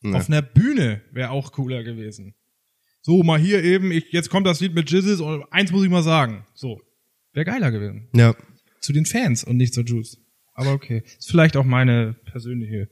Ja. 0.03 0.13
Auf 0.13 0.29
einer 0.29 0.43
Bühne 0.43 1.03
wäre 1.11 1.31
auch 1.31 1.51
cooler 1.51 1.83
gewesen. 1.83 2.37
So, 3.03 3.25
mal 3.25 3.41
hier 3.41 3.65
eben, 3.65 3.91
ich, 3.91 4.13
jetzt 4.13 4.31
kommt 4.31 4.47
das 4.47 4.61
Lied 4.61 4.75
mit 4.75 4.91
Jizzes 4.91 5.21
und 5.21 5.45
eins 5.51 5.73
muss 5.73 5.83
ich 5.83 5.91
mal 5.91 6.03
sagen. 6.03 6.47
So. 6.55 6.81
Wäre 7.33 7.47
geiler 7.47 7.71
gewesen. 7.71 8.09
Ja. 8.15 8.35
Zu 8.81 8.93
den 8.93 9.07
Fans 9.07 9.45
und 9.45 9.57
nicht 9.57 9.75
zur 9.75 9.85
Juice. 9.85 10.19
Aber 10.55 10.73
okay. 10.73 11.03
Ist 11.19 11.31
vielleicht 11.31 11.57
auch 11.57 11.65
meine 11.65 12.15
persönliche 12.25 12.89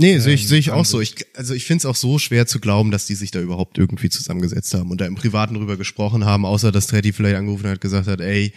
Nee, 0.00 0.18
sehe 0.18 0.32
ich, 0.32 0.42
ähm, 0.42 0.48
sehe 0.48 0.58
ich 0.58 0.70
auch 0.70 0.86
so. 0.86 1.00
Ich, 1.02 1.14
also 1.36 1.52
ich 1.52 1.66
finde 1.66 1.82
es 1.82 1.86
auch 1.86 1.94
so 1.94 2.18
schwer 2.18 2.46
zu 2.46 2.58
glauben, 2.58 2.90
dass 2.90 3.04
die 3.04 3.14
sich 3.14 3.32
da 3.32 3.40
überhaupt 3.40 3.76
irgendwie 3.76 4.08
zusammengesetzt 4.08 4.72
haben 4.72 4.90
und 4.90 4.98
da 4.98 5.04
im 5.04 5.14
Privaten 5.14 5.54
drüber 5.54 5.76
gesprochen 5.76 6.24
haben, 6.24 6.46
außer 6.46 6.72
dass 6.72 6.86
Tretti 6.86 7.12
vielleicht 7.12 7.36
angerufen 7.36 7.68
hat, 7.68 7.82
gesagt 7.82 8.06
hat, 8.06 8.20
ey, 8.22 8.54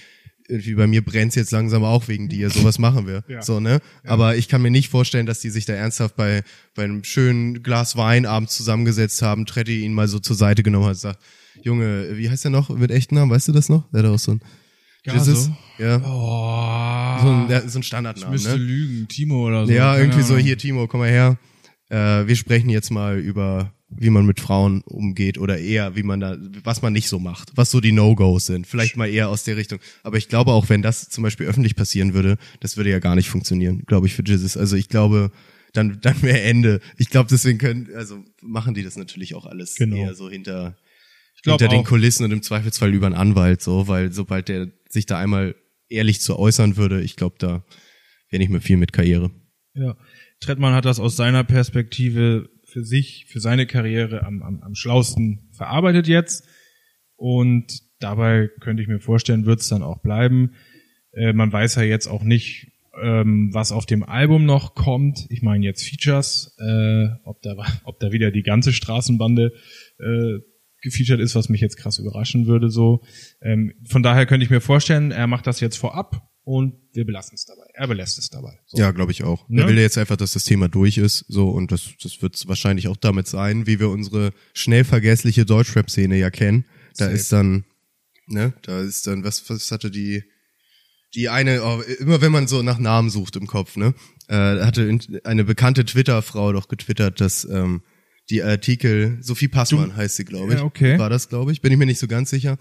irgendwie 0.48 0.76
bei 0.76 0.88
mir 0.88 1.04
brennt's 1.04 1.36
jetzt 1.36 1.52
langsam 1.52 1.84
auch 1.84 2.08
wegen 2.08 2.30
dir, 2.30 2.50
sowas 2.50 2.80
machen 2.80 3.08
wir. 3.08 3.24
Ja. 3.34 3.42
So, 3.42 3.60
ne? 3.60 3.82
Aber 4.06 4.38
ich 4.38 4.48
kann 4.48 4.62
mir 4.62 4.72
nicht 4.72 4.90
vorstellen, 4.90 5.26
dass 5.26 5.40
die 5.40 5.50
sich 5.50 5.66
da 5.66 5.74
ernsthaft 5.74 6.16
bei, 6.16 6.44
bei 6.76 6.84
einem 6.86 7.04
schönen 7.04 7.62
Glas 7.62 7.98
Wein 7.98 8.26
abends 8.26 8.56
zusammengesetzt 8.56 9.22
haben, 9.22 9.46
Tretti 9.46 9.82
ihn 9.82 9.94
mal 9.94 10.08
so 10.08 10.20
zur 10.20 10.38
Seite 10.38 10.64
genommen 10.64 10.86
hat 10.86 10.94
und 10.94 11.00
sagt, 11.00 11.20
Junge, 11.62 12.18
wie 12.18 12.30
heißt 12.30 12.46
der 12.46 12.52
noch 12.52 12.70
mit 12.70 12.92
echten 12.92 13.16
Namen? 13.16 13.32
Weißt 13.32 13.50
du 13.50 13.52
das 13.52 13.68
noch? 13.68 13.90
Der 13.92 14.04
hat 14.04 14.10
auch 14.10 14.20
so 14.20 14.34
ein 14.34 14.42
Jesus? 15.06 15.50
Ja. 15.78 15.98
Oh, 15.98 17.22
So 17.22 17.30
ein, 17.30 17.70
so 17.70 17.78
ein 17.80 17.82
ich 17.82 17.88
Standardnamen, 17.88 18.32
müsste 18.34 18.52
ne? 18.52 18.56
lügen. 18.58 19.08
Timo 19.08 19.48
oder 19.48 19.66
so. 19.66 19.72
Ja, 19.72 19.98
irgendwie 19.98 20.22
so, 20.22 20.38
hier, 20.38 20.58
Timo, 20.58 20.88
komm 20.88 21.02
mal 21.02 21.10
her. 21.10 21.38
Äh, 21.90 22.28
wir 22.28 22.36
sprechen 22.36 22.70
jetzt 22.70 22.90
mal 22.92 23.20
über, 23.20 23.74
wie 23.90 24.10
man 24.10 24.26
mit 24.26 24.40
Frauen 24.40 24.82
umgeht 24.86 25.38
oder 25.38 25.58
eher, 25.60 25.96
wie 25.96 26.04
man 26.04 26.20
da, 26.20 26.38
was 26.64 26.82
man 26.82 26.94
nicht 26.94 27.10
so 27.10 27.20
macht, 27.20 27.52
was 27.56 27.70
so 27.72 27.82
die 27.82 27.92
No-Gos 27.92 28.46
sind. 28.46 28.66
Vielleicht 28.68 28.96
mal 28.98 29.08
eher 29.10 29.30
aus 29.30 29.44
der 29.44 29.58
Richtung. 29.58 29.80
Aber 30.04 30.18
ich 30.18 30.30
glaube 30.30 30.52
auch, 30.52 30.70
wenn 30.70 30.82
das 30.82 31.10
zum 31.10 31.24
Beispiel 31.24 31.48
öffentlich 31.48 31.76
passieren 31.76 32.14
würde, 32.14 32.38
das 32.62 32.78
würde 32.78 32.90
ja 32.90 33.00
gar 33.00 33.16
nicht 33.16 33.30
funktionieren, 33.30 33.84
glaube 33.86 34.08
ich, 34.08 34.14
für 34.14 34.24
Jesus. 34.26 34.56
Also 34.56 34.76
ich 34.78 34.88
glaube, 34.90 35.32
dann, 35.74 36.00
dann 36.02 36.22
wäre 36.22 36.42
Ende. 36.42 36.80
Ich 36.98 37.10
glaube, 37.10 37.28
deswegen 37.30 37.58
können, 37.58 37.90
also 37.96 38.24
machen 38.42 38.74
die 38.74 38.84
das 38.84 38.96
natürlich 38.96 39.36
auch 39.36 39.46
alles 39.46 39.76
Genau. 39.76 39.98
eher 39.98 40.14
so 40.16 40.30
hinter, 40.30 40.78
Ich 41.36 41.42
hinter 41.50 41.68
den 41.68 41.82
auch. 41.82 41.86
Kulissen 41.88 42.24
und 42.24 42.32
im 42.32 42.42
Zweifelsfall 42.44 42.94
über 42.94 43.08
einen 43.08 43.16
Anwalt, 43.16 43.62
so, 43.62 43.88
weil 43.88 44.12
sobald 44.14 44.48
der 44.50 44.68
sich 44.94 45.06
da 45.06 45.20
einmal 45.20 45.56
ehrlich 45.90 46.22
zu 46.22 46.38
äußern 46.38 46.78
würde, 46.78 47.02
ich 47.02 47.16
glaube, 47.16 47.36
da 47.40 47.66
wäre 48.30 48.40
nicht 48.40 48.50
mehr 48.50 48.62
viel 48.62 48.78
mit 48.78 48.94
Karriere. 48.94 49.32
Ja. 49.74 49.98
Trettmann 50.40 50.74
hat 50.74 50.86
das 50.86 51.00
aus 51.00 51.16
seiner 51.16 51.44
Perspektive 51.44 52.50
für 52.66 52.84
sich, 52.84 53.26
für 53.28 53.40
seine 53.40 53.68
Karriere 53.68 54.24
am, 54.26 54.42
am, 54.42 54.62
am 54.62 54.76
schlausten 54.76 55.50
verarbeitet 55.52 56.08
jetzt. 56.08 56.48
Und 57.16 57.82
dabei 58.00 58.50
könnte 58.60 58.82
ich 58.82 58.90
mir 58.90 59.00
vorstellen, 59.00 59.46
wird 59.46 59.62
es 59.62 59.70
dann 59.70 59.84
auch 59.84 60.02
bleiben. 60.02 60.56
Äh, 61.12 61.34
man 61.34 61.52
weiß 61.52 61.76
ja 61.76 61.84
jetzt 61.84 62.08
auch 62.08 62.24
nicht, 62.24 62.72
ähm, 63.02 63.54
was 63.54 63.72
auf 63.72 63.86
dem 63.86 64.04
Album 64.04 64.46
noch 64.46 64.76
kommt. 64.76 65.26
Ich 65.30 65.42
meine 65.42 65.66
jetzt 65.66 65.84
Features, 65.84 66.56
äh, 66.60 67.08
ob, 67.24 67.42
da, 67.42 67.56
ob 67.86 68.00
da 68.00 68.12
wieder 68.12 68.32
die 68.32 68.44
ganze 68.44 68.74
Straßenbande 68.74 69.54
äh, 70.00 70.40
gefeatured 70.84 71.20
ist, 71.20 71.34
was 71.34 71.50
mich 71.50 71.62
jetzt 71.62 71.78
krass 71.78 71.98
überraschen 71.98 72.46
würde. 72.46 72.70
So, 72.70 73.02
ähm, 73.42 73.74
von 73.90 74.04
daher 74.04 74.26
könnte 74.28 74.44
ich 74.44 74.50
mir 74.52 74.62
vorstellen, 74.62 75.12
er 75.12 75.26
macht 75.28 75.48
das 75.48 75.60
jetzt 75.60 75.78
vorab 75.78 76.30
und 76.44 76.76
wir 76.92 77.06
belassen 77.06 77.36
es 77.36 77.46
dabei. 77.46 77.64
Er 77.74 77.88
belässt 77.88 78.20
es 78.20 78.30
dabei. 78.30 78.60
So. 78.68 78.78
Ja, 78.78 78.92
glaube 78.92 79.12
ich 79.12 79.24
auch. 79.24 79.48
Ne? 79.50 79.62
Er 79.62 79.68
will 79.68 79.78
jetzt 79.80 79.98
einfach, 79.98 80.18
dass 80.18 80.34
das 80.34 80.44
Thema 80.44 80.68
durch 80.68 80.98
ist, 80.98 81.26
so 81.30 81.50
und 81.50 81.72
das, 81.72 81.92
das 82.04 82.22
wird 82.22 82.48
wahrscheinlich 82.48 82.88
auch 82.90 82.98
damit 82.98 83.28
sein, 83.28 83.66
wie 83.66 83.80
wir 83.80 83.90
unsere 83.90 84.32
schnell 84.54 84.84
vergessliche 84.84 85.46
Deutschrap-Szene 85.46 86.18
ja 86.18 86.30
kennen. 86.30 86.66
Da 86.98 87.06
Safe. 87.06 87.16
ist 87.16 87.32
dann, 87.32 87.64
ne, 88.28 88.54
da 88.62 88.82
ist 88.82 89.08
dann, 89.08 89.24
was, 89.24 89.50
was 89.50 89.72
hatte 89.72 89.90
die, 89.90 90.24
die 91.16 91.30
eine, 91.30 91.64
oh, 91.64 91.82
immer 92.00 92.22
wenn 92.22 92.32
man 92.32 92.48
so 92.48 92.62
nach 92.62 92.78
Namen 92.80 93.10
sucht 93.10 93.36
im 93.38 93.48
Kopf, 93.48 93.78
ne, 93.78 93.94
äh, 94.28 94.36
hatte 94.66 94.84
in- 94.84 95.22
eine 95.24 95.44
bekannte 95.46 95.86
Twitter-Frau 95.86 96.52
doch 96.52 96.68
getwittert, 96.68 97.22
dass 97.22 97.46
ähm, 97.46 97.84
die 98.30 98.44
Artikel, 98.44 99.18
Sophie 99.22 99.48
Passmann 99.48 99.96
heißt 99.96 100.16
sie, 100.16 100.26
glaube 100.26 100.54
ich. 100.54 100.60
Ja, 100.60 100.66
okay. 100.66 100.98
War 100.98 101.10
das, 101.10 101.30
glaube 101.30 101.52
ich. 101.52 101.62
Bin 101.62 101.72
ich 101.72 101.78
mir 101.78 101.86
nicht 101.86 102.00
so 102.00 102.08
ganz 102.08 102.30
sicher. 102.30 102.58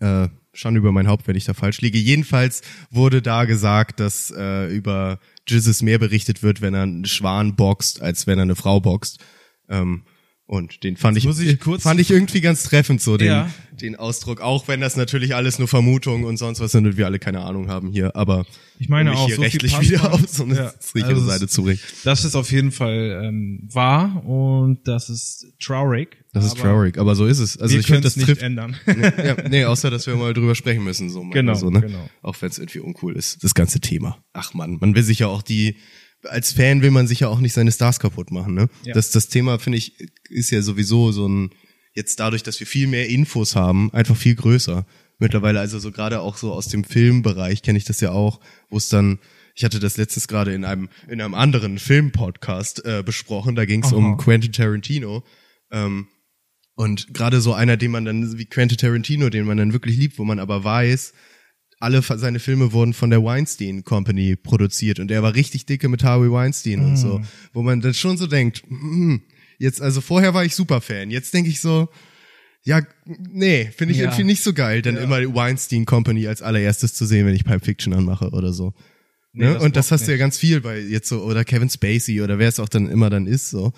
Äh, 0.00 0.28
Schande 0.52 0.78
über 0.78 0.92
mein 0.92 1.06
Haupt, 1.06 1.28
wenn 1.28 1.36
ich 1.36 1.44
da 1.44 1.54
falsch 1.54 1.80
liege. 1.80 1.98
Jedenfalls 1.98 2.62
wurde 2.90 3.22
da 3.22 3.44
gesagt, 3.44 4.00
dass 4.00 4.32
äh, 4.36 4.66
über 4.74 5.20
Jesus 5.48 5.82
mehr 5.82 5.98
berichtet 5.98 6.42
wird, 6.42 6.60
wenn 6.60 6.74
er 6.74 6.82
einen 6.82 7.04
Schwan 7.04 7.54
boxt, 7.54 8.02
als 8.02 8.26
wenn 8.26 8.38
er 8.38 8.42
eine 8.42 8.56
Frau 8.56 8.80
boxt. 8.80 9.18
Ähm, 9.68 10.02
und 10.48 10.82
den 10.82 10.96
fand 10.96 11.16
ich, 11.18 11.24
muss 11.26 11.38
ich 11.38 11.60
kurz- 11.60 11.82
fand 11.82 12.00
ich 12.00 12.10
irgendwie 12.10 12.40
ganz 12.40 12.62
treffend, 12.64 13.00
so 13.02 13.16
den, 13.18 13.28
Ja. 13.28 13.50
den 13.80 13.94
Ausdruck. 13.96 14.40
Auch 14.40 14.66
wenn 14.66 14.80
das 14.80 14.96
natürlich 14.96 15.34
alles 15.34 15.58
nur 15.58 15.68
Vermutung 15.68 16.24
und 16.24 16.38
sonst 16.38 16.58
was 16.58 16.72
sind 16.72 16.86
und 16.86 16.96
wir 16.96 17.04
alle 17.06 17.18
keine 17.18 17.42
Ahnung 17.42 17.68
haben 17.68 17.92
hier. 17.92 18.16
Aber 18.16 18.46
Ich 18.78 18.88
meine 18.88 19.10
um 19.10 19.14
mich 19.14 19.20
auch, 19.22 19.26
hier 19.26 19.36
Sophie 19.36 19.46
rechtlich 19.46 19.80
wieder 19.80 20.10
auf 20.12 20.22
so 20.26 20.44
eine 20.44 20.54
Ja, 20.56 20.72
sichere 20.80 21.08
also 21.10 21.26
Seite 21.26 21.48
zu 21.48 21.62
bringen. 21.64 21.78
Das 22.02 22.24
ist 22.24 22.34
auf 22.34 22.50
jeden 22.50 22.72
Fall 22.72 23.20
ähm, 23.24 23.68
wahr 23.70 24.24
und 24.24 24.88
das 24.88 25.10
ist 25.10 25.46
traurig. 25.60 26.16
Das 26.32 26.44
ist 26.46 26.56
traurig, 26.58 26.96
aber 26.98 27.14
so 27.14 27.26
ist 27.26 27.40
es. 27.40 27.58
Also 27.58 27.74
wir 27.74 27.80
ich 27.80 27.86
finde, 27.86 28.00
das 28.02 28.12
es 28.12 28.16
nicht 28.16 28.26
trifft. 28.26 28.42
ändern. 28.42 28.74
ja, 28.86 29.36
nee, 29.50 29.64
außer 29.66 29.90
dass 29.90 30.06
wir 30.06 30.16
mal 30.16 30.32
drüber 30.32 30.54
sprechen 30.54 30.82
müssen, 30.82 31.10
so, 31.10 31.22
Genau, 31.28 31.54
so 31.54 31.68
ne? 31.68 31.82
genau. 31.82 32.08
Auch 32.22 32.36
wenn 32.40 32.48
es 32.48 32.58
irgendwie 32.58 32.80
uncool 32.80 33.16
ist, 33.16 33.44
das 33.44 33.54
ganze 33.54 33.80
Thema. 33.80 34.16
Ach 34.32 34.54
man, 34.54 34.78
man 34.80 34.94
will 34.94 35.02
sich 35.02 35.18
ja 35.20 35.26
auch 35.26 35.42
die, 35.42 35.76
als 36.28 36.52
Fan 36.52 36.82
will 36.82 36.90
man 36.90 37.06
sich 37.06 37.20
ja 37.20 37.28
auch 37.28 37.40
nicht 37.40 37.52
seine 37.52 37.72
Stars 37.72 38.00
kaputt 38.00 38.30
machen, 38.30 38.54
ne? 38.54 38.68
Ja. 38.84 38.94
Das, 38.94 39.10
das 39.10 39.28
Thema 39.28 39.58
finde 39.58 39.78
ich 39.78 39.94
ist 40.28 40.50
ja 40.50 40.62
sowieso 40.62 41.12
so 41.12 41.28
ein 41.28 41.50
jetzt 41.94 42.20
dadurch, 42.20 42.42
dass 42.42 42.60
wir 42.60 42.66
viel 42.66 42.86
mehr 42.86 43.08
Infos 43.08 43.56
haben, 43.56 43.92
einfach 43.92 44.16
viel 44.16 44.34
größer. 44.34 44.86
Mittlerweile 45.18 45.58
also 45.60 45.78
so 45.78 45.90
gerade 45.90 46.20
auch 46.20 46.36
so 46.36 46.52
aus 46.52 46.68
dem 46.68 46.84
Filmbereich 46.84 47.62
kenne 47.62 47.78
ich 47.78 47.84
das 47.84 48.00
ja 48.00 48.12
auch, 48.12 48.40
wo 48.68 48.76
es 48.76 48.88
dann 48.88 49.18
ich 49.54 49.64
hatte 49.64 49.80
das 49.80 49.96
letztens 49.96 50.28
gerade 50.28 50.54
in 50.54 50.64
einem 50.64 50.88
in 51.08 51.20
einem 51.20 51.34
anderen 51.34 51.78
Filmpodcast 51.78 52.84
äh, 52.84 53.02
besprochen. 53.04 53.56
Da 53.56 53.64
ging 53.64 53.82
es 53.82 53.92
um 53.92 54.16
Quentin 54.16 54.52
Tarantino. 54.52 55.24
Ähm, 55.72 56.06
und 56.76 57.12
gerade 57.12 57.40
so 57.40 57.54
einer, 57.54 57.76
den 57.76 57.90
man 57.90 58.04
dann, 58.04 58.38
wie 58.38 58.44
Quentin 58.44 58.78
Tarantino, 58.78 59.30
den 59.30 59.46
man 59.46 59.56
dann 59.56 59.72
wirklich 59.72 59.96
liebt, 59.96 60.16
wo 60.16 60.24
man 60.24 60.38
aber 60.38 60.62
weiß, 60.62 61.12
alle 61.80 62.02
seine 62.02 62.38
Filme 62.40 62.72
wurden 62.72 62.92
von 62.92 63.10
der 63.10 63.22
Weinstein 63.22 63.84
Company 63.84 64.36
produziert 64.36 64.98
und 64.98 65.10
er 65.10 65.22
war 65.22 65.34
richtig 65.34 65.66
dicke 65.66 65.88
mit 65.88 66.02
Harvey 66.04 66.30
Weinstein 66.30 66.80
und 66.84 66.96
so, 66.96 67.20
wo 67.52 67.62
man 67.62 67.80
dann 67.80 67.94
schon 67.94 68.16
so 68.16 68.26
denkt, 68.26 68.62
hm, 68.68 69.22
jetzt, 69.58 69.80
also 69.80 70.00
vorher 70.00 70.34
war 70.34 70.44
ich 70.44 70.54
super 70.54 70.80
Fan, 70.80 71.10
jetzt 71.10 71.32
denke 71.34 71.50
ich 71.50 71.60
so, 71.60 71.88
ja, 72.64 72.82
nee, 73.06 73.70
finde 73.76 73.92
ich 73.92 73.98
Ja. 74.00 74.06
irgendwie 74.06 74.24
nicht 74.24 74.42
so 74.42 74.52
geil, 74.52 74.82
dann 74.82 74.96
immer 74.96 75.20
die 75.20 75.32
Weinstein 75.34 75.84
Company 75.86 76.26
als 76.26 76.42
allererstes 76.42 76.94
zu 76.94 77.06
sehen, 77.06 77.26
wenn 77.26 77.34
ich 77.34 77.44
Pipe 77.44 77.64
Fiction 77.64 77.92
anmache 77.94 78.30
oder 78.30 78.52
so. 78.52 78.74
Nee, 79.32 79.44
ne? 79.44 79.54
das 79.54 79.62
Und 79.62 79.76
das 79.76 79.92
hast 79.92 80.02
du 80.06 80.10
ja 80.10 80.14
nicht. 80.16 80.20
ganz 80.20 80.38
viel 80.38 80.60
bei 80.60 80.80
jetzt 80.80 81.08
so, 81.08 81.22
oder 81.22 81.44
Kevin 81.44 81.70
Spacey 81.70 82.20
oder 82.22 82.38
wer 82.38 82.48
es 82.48 82.58
auch 82.58 82.68
dann 82.68 82.88
immer 82.90 83.08
dann 83.10 83.26
ist, 83.26 83.50
so. 83.50 83.72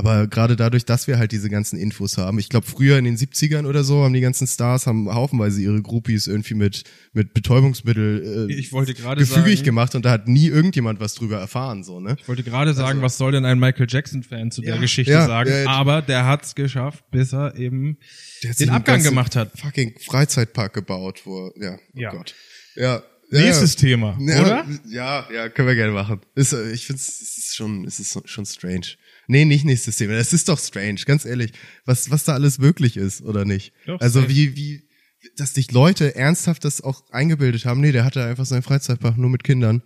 Aber 0.00 0.26
gerade 0.26 0.56
dadurch, 0.56 0.84
dass 0.84 1.06
wir 1.06 1.18
halt 1.18 1.32
diese 1.32 1.48
ganzen 1.50 1.78
Infos 1.78 2.18
haben, 2.18 2.38
ich 2.38 2.48
glaube 2.48 2.66
früher 2.66 2.98
in 2.98 3.04
den 3.04 3.16
70ern 3.16 3.66
oder 3.66 3.84
so, 3.84 4.02
haben 4.02 4.12
die 4.14 4.20
ganzen 4.20 4.46
Stars 4.46 4.86
haben 4.86 5.12
haufenweise 5.14 5.60
ihre 5.62 5.80
Groupies 5.82 6.26
irgendwie 6.26 6.54
mit 6.54 6.84
mit 7.12 7.34
Betäubungsmittel 7.34 8.48
äh, 8.50 8.52
Ich 8.54 8.72
wollte 8.72 8.94
gerade 8.94 9.20
gefügig 9.20 9.56
sagen- 9.58 9.64
gemacht 9.64 9.94
und 9.94 10.04
da 10.04 10.10
hat 10.10 10.28
nie 10.28 10.46
irgendjemand 10.46 11.00
was 11.00 11.14
drüber 11.14 11.38
erfahren, 11.38 11.84
so, 11.84 12.00
ne? 12.00 12.16
Ich 12.20 12.26
wollte 12.28 12.42
gerade 12.42 12.74
sagen, 12.74 13.02
was 13.02 13.18
soll 13.18 13.32
denn 13.32 13.44
ein 13.44 13.58
Michael 13.58 13.86
Jackson-Fan 13.88 14.50
zu 14.50 14.62
der 14.62 14.74
Ja, 14.76 14.80
Geschichte 14.80 15.12
ja, 15.12 15.26
sagen? 15.26 15.50
ja, 15.50 15.68
aber 15.70 16.02
der 16.02 16.26
hat's 16.26 16.54
geschafft, 16.54 17.04
bis 17.10 17.32
er 17.32 17.56
eben 17.56 17.98
Der 18.42 18.54
den 18.54 18.70
Abgang 18.70 19.02
gemacht 19.02 19.36
hat. 19.36 19.52
Fucking 19.58 19.94
Freizeitpark 20.04 20.72
gebaut, 20.72 21.22
wo, 21.24 21.52
ja, 21.60 21.74
oh 21.76 21.98
Ja. 22.00 22.10
Gott. 22.10 22.34
Ja. 22.76 22.82
ja 22.94 23.02
Nächstes. 23.30 23.76
Thema, 23.76 24.16
Ja, 24.20 24.40
oder? 24.40 24.66
Ja, 24.88 25.28
ja, 25.32 25.48
können 25.48 25.68
wir 25.68 25.74
gerne 25.74 25.92
machen. 25.92 26.20
Ist, 26.34 26.52
äh, 26.52 26.70
ich 26.72 26.86
finde 26.86 27.00
es 27.00 27.20
ist 27.38 27.54
schon, 27.56 27.84
es 27.84 28.00
ist 28.00 28.18
schon 28.28 28.46
strange. 28.46 28.86
Nee, 29.30 29.44
nicht 29.44 29.64
nächstes 29.64 29.94
Thema. 29.94 30.14
Das 30.14 30.32
ist 30.32 30.48
doch 30.48 30.58
strange, 30.58 31.00
ganz 31.06 31.24
ehrlich. 31.24 31.52
Was, 31.84 32.10
was 32.10 32.24
da 32.24 32.34
alles 32.34 32.58
möglich 32.58 32.96
ist, 32.96 33.22
oder 33.22 33.44
nicht? 33.44 33.72
Doch, 33.86 34.00
also 34.00 34.28
wie, 34.28 34.56
wie, 34.56 34.88
dass 35.36 35.54
sich 35.54 35.70
Leute 35.70 36.16
ernsthaft 36.16 36.64
das 36.64 36.80
auch 36.80 37.04
eingebildet 37.12 37.64
haben. 37.64 37.80
Nee, 37.80 37.92
der 37.92 38.04
hatte 38.04 38.24
einfach 38.24 38.44
seinen 38.44 38.62
Freizeitpark 38.62 39.16
nur 39.16 39.30
mit 39.30 39.44
Kindern. 39.44 39.82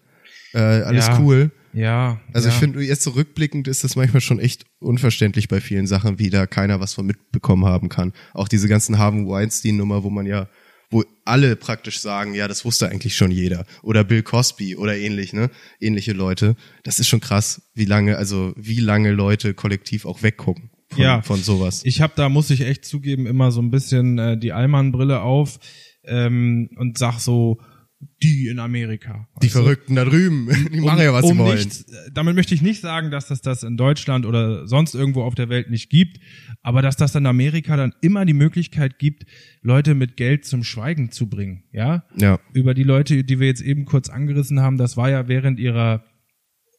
Äh, 0.55 0.59
alles 0.61 1.09
Ja. 1.09 1.21
cool. 1.21 1.51
Ja. 1.75 2.21
Also 2.33 2.49
ja. 2.49 2.55
ich 2.55 2.59
finde, 2.59 2.81
jetzt 2.81 3.03
zurückblickend 3.03 3.69
ist 3.69 3.85
das 3.85 3.97
manchmal 3.97 4.23
schon 4.23 4.39
echt 4.39 4.65
unverständlich 4.79 5.49
bei 5.49 5.61
vielen 5.61 5.87
Sachen, 5.87 6.19
wie 6.19 6.31
da 6.31 6.47
keiner 6.47 6.81
was 6.81 6.95
von 6.95 7.05
mitbekommen 7.05 7.67
haben 7.67 7.91
kann. 7.91 8.15
Auch 8.33 8.49
diese 8.49 8.69
ganzen 8.69 8.97
Harvey 8.97 9.27
Weinstein-Nummer, 9.27 10.05
wo 10.05 10.11
man 10.11 10.25
ja, 10.25 10.49
wo 10.95 11.05
alle 11.25 11.57
praktisch 11.57 11.99
sagen, 11.99 12.35
ja, 12.35 12.47
das 12.47 12.65
wusste 12.65 12.89
eigentlich 12.89 13.17
schon 13.17 13.33
jeder. 13.33 13.67
Oder 13.83 14.05
Bill 14.05 14.23
Cosby 14.23 14.77
oder 14.77 14.97
ähnlich, 14.97 15.33
ne? 15.33 15.51
Ähnliche 15.81 16.13
Leute. 16.13 16.55
Das 16.85 17.01
ist 17.01 17.09
schon 17.09 17.19
krass, 17.21 17.63
wie 17.75 17.85
lange, 17.85 18.17
also 18.17 18.53
wie 18.57 18.79
lange 18.79 19.11
Leute 19.11 19.55
kollektiv 19.55 20.07
auch 20.07 20.23
weggucken 20.23 20.71
von, 20.91 21.01
Ja. 21.03 21.21
von 21.23 21.43
sowas. 21.43 21.81
Ich 21.85 22.01
habe 22.01 22.13
da, 22.15 22.29
muss 22.29 22.51
ich 22.51 22.61
echt 22.61 22.85
zugeben, 22.85 23.27
immer 23.27 23.51
so 23.51 23.61
ein 23.61 23.73
bisschen 23.73 24.19
äh, 24.19 24.39
die 24.39 24.53
Allmann-Brille 24.53 25.21
auf 25.21 25.59
ähm, 26.05 26.71
und 26.77 26.97
sag 26.97 27.19
so, 27.19 27.59
die 28.23 28.49
in 28.49 28.59
Amerika. 28.59 29.29
die 29.43 29.49
du? 29.49 29.53
Verrückten 29.53 29.95
da 29.97 30.05
drüben, 30.05 30.49
die 30.73 30.81
machen 30.81 31.01
ja, 31.01 31.13
was 31.13 31.27
sie 31.27 31.37
wollen. 31.37 31.57
Nicht, 31.57 31.85
damit 32.13 32.37
möchte 32.37 32.55
ich 32.55 32.63
nicht 32.63 32.81
sagen, 32.81 33.11
dass 33.11 33.29
das 33.29 33.43
das 33.43 33.63
in 33.63 33.77
Deutschland 33.77 34.27
oder 34.27 34.67
sonst 34.67 34.95
irgendwo 34.95 35.23
auf 35.23 35.35
der 35.35 35.49
Welt 35.49 35.71
nicht 35.71 35.91
gibt, 35.91 36.21
aber 36.63 36.83
dass 36.83 36.97
das 36.97 37.15
in 37.15 37.27
Amerika 37.27 37.77
dann 37.77 37.95
immer 38.01 38.25
die 38.25 38.35
Möglichkeit 38.35 38.99
gibt, 38.99 39.27
Leute 39.63 39.95
mit 39.95 40.17
Geld 40.17 40.45
zum 40.45 40.65
Schweigen 40.65 41.11
zu 41.11 41.29
bringen, 41.29 41.65
ja? 41.73 42.05
Ja. 42.17 42.39
Über 42.53 42.75
die 42.75 42.85
Leute, 42.85 43.25
die 43.25 43.41
wir 43.41 43.47
jetzt 43.47 43.63
eben 43.63 43.85
kurz 43.85 44.09
angerissen 44.09 44.61
haben, 44.61 44.79
das 44.79 44.97
war 44.97 45.11
ja 45.11 45.29
während 45.29 45.59
ihrer 45.59 46.05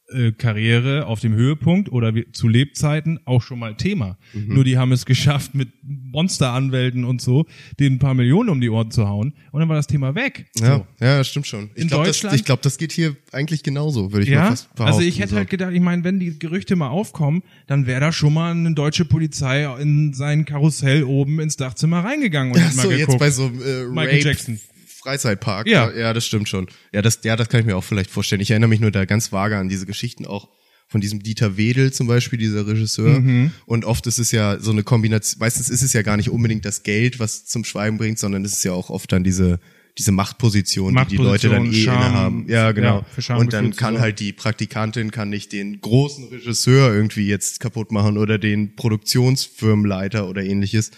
äh, 0.08 0.32
Karriere 0.32 1.06
auf 1.06 1.20
dem 1.20 1.34
Höhepunkt 1.34 1.90
oder 1.90 2.12
zu 2.32 2.48
Lebzeiten 2.48 3.18
auch 3.24 3.42
schon 3.42 3.58
mal 3.58 3.74
Thema. 3.76 4.16
Mhm. 4.34 4.54
Nur 4.54 4.64
die 4.64 4.78
haben 4.78 4.92
es 4.92 5.04
geschafft, 5.06 5.54
mit 5.54 5.68
Monsteranwälten 5.82 7.04
und 7.04 7.20
so, 7.20 7.46
denen 7.78 7.96
ein 7.96 7.98
paar 7.98 8.14
Millionen 8.14 8.48
um 8.48 8.60
die 8.60 8.68
Ohren 8.70 8.90
zu 8.90 9.08
hauen 9.08 9.34
und 9.52 9.60
dann 9.60 9.68
war 9.68 9.76
das 9.76 9.86
Thema 9.86 10.14
weg. 10.14 10.46
Ja, 10.58 10.76
So. 10.78 10.86
ja, 11.04 11.18
das 11.18 11.28
stimmt 11.28 11.46
schon. 11.46 11.70
Ich 11.74 11.82
In 11.82 11.88
glaube, 11.88 12.06
das, 12.06 12.16
Deutschland- 12.16 12.36
ich 12.36 12.44
glaub, 12.44 12.62
das 12.62 12.78
geht 12.78 12.92
hier 12.92 13.16
eigentlich 13.32 13.62
genauso, 13.62 14.12
würde 14.12 14.24
ich 14.24 14.30
mal 14.30 14.36
Ja, 14.36 14.46
fast 14.48 14.74
behaupten. 14.74 14.94
also 14.94 15.06
ich 15.06 15.18
hätte 15.18 15.30
so. 15.30 15.36
halt 15.36 15.50
gedacht, 15.50 15.72
ich 15.72 15.80
meine, 15.80 16.04
wenn 16.04 16.18
die 16.20 16.38
Gerüchte 16.38 16.76
mal 16.76 16.88
aufkommen, 16.88 17.42
dann 17.66 17.86
wäre 17.86 18.00
da 18.00 18.12
schon 18.12 18.34
mal 18.34 18.50
eine 18.52 18.72
deutsche 18.74 19.04
Polizei 19.04 19.64
in 19.80 20.12
sein 20.14 20.44
Karussell 20.44 21.04
oben 21.04 21.40
ins 21.40 21.56
Dachzimmer 21.56 22.04
reingegangen 22.04 22.52
und 22.52 22.60
Ach 22.60 22.68
hat 22.68 22.76
mal 22.76 22.82
so, 22.82 22.88
geguckt. 22.90 23.08
jetzt 23.12 23.18
bei 23.18 23.30
so 23.30 23.46
äh, 23.46 23.86
Michael 23.88 24.16
Rape 24.16 24.18
Jackson. 24.20 24.60
Freizeitpark. 25.06 25.68
Ja. 25.68 25.92
ja, 25.92 26.12
das 26.12 26.26
stimmt 26.26 26.48
schon. 26.48 26.66
Ja, 26.92 27.00
das, 27.00 27.20
ja, 27.22 27.36
das 27.36 27.48
kann 27.48 27.60
ich 27.60 27.66
mir 27.66 27.76
auch 27.76 27.84
vielleicht 27.84 28.10
vorstellen. 28.10 28.40
Ich 28.40 28.50
erinnere 28.50 28.68
mich 28.68 28.80
nur 28.80 28.90
da 28.90 29.04
ganz 29.04 29.30
vage 29.30 29.56
an 29.56 29.68
diese 29.68 29.86
Geschichten 29.86 30.26
auch 30.26 30.48
von 30.88 31.00
diesem 31.00 31.22
Dieter 31.22 31.56
Wedel 31.56 31.92
zum 31.92 32.08
Beispiel, 32.08 32.38
dieser 32.38 32.66
Regisseur. 32.66 33.20
Mhm. 33.20 33.52
Und 33.66 33.84
oft 33.84 34.06
ist 34.08 34.18
es 34.18 34.32
ja 34.32 34.58
so 34.58 34.72
eine 34.72 34.82
Kombination, 34.82 35.38
meistens 35.38 35.68
ist 35.68 35.82
es 35.82 35.92
ja 35.92 36.02
gar 36.02 36.16
nicht 36.16 36.30
unbedingt 36.30 36.64
das 36.64 36.82
Geld, 36.82 37.20
was 37.20 37.46
zum 37.46 37.64
Schweigen 37.64 37.98
bringt, 37.98 38.18
sondern 38.18 38.44
es 38.44 38.52
ist 38.52 38.64
ja 38.64 38.72
auch 38.72 38.90
oft 38.90 39.10
dann 39.12 39.22
diese 39.22 39.60
diese 39.98 40.12
Machtposition, 40.12 40.94
die 40.94 41.16
die 41.16 41.16
Leute 41.16 41.48
dann 41.48 41.62
eh 41.72 41.86
Machtposition, 41.86 41.94
Scham, 41.94 42.06
innehaben. 42.06 42.44
Ja, 42.48 42.72
genau. 42.72 43.06
ja, 43.16 43.36
und 43.36 43.54
dann 43.54 43.74
kann 43.74 43.98
halt 43.98 44.20
die 44.20 44.34
Praktikantin 44.34 45.10
kann 45.10 45.30
nicht 45.30 45.52
den 45.52 45.80
großen 45.80 46.28
Regisseur 46.28 46.92
irgendwie 46.92 47.26
jetzt 47.26 47.60
kaputt 47.60 47.92
machen 47.92 48.18
oder 48.18 48.36
den 48.36 48.76
Produktionsfirmenleiter 48.76 50.28
oder 50.28 50.44
ähnliches. 50.44 50.90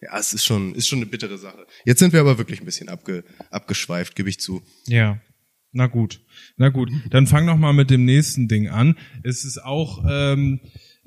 Ja, 0.00 0.18
es 0.18 0.32
ist 0.32 0.44
schon, 0.44 0.74
ist 0.74 0.88
schon 0.88 0.98
eine 0.98 1.06
bittere 1.06 1.38
Sache. 1.38 1.66
Jetzt 1.84 2.00
sind 2.00 2.12
wir 2.12 2.20
aber 2.20 2.38
wirklich 2.38 2.60
ein 2.60 2.66
bisschen 2.66 2.88
abge, 2.88 3.24
abgeschweift, 3.50 4.14
gebe 4.14 4.28
ich 4.28 4.38
zu. 4.38 4.62
Ja. 4.86 5.20
Na 5.72 5.86
gut. 5.86 6.20
Na 6.56 6.68
gut. 6.68 6.90
Dann 7.10 7.26
fang 7.26 7.44
noch 7.44 7.56
mal 7.56 7.72
mit 7.72 7.90
dem 7.90 8.04
nächsten 8.04 8.48
Ding 8.48 8.68
an. 8.68 8.96
Es 9.22 9.44
ist 9.44 9.62
auch 9.62 10.04
ähm, 10.08 10.60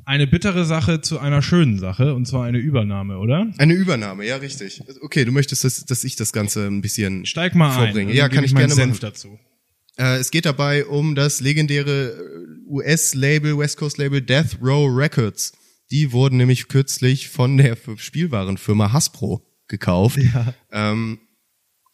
eine 0.06 0.28
bittere 0.28 0.65
Sache 0.65 1.02
zu 1.02 1.19
einer 1.19 1.41
schönen 1.41 1.80
Sache 1.80 2.13
und 2.15 2.28
zwar 2.28 2.45
eine 2.45 2.58
Übernahme, 2.58 3.17
oder? 3.17 3.52
Eine 3.58 3.73
Übernahme, 3.73 4.25
ja, 4.25 4.38
richtig. 4.38 4.82
Okay, 5.02 5.25
du 5.25 5.32
möchtest, 5.32 5.63
dass, 5.63 5.86
dass 5.86 6.04
ich 6.04 6.15
das 6.15 6.34
Ganze 6.34 6.67
ein 6.67 6.82
bisschen 6.82 7.25
Steig 7.25 7.56
mal 7.56 7.71
vorbringe. 7.71 8.12
ein. 8.12 8.15
Ja, 8.17 8.30
kann 8.30 8.43
ich 8.43 8.54
meinen 8.54 8.67
gerne 8.67 8.75
Senf 8.75 9.02
machen. 9.02 9.02
dazu. 9.02 9.39
Äh, 9.97 10.17
es 10.17 10.32
geht 10.32 10.45
dabei 10.45 10.86
um 10.86 11.15
das 11.15 11.41
legendäre 11.41 12.12
äh, 12.12 12.69
US-Label, 12.69 13.58
West 13.58 13.78
Coast 13.78 13.97
Label 13.97 14.21
Death 14.21 14.58
Row 14.62 14.89
Records. 14.89 15.54
Die 15.91 16.12
wurden 16.12 16.38
nämlich 16.38 16.67
kürzlich 16.67 17.30
von 17.30 17.58
der 17.58 17.78
Spielwarenfirma 17.95 18.93
Hasbro 18.93 19.45
gekauft. 19.67 20.17
Ja. 20.17 20.54
Ähm, 20.71 21.19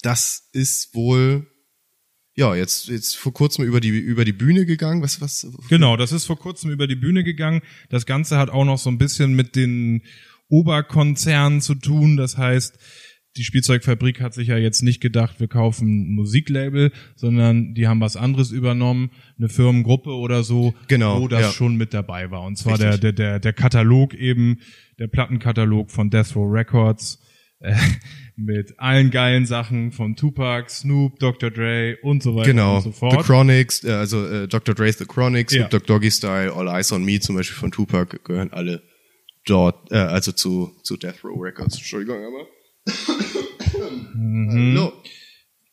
das 0.01 0.49
ist 0.51 0.93
wohl 0.93 1.47
ja 2.35 2.53
jetzt 2.53 2.87
jetzt 2.87 3.15
vor 3.15 3.33
kurzem 3.33 3.63
über 3.63 3.79
die 3.79 3.89
über 3.89 4.25
die 4.25 4.33
Bühne 4.33 4.65
gegangen. 4.65 5.01
Was 5.01 5.21
was? 5.21 5.47
Genau, 5.69 5.95
das 5.97 6.11
ist 6.11 6.25
vor 6.25 6.37
kurzem 6.37 6.69
über 6.69 6.87
die 6.87 6.95
Bühne 6.95 7.23
gegangen. 7.23 7.61
Das 7.89 8.05
Ganze 8.05 8.37
hat 8.37 8.49
auch 8.49 8.65
noch 8.65 8.77
so 8.77 8.89
ein 8.89 8.97
bisschen 8.97 9.33
mit 9.33 9.55
den 9.55 10.03
Oberkonzernen 10.49 11.61
zu 11.61 11.75
tun. 11.75 12.17
Das 12.17 12.37
heißt, 12.37 12.77
die 13.37 13.43
Spielzeugfabrik 13.43 14.21
hat 14.21 14.33
sich 14.33 14.47
ja 14.47 14.57
jetzt 14.57 14.81
nicht 14.81 15.01
gedacht, 15.01 15.39
wir 15.39 15.47
kaufen 15.47 15.87
ein 15.87 16.15
Musiklabel, 16.15 16.91
sondern 17.15 17.73
die 17.73 17.87
haben 17.87 17.99
was 17.99 18.15
anderes 18.15 18.51
übernommen, 18.51 19.11
eine 19.37 19.49
Firmengruppe 19.49 20.11
oder 20.11 20.43
so, 20.43 20.73
Genau, 20.87 21.19
wo 21.21 21.27
das 21.27 21.41
ja. 21.41 21.51
schon 21.51 21.75
mit 21.75 21.93
dabei 21.93 22.31
war. 22.31 22.43
Und 22.43 22.57
zwar 22.57 22.77
der, 22.77 22.97
der, 22.97 23.11
der, 23.11 23.39
der 23.39 23.53
Katalog 23.53 24.13
eben, 24.13 24.59
der 24.99 25.07
Plattenkatalog 25.07 25.91
von 25.91 26.09
Death 26.09 26.35
Row 26.35 26.49
Records. 26.51 27.19
Äh, 27.59 27.75
mit 28.37 28.73
allen 28.79 29.11
geilen 29.11 29.45
Sachen 29.45 29.93
von 29.93 30.17
Tupac, 30.17 30.69
Snoop, 30.69 31.19
Dr. 31.19 31.49
Dre 31.51 31.97
und 32.03 32.21
so 32.21 32.35
weiter 32.35 32.49
Genau, 32.51 32.75
und 32.77 32.81
so 32.83 32.91
The 32.91 32.97
fort. 32.97 33.25
Chronics, 33.25 33.83
äh, 33.85 33.91
also 33.91 34.25
äh, 34.27 34.47
Dr. 34.49 34.75
Dre's 34.75 34.97
The 34.97 35.05
Chronics, 35.05 35.53
Ja. 35.53 35.61
Snoop 35.61 35.71
Dogg 35.71 35.85
Doggy 35.87 36.11
Style, 36.11 36.51
All 36.53 36.67
Eyes 36.67 36.91
on 36.91 37.05
Me 37.05 37.19
zum 37.21 37.35
Beispiel 37.37 37.57
von 37.57 37.71
Tupac 37.71 38.19
gehören 38.25 38.51
alle 38.51 38.81
dort, 39.45 39.89
äh, 39.91 39.95
also 39.95 40.33
zu, 40.33 40.73
zu 40.83 40.97
Death 40.97 41.23
Row 41.23 41.41
Records. 41.41 41.77
Entschuldigung, 41.77 42.17
aber. 42.17 42.45
Mhm. 44.13 44.49
Hallo. 44.51 44.93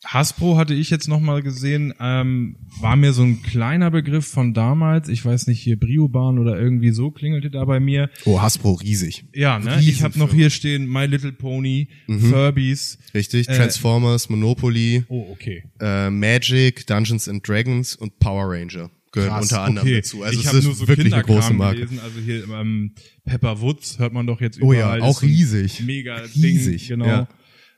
Hasbro 0.05 0.57
hatte 0.57 0.73
ich 0.73 0.89
jetzt 0.89 1.07
noch 1.07 1.21
mal 1.21 1.41
gesehen, 1.41 1.93
ähm, 1.99 2.57
war 2.81 2.97
mir 2.97 3.13
so 3.13 3.23
ein 3.23 3.41
kleiner 3.41 3.89
Begriff 3.89 4.27
von 4.27 4.53
damals. 4.53 5.07
Ich 5.07 5.23
weiß 5.23 5.47
nicht, 5.47 5.61
hier 5.61 5.79
Briobahn 5.79 6.39
oder 6.39 6.59
irgendwie 6.59 6.91
so 6.91 7.09
klingelte 7.09 7.49
da 7.49 7.63
bei 7.63 7.79
mir. 7.79 8.09
Oh, 8.25 8.41
Hasbro 8.41 8.73
riesig. 8.73 9.23
Ja, 9.33 9.59
ne? 9.59 9.79
Ich 9.81 10.03
habe 10.03 10.19
noch 10.19 10.33
hier 10.33 10.49
stehen 10.49 10.87
My 10.87 11.05
Little 11.05 11.31
Pony, 11.31 11.87
Furbies. 12.07 12.97
Richtig, 13.13 13.47
Äh, 13.47 13.55
Transformers, 13.55 14.29
Monopoly, 14.29 15.05
Oh, 15.07 15.25
okay. 15.31 15.63
äh, 15.79 16.09
Magic, 16.09 16.85
Dungeons 16.85 17.29
and 17.29 17.47
Dragons 17.47 17.95
und 17.95 18.19
Power 18.19 18.51
Ranger 18.51 18.91
gehören 19.13 19.29
Krass, 19.29 19.43
unter 19.43 19.61
anderem 19.61 19.87
okay. 19.87 19.95
dazu. 19.97 20.23
Also 20.23 20.39
ich 20.39 20.45
es 20.45 20.53
ist 20.53 20.63
nur 20.65 20.73
so 20.73 20.87
wirklich 20.87 21.13
eine 21.13 21.23
Kinderkram 21.23 21.35
große 21.37 21.53
Marke. 21.53 21.75
gelesen. 21.77 21.99
Also 22.03 22.19
hier 22.19 22.43
ähm, 22.49 22.95
Pepper 23.23 23.61
Woods 23.61 23.99
hört 23.99 24.11
man 24.11 24.27
doch 24.27 24.41
jetzt 24.41 24.61
Oh 24.61 24.73
überall. 24.73 24.99
ja, 24.99 25.07
Ist 25.07 25.17
auch 25.17 25.21
riesig. 25.21 25.81
Mega 25.85 26.15
Riesig, 26.35 26.87
Ding, 26.87 26.99
genau. 26.99 27.05
ja. 27.07 27.27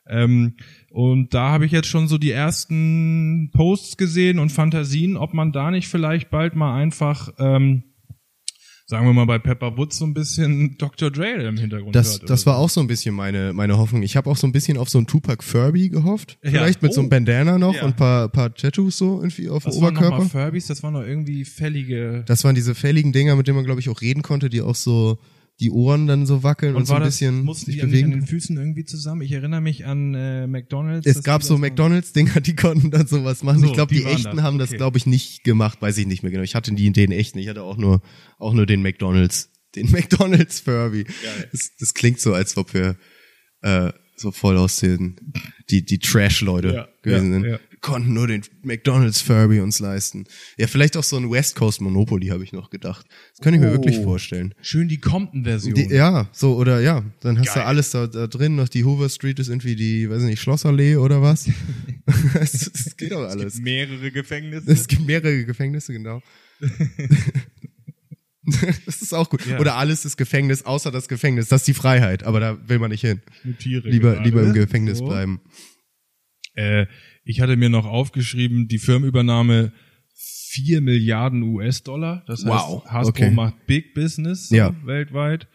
Ähm, 0.08 0.56
und 0.90 1.34
da 1.34 1.50
habe 1.50 1.66
ich 1.66 1.72
jetzt 1.72 1.88
schon 1.88 2.08
so 2.08 2.18
die 2.18 2.32
ersten 2.32 3.52
Posts 3.54 3.98
gesehen 3.98 4.40
und 4.40 4.52
Fantasien, 4.52 5.18
ob 5.18 5.34
man 5.34 5.52
da 5.52 5.72
nicht 5.72 5.88
vielleicht 5.88 6.30
bald 6.30 6.56
mal 6.56 6.76
einfach, 6.80 7.30
ähm, 7.40 7.84
sagen 8.88 9.06
wir 9.08 9.14
mal 9.14 9.26
bei 9.26 9.40
Pepper 9.40 9.76
Woods 9.78 9.98
so 9.98 10.06
ein 10.06 10.14
bisschen 10.14 10.78
Dr. 10.78 11.10
Dre 11.10 11.44
im 11.48 11.58
Hintergrund 11.58 11.96
Das, 11.96 12.20
hört. 12.20 12.30
das 12.30 12.46
war 12.46 12.58
auch 12.58 12.70
so 12.70 12.82
ein 12.82 12.88
bisschen 12.88 13.16
meine, 13.16 13.52
meine 13.54 13.78
Hoffnung. 13.78 14.04
Ich 14.04 14.16
habe 14.16 14.30
auch 14.30 14.38
so 14.38 14.46
ein 14.46 14.52
bisschen 14.52 14.78
auf 14.78 14.90
so 14.90 15.00
einen 15.00 15.08
Tupac 15.08 15.44
Furby 15.44 15.90
gehofft. 15.90 16.38
Ja. 16.44 16.52
Vielleicht 16.52 16.82
mit 16.84 16.94
so 16.94 17.02
einem 17.02 17.08
Oh. 17.08 17.10
Bandana 17.10 17.58
noch 17.58 17.74
Ja. 17.76 17.84
und 17.86 17.96
paar, 17.98 18.30
paar 18.30 18.54
Tattoos 18.54 18.98
so 18.98 19.18
irgendwie 19.22 19.50
auf 19.50 19.64
dem 19.64 19.72
waren 19.74 19.78
Oberkörper. 19.96 20.10
nochmal 20.24 20.30
Furbies? 20.30 20.68
Das 20.68 20.84
waren 20.84 20.94
doch 20.94 21.02
irgendwie 21.04 21.46
fällige. 21.46 22.24
Das 22.28 22.44
waren 22.44 22.54
diese 22.54 22.76
fälligen 22.76 23.12
Dinger, 23.12 23.36
mit 23.36 23.48
denen 23.48 23.56
man, 23.56 23.66
glaube 23.66 23.80
ich, 23.80 23.90
auch 23.90 24.02
reden 24.02 24.22
konnte, 24.22 24.50
die 24.50 24.62
auch 24.62 24.76
so 24.76 25.18
die 25.62 25.72
Ohren 25.72 26.06
dann 26.08 26.26
so 26.26 26.44
wackeln 26.44 26.76
und, 26.76 26.86
so 26.86 26.92
war 26.94 27.00
ein 27.00 27.06
das, 27.06 27.16
bisschen 27.16 27.44
mussten 27.46 27.68
sich 27.72 27.80
die 27.80 27.86
nicht 27.86 28.04
an 28.04 28.10
bewegen. 28.10 28.12
den 28.22 28.28
Füßen 28.28 28.58
irgendwie 28.58 28.84
zusammen? 28.84 29.22
Ich 29.22 29.32
erinnere 29.32 29.62
mich 29.62 29.86
an 29.86 30.14
äh, 30.14 30.48
McDonalds. 30.48 31.06
Es 31.08 31.24
gab 31.24 31.44
so 31.44 31.54
das 31.54 31.62
McDonalds-Dinger, 31.62 32.42
die 32.42 32.56
konnten 32.56 32.92
dann 32.92 33.08
sowas 33.08 33.42
machen. 33.44 33.60
So, 33.62 33.68
ich 33.68 33.74
glaube, 33.74 33.94
die 33.94 34.02
die, 34.02 34.06
echten 34.10 34.36
das. 34.36 34.42
haben 34.44 34.58
das, 34.58 34.70
Okay. 34.70 34.78
glaube 34.78 34.98
ich, 34.98 35.06
nicht 35.06 35.44
gemacht, 35.46 35.82
weiß 35.82 35.98
ich 35.98 36.08
nicht 36.08 36.24
mehr 36.24 36.32
genau. 36.32 36.44
Ich 36.44 36.56
hatte 36.56 36.74
die 36.74 36.92
den 36.92 37.12
echten, 37.12 37.40
ich 37.40 37.48
hatte 37.48 37.64
auch 37.64 37.78
nur, 37.78 38.02
auch 38.38 38.54
nur 38.54 38.66
den 38.66 38.82
McDonalds, 38.82 39.50
den 39.76 39.90
McDonalds 39.92 40.60
Furby. 40.60 41.06
Das, 41.52 41.72
das 41.80 41.94
klingt 41.94 42.20
so, 42.20 42.34
als 42.34 42.58
ob 42.58 42.74
wir 42.74 42.98
äh, 43.62 43.92
so 44.18 44.32
voll 44.32 44.58
aus 44.58 44.78
den, 44.78 45.16
die, 45.70 45.86
die 45.86 46.00
Trash-Leute 46.00 46.74
Ja, 46.74 46.88
gewesen 47.02 47.28
ja, 47.28 47.34
sind. 47.34 47.46
ja. 47.46 47.60
Wir 47.86 47.92
konnten 47.92 48.14
nur 48.14 48.26
den 48.26 48.42
McDonalds 48.64 49.22
Furby 49.22 49.60
uns 49.60 49.78
leisten. 49.78 50.24
Ja, 50.58 50.66
vielleicht 50.66 50.98
auch 50.98 51.04
so 51.04 51.18
ein 51.18 51.30
West 51.30 51.56
Coast 51.56 51.82
Monopoly, 51.82 52.30
habe 52.30 52.44
ich 52.44 52.52
noch 52.52 52.72
gedacht. 52.72 53.06
Das 53.34 53.42
könnte 53.42 53.58
ich 53.58 53.62
mir 53.64 53.70
Oh. 53.70 53.74
wirklich 53.74 53.98
vorstellen. 53.98 54.56
Schön 54.64 54.88
die 54.88 54.98
Compton-Version. 54.98 55.92
Ja, 55.92 56.28
so, 56.32 56.56
oder 56.56 56.80
ja, 56.82 57.04
dann 57.20 57.38
hast 57.38 57.54
Geil. 57.54 57.62
du 57.62 57.66
alles 57.68 57.92
da, 57.92 58.08
da 58.08 58.26
drin, 58.26 58.56
noch 58.56 58.70
die 58.70 58.86
Hoover 58.86 59.08
Street 59.10 59.38
ist 59.38 59.50
irgendwie 59.50 59.76
die, 59.76 60.10
weiß 60.10 60.24
ich 60.24 60.30
nicht, 60.30 60.42
Schlossallee 60.42 60.96
oder 60.96 61.22
was. 61.22 61.48
Es 62.40 62.54
es 62.74 62.98
geht 62.98 63.12
doch 63.12 63.28
alles. 63.30 63.60
Mehrere 63.60 64.10
Gefängnisse. 64.12 64.72
Es 64.72 64.88
gibt 64.88 65.06
mehrere 65.06 65.46
Gefängnisse, 65.46 65.94
genau. 65.94 66.24
das 68.86 69.02
ist 69.04 69.14
auch 69.14 69.30
gut. 69.30 69.46
Ja. 69.46 69.60
Oder 69.60 69.76
alles 69.76 70.06
ist 70.06 70.18
Gefängnis, 70.18 70.64
außer 70.66 70.92
das 70.92 71.08
Gefängnis. 71.08 71.50
Das 71.50 71.62
ist 71.62 71.68
die 71.68 71.74
Freiheit, 71.76 72.24
aber 72.24 72.40
da 72.40 72.58
will 72.68 72.80
man 72.80 72.90
nicht 72.90 73.02
hin. 73.02 73.22
Notiere 73.44 73.88
Lieber, 73.90 74.14
gerade. 74.14 74.26
lieber 74.26 74.42
im 74.42 74.54
Gefängnis 74.54 74.98
So. 75.00 75.06
bleiben. 75.06 75.40
Äh, 76.56 76.86
ich 77.26 77.42
hatte 77.42 77.58
mir 77.58 77.70
noch 77.70 77.86
aufgeschrieben, 77.86 78.68
die 78.68 78.80
Firmenübernahme 78.80 79.74
4 80.50 80.80
Milliarden 80.82 81.44
US-Dollar. 81.44 82.24
Das 82.28 82.46
heißt, 82.46 82.48
Wow, 82.48 82.86
Hasbro 82.86 83.10
okay. 83.10 83.32
macht 83.32 83.66
Big 83.68 83.94
Business 83.94 84.50
so, 84.50 84.56
Ja. 84.56 84.74
weltweit. 84.86 85.48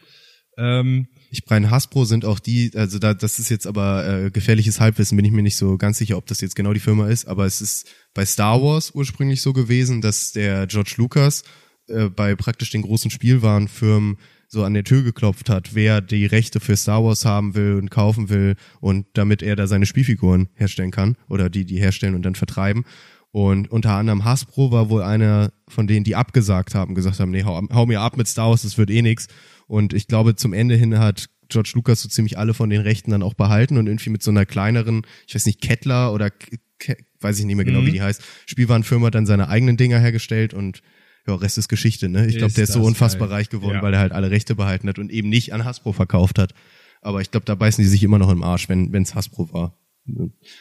Ähm, 0.58 1.06
Ich 1.30 1.42
meine, 1.48 1.70
Hasbro 1.70 2.04
sind 2.04 2.24
auch 2.24 2.40
die, 2.40 2.72
also 2.74 2.98
da, 2.98 3.14
das 3.14 3.38
ist 3.38 3.48
jetzt 3.50 3.66
aber 3.66 4.24
äh, 4.26 4.30
gefährliches 4.30 4.80
Halbwissen, 4.80 5.16
bin 5.16 5.24
ich 5.24 5.30
mir 5.32 5.42
nicht 5.42 5.56
so 5.56 5.78
ganz 5.78 5.96
sicher, 5.98 6.16
ob 6.18 6.26
das 6.26 6.40
jetzt 6.40 6.56
genau 6.56 6.72
die 6.74 6.80
Firma 6.80 7.08
ist, 7.08 7.26
aber 7.28 7.46
es 7.46 7.62
ist 7.62 7.88
bei 8.14 8.26
Star 8.26 8.60
Wars 8.60 8.90
ursprünglich 8.94 9.40
so 9.40 9.52
gewesen, 9.52 10.00
dass 10.00 10.32
der 10.32 10.66
George 10.66 10.94
Lucas 10.96 11.44
äh, 11.86 12.08
bei 12.08 12.34
praktisch 12.34 12.70
den 12.70 12.82
großen 12.82 13.10
Spielwarenfirmen 13.12 14.18
so 14.52 14.64
an 14.64 14.74
der 14.74 14.82
Tür 14.82 15.04
geklopft 15.04 15.48
hat, 15.48 15.74
wer 15.76 16.00
die 16.00 16.26
Rechte 16.26 16.58
für 16.58 16.76
Star 16.76 17.04
Wars 17.04 17.24
haben 17.24 17.54
will 17.54 17.74
und 17.74 17.88
kaufen 17.90 18.28
will 18.30 18.56
und 18.80 19.06
damit 19.14 19.42
er 19.42 19.54
da 19.54 19.68
seine 19.68 19.86
Spielfiguren 19.86 20.48
herstellen 20.54 20.90
kann 20.90 21.16
oder 21.28 21.48
die 21.48 21.64
die 21.64 21.78
herstellen 21.78 22.16
und 22.16 22.22
dann 22.22 22.34
vertreiben. 22.34 22.84
Und 23.30 23.70
unter 23.70 23.92
anderem 23.92 24.24
Hasbro 24.24 24.72
war 24.72 24.90
wohl 24.90 25.02
einer 25.04 25.52
von 25.68 25.86
denen, 25.86 26.02
die 26.02 26.16
abgesagt 26.16 26.74
haben, 26.74 26.96
gesagt 26.96 27.20
haben, 27.20 27.30
nee, 27.30 27.44
hau, 27.44 27.62
hau 27.72 27.86
mir 27.86 28.00
ab 28.00 28.16
mit 28.16 28.26
Star 28.26 28.50
Wars, 28.50 28.62
das 28.62 28.76
wird 28.76 28.90
eh 28.90 29.02
nix. 29.02 29.28
Und 29.68 29.92
ich 29.94 30.08
glaube, 30.08 30.34
zum 30.34 30.52
Ende 30.52 30.74
hin 30.74 30.98
hat 30.98 31.26
George 31.48 31.70
Lucas 31.74 32.02
so 32.02 32.08
ziemlich 32.08 32.36
alle 32.36 32.52
von 32.52 32.70
den 32.70 32.80
Rechten 32.80 33.12
dann 33.12 33.22
auch 33.22 33.34
behalten 33.34 33.76
und 33.78 33.86
irgendwie 33.86 34.10
mit 34.10 34.24
so 34.24 34.32
einer 34.32 34.46
kleineren, 34.46 35.02
ich 35.28 35.34
weiß 35.36 35.46
nicht, 35.46 35.60
Kettler 35.60 36.12
oder 36.12 36.30
Ke 36.30 36.96
weiß 37.20 37.38
ich 37.38 37.44
nicht 37.44 37.54
mehr 37.56 37.64
genau, 37.64 37.82
Mhm. 37.82 37.86
wie 37.86 37.92
die 37.92 38.02
heißt, 38.02 38.20
Spielwarenfirma 38.46 39.10
dann 39.12 39.26
seine 39.26 39.48
eigenen 39.48 39.76
Dinger 39.76 39.98
hergestellt 40.00 40.54
und 40.54 40.80
ja, 41.26 41.34
Rest 41.34 41.58
ist 41.58 41.68
Geschichte, 41.68 42.08
ne? 42.08 42.26
Ich 42.26 42.38
glaube, 42.38 42.52
der 42.52 42.64
ist 42.64 42.72
so 42.72 42.82
unfassbar 42.82 43.28
geil. 43.28 43.38
reich 43.38 43.48
geworden, 43.50 43.76
Ja. 43.76 43.82
weil 43.82 43.94
er 43.94 44.00
halt 44.00 44.12
alle 44.12 44.30
Rechte 44.30 44.54
behalten 44.54 44.88
hat 44.88 44.98
und 44.98 45.10
eben 45.10 45.28
nicht 45.28 45.52
an 45.52 45.64
Hasbro 45.64 45.92
verkauft 45.92 46.38
hat. 46.38 46.54
Aber 47.02 47.20
ich 47.20 47.30
glaube, 47.30 47.46
da 47.46 47.54
beißen 47.54 47.82
die 47.82 47.88
sich 47.88 48.02
immer 48.02 48.18
noch 48.18 48.30
im 48.30 48.42
Arsch, 48.42 48.68
wenn 48.68 48.92
wenn's 48.92 49.14
Hasbro 49.14 49.52
war. 49.52 49.78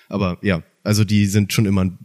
Aber 0.09 0.37
ja, 0.41 0.63
also 0.83 1.03
die 1.05 1.25
sind 1.25 1.53
schon 1.53 1.65
immer 1.65 1.85
ein 1.85 1.97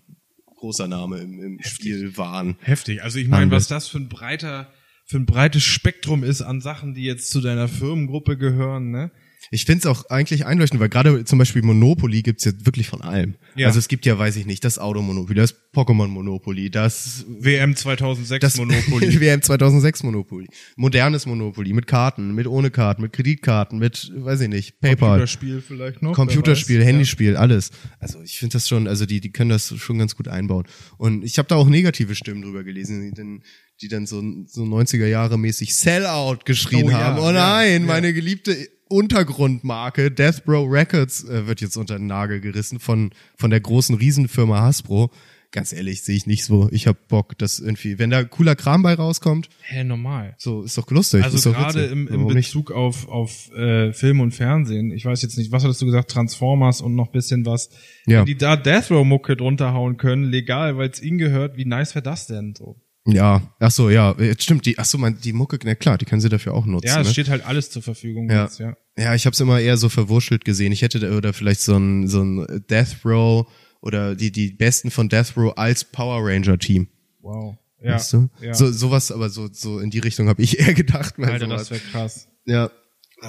großer 0.56 0.88
Name 0.88 1.18
im, 1.18 1.40
im 1.40 1.58
Spielwahn. 1.62 2.56
Heftig. 2.60 3.02
Also 3.02 3.18
ich 3.18 3.28
meine, 3.28 3.50
was 3.50 3.68
das 3.68 3.88
für 3.88 3.98
ein 3.98 4.08
breiter, 4.08 4.72
für 5.04 5.18
ein 5.18 5.26
breites 5.26 5.62
Spektrum 5.62 6.24
ist 6.24 6.40
an 6.42 6.60
Sachen, 6.60 6.94
die 6.94 7.04
jetzt 7.04 7.30
zu 7.30 7.40
deiner 7.40 7.68
Firmengruppe 7.68 8.38
gehören, 8.38 8.90
ne? 8.90 9.10
Ich 9.50 9.64
find's 9.64 9.86
auch 9.86 10.06
eigentlich 10.10 10.46
einleuchtend, 10.46 10.80
weil 10.80 10.88
gerade 10.88 11.24
zum 11.24 11.38
Beispiel 11.38 11.62
Monopoly 11.62 12.22
gibt's 12.22 12.44
jetzt 12.44 12.66
wirklich 12.66 12.88
von 12.88 13.02
allem. 13.02 13.34
Ja. 13.56 13.68
Also 13.68 13.78
es 13.78 13.88
gibt 13.88 14.06
ja, 14.06 14.18
weiß 14.18 14.36
ich 14.36 14.46
nicht, 14.46 14.64
das 14.64 14.78
Automonopoly, 14.78 15.34
das 15.34 15.54
Pokémon 15.72 16.08
Monopoly, 16.08 16.70
das 16.70 17.24
WM 17.28 17.76
2006 17.76 18.40
das 18.40 18.56
Monopoly. 18.56 19.20
WM 19.20 19.42
2006 19.42 20.02
Monopoly, 20.02 20.46
modernes 20.76 21.26
Monopoly 21.26 21.72
mit 21.72 21.86
Karten, 21.86 22.34
mit 22.34 22.46
ohne 22.46 22.70
Karten, 22.70 23.02
mit 23.02 23.12
Kreditkarten, 23.12 23.78
mit 23.78 24.12
weiß 24.14 24.42
ich 24.42 24.48
nicht, 24.48 24.80
PayPal, 24.80 25.10
Computerspiel 25.10 25.60
vielleicht 25.60 26.02
noch. 26.02 26.14
Computerspiel, 26.14 26.80
weiß. 26.80 26.86
Handyspiel, 26.86 27.36
alles. 27.36 27.70
Also 27.98 28.22
ich 28.22 28.38
finde 28.38 28.54
das 28.54 28.68
schon, 28.68 28.86
also 28.88 29.06
die 29.06 29.20
die 29.20 29.32
können 29.32 29.50
das 29.50 29.74
schon 29.76 29.98
ganz 29.98 30.16
gut 30.16 30.28
einbauen. 30.28 30.64
Und 30.96 31.24
ich 31.24 31.38
habe 31.38 31.48
da 31.48 31.56
auch 31.56 31.68
negative 31.68 32.14
Stimmen 32.14 32.42
drüber 32.42 32.64
gelesen, 32.64 33.02
die 33.02 33.12
dann 33.12 33.42
die 33.80 33.88
dann 33.88 34.06
so 34.06 34.22
so 34.46 34.62
90er 34.62 35.06
Jahre 35.06 35.38
mäßig 35.38 35.74
Sellout 35.74 36.40
geschrien 36.44 36.86
Oh 36.86 36.90
ja, 36.90 36.98
haben. 36.98 37.18
Oh 37.18 37.26
ja, 37.26 37.32
nein, 37.32 37.82
ja. 37.82 37.86
meine 37.86 38.12
geliebte 38.12 38.68
Untergrundmarke 38.88 40.10
Death 40.10 40.42
Row 40.46 40.70
Records 40.70 41.24
äh, 41.24 41.46
wird 41.46 41.60
jetzt 41.60 41.76
unter 41.76 41.98
den 41.98 42.06
Nagel 42.06 42.40
gerissen 42.40 42.78
von 42.78 43.10
von 43.36 43.50
der 43.50 43.60
großen 43.60 43.94
Riesenfirma 43.96 44.60
Hasbro. 44.60 45.10
Ganz 45.54 45.72
ehrlich, 45.72 46.02
sehe 46.02 46.16
ich 46.16 46.26
nicht 46.26 46.44
so. 46.44 46.68
Ich 46.72 46.88
hab 46.88 47.06
Bock, 47.06 47.38
dass 47.38 47.60
irgendwie, 47.60 48.00
wenn 48.00 48.10
da 48.10 48.24
cooler 48.24 48.56
Kram 48.56 48.82
bei 48.82 48.94
rauskommt. 48.94 49.48
Hä, 49.62 49.84
normal. 49.84 50.34
so 50.36 50.64
ist 50.64 50.76
doch 50.76 50.90
lustig. 50.90 51.22
Also 51.22 51.52
gerade 51.52 51.84
im, 51.84 52.08
im 52.08 52.22
Warum 52.22 52.34
nicht? 52.34 52.48
Bezug 52.48 52.72
auf, 52.72 53.06
auf 53.06 53.52
äh, 53.52 53.92
Film 53.92 54.18
und 54.18 54.32
Fernsehen, 54.32 54.90
ich 54.90 55.04
weiß 55.04 55.22
jetzt 55.22 55.38
nicht, 55.38 55.52
was 55.52 55.62
hattest 55.62 55.80
du 55.80 55.86
gesagt, 55.86 56.10
Transformers 56.10 56.80
und 56.80 56.96
noch 56.96 57.12
bisschen 57.12 57.46
was. 57.46 57.70
Ja. 58.04 58.18
Wenn 58.18 58.26
die 58.26 58.36
da 58.36 58.56
Death 58.56 58.90
Row 58.90 59.06
Mucke 59.06 59.36
drunter 59.36 59.72
hauen 59.74 59.96
können, 59.96 60.24
legal, 60.24 60.76
weil 60.76 60.90
es 60.90 61.00
ihnen 61.00 61.18
gehört, 61.18 61.56
wie 61.56 61.66
nice 61.66 61.94
wäre 61.94 62.02
das 62.02 62.26
denn 62.26 62.56
so? 62.58 62.80
Ja, 63.06 63.42
ach 63.60 63.70
so, 63.70 63.90
ja, 63.90 64.14
jetzt 64.18 64.44
stimmt 64.44 64.64
die. 64.64 64.78
Ach 64.78 64.84
so, 64.86 64.96
man, 64.96 65.18
die 65.22 65.34
Mucke, 65.34 65.58
na 65.64 65.74
klar, 65.74 65.98
die 65.98 66.06
können 66.06 66.22
sie 66.22 66.30
dafür 66.30 66.54
auch 66.54 66.64
nutzen. 66.64 66.86
Ja, 66.86 67.00
es 67.00 67.08
ne? 67.08 67.12
steht 67.12 67.28
halt 67.28 67.44
alles 67.44 67.68
zur 67.70 67.82
Verfügung 67.82 68.30
Ja. 68.30 68.44
jetzt, 68.44 68.58
ja. 68.58 68.76
Ja, 68.96 69.14
ich 69.14 69.26
habe 69.26 69.34
es 69.34 69.40
immer 69.40 69.60
eher 69.60 69.76
so 69.76 69.88
verwurschtelt 69.90 70.44
gesehen. 70.44 70.72
Ich 70.72 70.80
hätte 70.82 71.00
da, 71.00 71.10
oder 71.16 71.32
vielleicht 71.34 71.60
so 71.60 71.76
ein 71.76 72.08
so 72.08 72.22
ein 72.22 72.64
Death 72.70 73.04
Row 73.04 73.46
oder 73.82 74.14
die 74.14 74.30
die 74.32 74.52
besten 74.52 74.90
von 74.90 75.08
Death 75.10 75.36
Row 75.36 75.52
als 75.56 75.84
Power 75.84 76.20
Ranger 76.26 76.58
Team. 76.58 76.88
Wow. 77.20 77.56
Ja. 77.82 77.96
Weißt 77.96 78.12
du? 78.14 78.30
ja. 78.40 78.54
So 78.54 78.72
sowas, 78.72 79.12
aber 79.12 79.28
so 79.28 79.48
so 79.52 79.80
in 79.80 79.90
die 79.90 79.98
Richtung 79.98 80.28
habe 80.28 80.40
ich 80.42 80.58
eher 80.60 80.72
gedacht. 80.72 81.18
Alter, 81.18 81.46
sowas- 81.46 81.60
das 81.68 81.70
wäre 81.72 81.80
krass. 81.92 82.28
ja, 82.46 82.70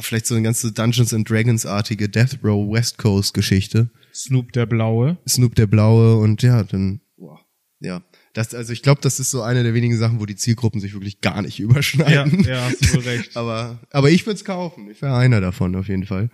vielleicht 0.02 0.26
so 0.28 0.36
eine 0.36 0.44
ganze 0.44 0.72
Dungeons 0.72 1.14
and 1.14 1.30
Dragons 1.30 1.66
artige 1.66 2.08
Death 2.08 2.40
Row 2.44 2.72
West 2.72 2.98
Coast 2.98 3.34
Geschichte. 3.34 3.90
Snoop 4.14 4.54
der 4.54 4.66
Blaue. 4.68 5.18
Snoop 5.28 5.56
der 5.56 5.68
Blaue 5.68 6.16
und 6.18 6.42
ja, 6.44 6.64
dann 6.64 7.02
boah, 7.18 7.42
ja. 7.82 8.02
Das, 8.36 8.54
also 8.54 8.74
ich 8.74 8.82
glaube, 8.84 9.00
das 9.02 9.20
ist 9.20 9.32
so 9.32 9.42
eine 9.42 9.64
der 9.64 9.74
wenigen 9.74 9.98
Sachen, 9.98 10.20
wo 10.20 10.26
die 10.26 10.36
Zielgruppen 10.36 10.82
sich 10.82 10.94
wirklich 10.94 11.22
gar 11.22 11.42
nicht 11.42 11.58
Ja, 11.60 11.64
überschneiden. 11.66 12.44
ja, 12.44 12.66
hast 12.66 12.82
du 12.84 12.94
wohl 12.96 13.02
recht. 13.04 13.32
Aber, 13.38 13.80
aber 13.92 14.12
ich 14.12 14.26
würde 14.26 14.36
es 14.38 14.46
kaufen. 14.46 14.90
Ich 14.92 15.02
wäre 15.02 15.16
einer 15.16 15.40
davon 15.42 15.74
auf 15.76 15.88
jeden 15.88 16.06
Fall. 16.06 16.30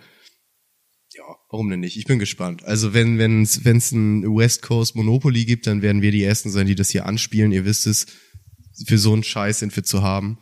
Ja, 1.15 1.23
warum 1.51 1.69
denn 1.69 1.79
nicht? 1.81 1.97
Ich 1.97 2.05
bin 2.05 2.19
gespannt. 2.19 2.63
Also 2.63 2.93
wenn 2.93 3.17
wenn's 3.19 3.65
wenn's 3.65 3.91
ein 3.91 4.23
West 4.23 4.63
Coast 4.63 4.95
Monopoly 4.95 5.45
gibt, 5.45 5.67
dann 5.67 5.81
werden 5.81 6.01
wir 6.01 6.11
die 6.11 6.23
ersten 6.23 6.49
sein, 6.49 6.65
die 6.67 6.75
das 6.75 6.89
hier 6.89 7.05
anspielen. 7.05 7.51
Ihr 7.51 7.65
wisst 7.65 7.85
es. 7.87 8.07
Für 8.87 8.97
so 8.97 9.13
einen 9.13 9.23
Scheiß 9.23 9.59
sind 9.59 9.75
wir 9.75 9.83
zu 9.83 10.01
haben. 10.01 10.39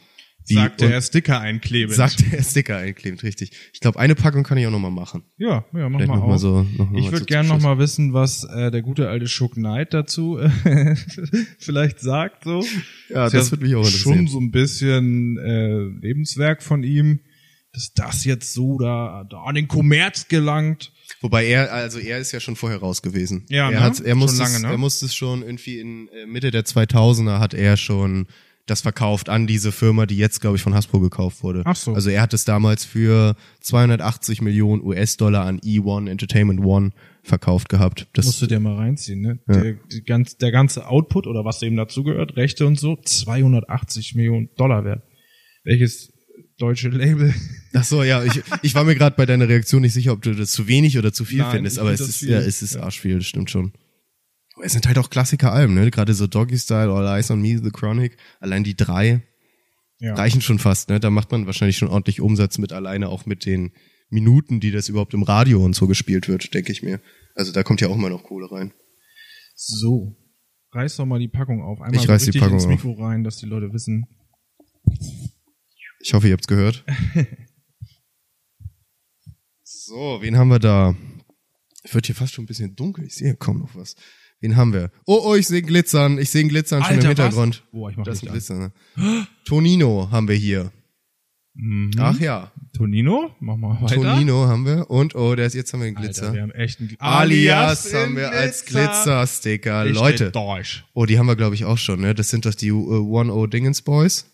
Sagte 0.56 0.86
und 0.86 0.92
er 0.92 1.02
Sticker 1.02 1.40
einkleben. 1.40 1.94
Sagt 1.94 2.24
er 2.32 2.44
Sticker 2.44 2.78
einklebt, 2.78 3.24
richtig. 3.24 3.52
Ich 3.74 3.80
glaube, 3.80 4.00
eine 4.00 4.16
Packung 4.16 4.44
kann 4.44 4.58
ich 4.58 4.66
auch 4.68 4.72
noch 4.72 4.80
mal 4.80 4.90
machen. 4.90 5.24
Ja, 5.38 5.66
ja, 5.74 5.90
mach 5.90 6.00
Vielleicht 6.00 6.08
mal 6.10 6.18
noch 6.18 6.28
mal 6.28 6.36
auf. 6.36 6.42
so. 6.42 6.66
Noch 6.78 6.92
ich 6.94 7.06
würde 7.06 7.18
zum 7.18 7.26
gern 7.28 7.48
noch 7.48 7.56
Schluss. 7.56 7.64
mal 7.64 7.78
wissen, 7.80 8.14
was 8.14 8.44
äh, 8.44 8.72
der 8.72 8.82
gute 8.82 9.10
alte 9.10 9.28
Shook 9.28 9.54
Knight 9.54 9.94
dazu 9.94 10.38
äh, 10.40 10.96
vielleicht 11.60 12.00
sagt. 12.00 12.44
So. 12.44 12.64
Ja, 13.10 13.26
Ist 13.26 13.34
das 13.34 13.52
würde 13.52 13.66
mich 13.66 13.76
auch 13.76 13.86
Schon 13.86 14.14
interessieren. 14.20 14.28
so 14.28 14.40
ein 14.40 14.52
bisschen 14.52 15.38
äh, 15.38 16.06
Lebenswerk 16.06 16.64
von 16.64 16.84
ihm, 16.84 17.20
dass 17.74 17.94
das 17.94 18.26
jetzt 18.26 18.54
so 18.54 18.78
da, 18.80 19.26
da 19.30 19.44
an 19.44 19.56
den 19.56 19.68
Kommerz 19.68 20.28
gelangt. 20.28 20.92
Wobei 21.22 21.46
er, 21.46 21.72
also 21.74 22.00
er 22.00 22.20
ist 22.20 22.32
ja 22.32 22.40
schon 22.40 22.56
vorher 22.56 22.80
raus 22.80 23.02
gewesen. 23.02 23.46
Ja, 23.50 23.66
er 23.66 23.72
ne? 23.72 23.80
hat, 23.82 24.00
er 24.00 24.10
Schon 24.12 24.18
musste, 24.20 24.42
lange, 24.42 24.56
es, 24.56 24.62
ne? 24.62 24.70
er 24.70 24.78
musste 24.78 25.06
es 25.06 25.16
schon 25.16 25.42
irgendwie 25.42 25.80
in 25.80 26.08
äh, 26.10 26.26
Mitte 26.26 26.52
der 26.52 26.64
2000er 26.66 27.40
hat 27.40 27.54
er 27.54 27.78
schon 27.78 28.28
das 28.70 28.82
verkauft 28.82 29.30
an 29.30 29.48
diese 29.48 29.72
Firma, 29.72 30.06
die 30.06 30.18
jetzt, 30.18 30.42
glaube 30.42 30.58
ich, 30.58 30.64
von 30.64 30.74
Hasbro 30.74 31.00
gekauft 31.00 31.44
wurde. 31.44 31.64
Ach 31.66 31.76
so. 31.76 31.94
Also 31.94 32.10
er 32.10 32.22
hat 32.22 32.34
es 32.34 32.46
damals 32.46 32.86
für 32.86 33.36
280 33.62 34.42
Millionen 34.42 34.84
US-Dollar 34.84 35.46
an 35.46 35.60
E1 35.60 36.10
Entertainment 36.10 36.62
One 36.62 36.92
verkauft 37.24 37.70
gehabt. 37.70 38.08
Das, 38.14 38.26
Musst 38.26 38.42
du 38.42 38.48
dir 38.48 38.60
mal 38.60 38.76
reinziehen, 38.76 39.22
ne? 39.22 39.40
Der, 39.48 39.76
die 39.92 40.04
ganz, 40.04 40.38
der 40.38 40.52
ganze 40.52 40.88
Output 40.88 41.28
oder 41.28 41.46
was 41.46 41.62
eben 41.62 41.76
dazugehört, 41.76 42.36
Rechte 42.36 42.66
und 42.66 42.80
so, 42.80 42.96
280 42.96 44.16
Millionen 44.16 44.50
Dollar 44.56 44.86
wert. 44.86 45.04
Welches 45.64 46.12
deutsche 46.58 46.90
Label? 46.90 47.34
ach 47.74 47.84
so, 47.84 48.04
ja, 48.04 48.24
ich, 48.24 48.42
ich 48.62 48.76
war 48.76 48.84
mir 48.84 48.96
gerade 48.96 49.16
bei 49.16 49.26
deiner 49.26 49.48
Reaktion 49.48 49.82
nicht 49.82 49.94
sicher, 49.94 50.14
ob 50.14 50.22
du 50.22 50.34
das 50.34 50.52
zu 50.52 50.68
wenig 50.68 50.98
oder 50.98 51.12
zu 51.12 51.26
viel 51.26 51.40
Nein, 51.40 51.52
findest, 51.52 51.80
aber 51.80 51.92
es 51.92 52.02
ist, 52.02 52.18
viel. 52.18 52.32
ja, 52.32 52.40
es 52.40 52.62
ist 52.62 52.78
arschviel, 52.78 53.18
das 53.18 53.26
stimmt 53.26 53.50
schon. 53.50 53.74
Es 54.62 54.74
sind 54.74 54.88
halt 54.88 54.98
auch 54.98 55.10
Klassiker-Alben, 55.10 55.74
ne? 55.74 55.90
Gerade 55.92 56.14
so 56.14 56.28
Doggy 56.28 56.58
Style, 56.58 56.92
All 56.92 57.18
Eyes 57.18 57.32
on 57.32 57.42
Me, 57.42 57.60
The 57.62 57.72
Chronic, 57.72 58.18
allein 58.40 58.64
die 58.64 58.76
drei. 58.76 59.24
Ja. 60.02 60.16
reichen 60.16 60.40
schon 60.40 60.60
fast, 60.60 60.88
ne? 60.88 61.00
Da 61.02 61.10
macht 61.10 61.32
man 61.32 61.46
wahrscheinlich 61.46 61.78
schon 61.78 61.90
ordentlich 61.90 62.22
Umsatz 62.22 62.58
mit 62.58 62.72
alleine 62.72 63.10
auch 63.10 63.26
mit 63.26 63.46
den 63.46 63.74
Minuten, 64.10 64.62
die 64.62 64.72
das 64.72 64.88
überhaupt 64.88 65.14
im 65.14 65.24
Radio 65.24 65.64
und 65.64 65.76
so 65.76 65.88
gespielt 65.88 66.30
wird, 66.30 66.54
denke 66.54 66.72
ich 66.72 66.82
mir. 66.84 67.02
Also 67.36 67.52
da 67.52 67.64
kommt 67.64 67.82
ja 67.82 67.90
auch 67.90 67.98
mal 67.98 68.10
noch 68.10 68.24
Kohle 68.24 68.50
rein. 68.50 68.74
So. 69.56 70.16
Reiß 70.72 70.98
doch 70.98 71.06
mal 71.06 71.20
die 71.20 71.28
Packung 71.28 71.62
auf. 71.62 71.82
Einmal 71.82 71.96
Ich 72.00 72.04
so 72.04 72.12
reiß 72.12 72.26
die 72.26 72.40
Packung 72.40 72.56
ins 72.56 72.64
auf. 72.64 72.70
Mikro 72.70 72.94
rein, 72.94 73.24
dass 73.24 73.38
die 73.38 73.46
Leute 73.46 73.74
wissen. 73.74 74.06
Ich 76.00 76.14
hoffe, 76.14 76.28
ihr 76.28 76.34
habt's 76.34 76.48
gehört. 76.48 76.86
so, 79.64 80.20
wen 80.22 80.38
haben 80.38 80.50
wir 80.50 80.60
da? 80.60 80.96
Wird 81.92 82.06
hier 82.06 82.16
fast 82.16 82.34
schon 82.34 82.44
ein 82.44 82.48
bisschen 82.48 82.76
dunkel. 82.76 83.06
Ich 83.06 83.16
sehe 83.16 83.36
kaum 83.36 83.60
noch 83.60 83.76
was. 83.76 83.96
Wen 84.42 84.56
haben 84.56 84.72
wir? 84.74 84.92
Oh, 85.06 85.20
oh, 85.26 85.36
ich 85.36 85.48
sehe 85.48 85.62
Glitzern. 85.62 86.18
Ich 86.18 86.30
sehe 86.30 86.48
Glitzern 86.48 86.82
schon 86.84 86.94
im 86.94 86.98
Alter, 87.00 87.08
Hintergrund. 87.10 87.64
was? 87.66 87.72
Boah, 87.72 87.90
ich 87.92 87.98
mach 87.98 88.06
das 88.06 88.16
ist 88.18 88.24
ein 88.24 88.28
an. 88.28 88.34
Glitzern. 88.34 88.72
Ne? 88.96 89.28
Tonino 89.46 90.08
haben 90.12 90.28
wir 90.30 90.36
hier. 90.36 90.72
Mhm. 91.56 91.92
Ach 91.98 92.18
ja, 92.22 92.52
Tonino? 92.72 93.36
Mach 93.42 93.58
mal 93.58 93.82
weiter. 93.82 93.96
Tonino 93.96 94.48
haben 94.48 94.66
wir. 94.66 94.90
Und 94.90 95.14
oh, 95.16 95.36
der 95.36 95.46
ist 95.48 95.56
jetzt 95.56 95.74
haben 95.74 95.82
wir 95.82 95.88
einen 95.88 95.96
Glitzer. 95.98 96.22
Alter, 96.28 96.34
wir 96.36 96.42
haben 96.44 96.52
echt 96.52 96.80
einen 96.80 96.96
Alias 97.00 97.86
in 97.88 97.98
haben 97.98 98.16
wir 98.16 98.32
als 98.32 98.64
Glitzer. 98.64 98.84
Glitzersticker. 98.86 99.86
Ich 99.88 99.94
Leute. 99.94 100.32
Durch. 100.32 100.86
Oh, 100.94 101.06
die 101.06 101.20
haben 101.20 101.26
wir, 101.26 101.36
glaube 101.36 101.56
ich, 101.56 101.66
auch 101.66 101.78
schon, 101.78 102.00
ne? 102.00 102.16
Das 102.16 102.30
sind 102.30 102.46
doch 102.46 102.54
die 102.56 102.68
äh, 102.70 102.72
One 102.72 103.34
O 103.34 103.46
Dingens 103.48 103.82
Boys. 103.82 104.26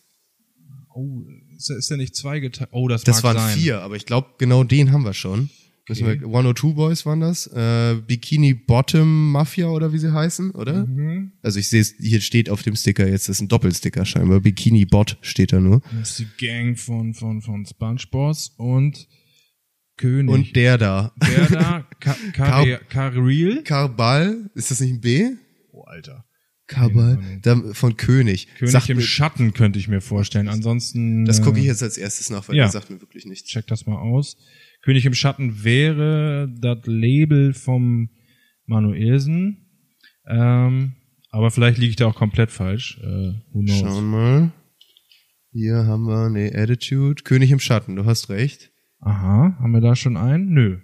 Oh, 0.94 1.24
ist, 1.58 1.70
der- 1.70 1.78
ist 1.78 1.90
der 1.90 1.98
nicht 1.98 2.16
zweigeteilt? 2.16 2.70
Oh, 2.74 2.88
das, 2.88 3.04
Das 3.04 3.24
mag 3.24 3.36
waren 3.36 3.48
sein. 3.48 3.58
vier, 3.58 3.82
aber 3.82 3.96
ich 3.96 4.06
glaube, 4.06 4.28
genau 4.38 4.64
den 4.64 4.92
haben 4.92 5.04
wir 5.04 5.14
schon. 5.14 5.50
Okay. 5.88 6.20
wir, 6.22 6.28
102 6.28 6.74
Boys 6.74 7.06
waren 7.06 7.20
das. 7.20 7.48
Äh, 7.48 7.96
Bikini 8.08 8.56
Bottom 8.56 9.32
Mafia 9.32 9.68
oder 9.68 9.94
wie 9.94 10.00
sie 10.00 10.12
heißen, 10.12 10.52
oder? 10.52 10.88
Mhm. 10.88 11.34
Also 11.44 11.60
ich 11.60 11.70
sehe 11.70 11.82
es, 11.82 11.94
hier 12.00 12.22
steht 12.22 12.50
auf 12.50 12.64
dem 12.64 12.76
Sticker 12.76 13.08
jetzt, 13.08 13.30
das 13.30 13.38
ist 13.38 13.42
ein 13.42 13.48
Doppelsticker 13.50 14.04
scheinbar. 14.04 14.40
Bikini 14.40 14.86
Bot 14.86 15.18
steht 15.22 15.54
da 15.54 15.60
nur. 15.60 15.82
Das 16.00 16.12
ist 16.12 16.20
die 16.20 16.46
Gang 16.46 16.78
von, 16.78 17.14
von, 17.14 17.42
von 17.42 17.66
SpongeBoss 17.66 18.56
und 18.58 19.08
König. 19.98 20.34
Und 20.34 20.56
der 20.56 20.78
da. 20.78 21.14
der 21.22 21.50
da, 21.50 21.88
Ka 22.00 22.16
Kar 22.34 22.66
Karil. 22.90 23.64
Karbal, 23.64 24.50
ist 24.56 24.72
das 24.72 24.82
nicht 24.82 24.94
ein 24.94 25.02
B? 25.02 25.30
Oh, 25.72 25.84
Alter. 25.84 26.26
Karbal, 26.68 27.20
da, 27.44 27.62
von 27.74 27.96
König. 27.96 28.48
König 28.58 28.72
Sagt 28.72 28.90
im 28.90 28.98
mir, 28.98 29.04
Schatten 29.04 29.54
könnte 29.54 29.78
ich 29.78 29.88
mir 29.88 30.02
vorstellen. 30.02 30.48
Ansonsten. 30.48 31.24
das 31.26 31.44
gucke 31.44 31.60
ich 31.60 31.66
äh, 31.66 31.70
jetzt 31.70 31.84
als 31.84 31.98
erstes 31.98 32.32
nach, 32.32 32.50
weil 32.50 32.56
ja. 32.56 32.64
der 32.64 32.72
sagt 32.72 32.90
mir 32.90 33.00
wirklich 33.02 33.26
nichts. 33.26 33.48
Check 33.48 33.68
das 33.68 33.86
mal 33.86 33.98
aus. 33.98 34.36
König 34.86 35.08
im 35.08 35.16
Schatten 35.16 35.64
wäre 35.64 36.48
das 36.60 36.86
Label 36.86 37.56
vom 37.56 38.10
Manuelsen. 38.68 39.66
Ähm, 40.28 40.94
aber 41.32 41.50
vielleicht 41.50 41.80
liege 41.80 41.90
ich 41.90 41.96
da 41.96 42.06
auch 42.06 42.14
komplett 42.14 42.52
falsch. 42.52 43.00
Äh? 43.02 43.34
Schauen 43.68 44.06
mal. 44.06 44.52
Hier 45.52 45.88
haben 45.88 46.04
wir, 46.04 46.30
nee, 46.30 46.56
Attitude. 46.56 47.24
König 47.24 47.50
im 47.50 47.60
Schatten, 47.60 47.96
du 47.96 48.06
hast 48.06 48.30
recht. 48.30 48.72
Aha, 49.00 49.58
haben 49.60 49.72
wir 49.72 49.82
da 49.82 49.96
schon 49.96 50.18
einen? 50.18 50.54
Nö. 50.54 50.78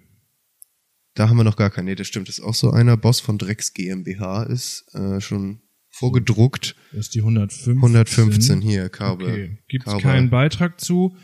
Da 1.14 1.30
haben 1.30 1.38
wir 1.38 1.43
noch 1.43 1.56
gar 1.56 1.70
keinen. 1.70 1.86
Nee, 1.86 1.95
das 1.95 2.08
stimmt. 2.08 2.28
Das 2.28 2.39
ist 2.39 2.43
auch 2.43 2.56
so 2.56 2.72
einer. 2.72 2.97
Boss 2.97 3.20
von 3.20 3.38
Drecks 3.38 3.76
GmbH 3.76 4.43
ist 4.43 4.91
äh, 4.95 5.22
schon 5.22 5.62
vorgedruckt. 5.91 6.76
Das 6.91 7.02
ist 7.02 7.14
die 7.14 7.20
115. 7.20 7.76
115 7.76 8.62
hier, 8.62 8.89
Kabel. 8.89 9.28
Okay. 9.28 9.58
Gibt 9.68 9.88
es 9.88 9.97
keinen 9.99 10.32
Beitrag 10.32 10.82
zu? 10.82 11.16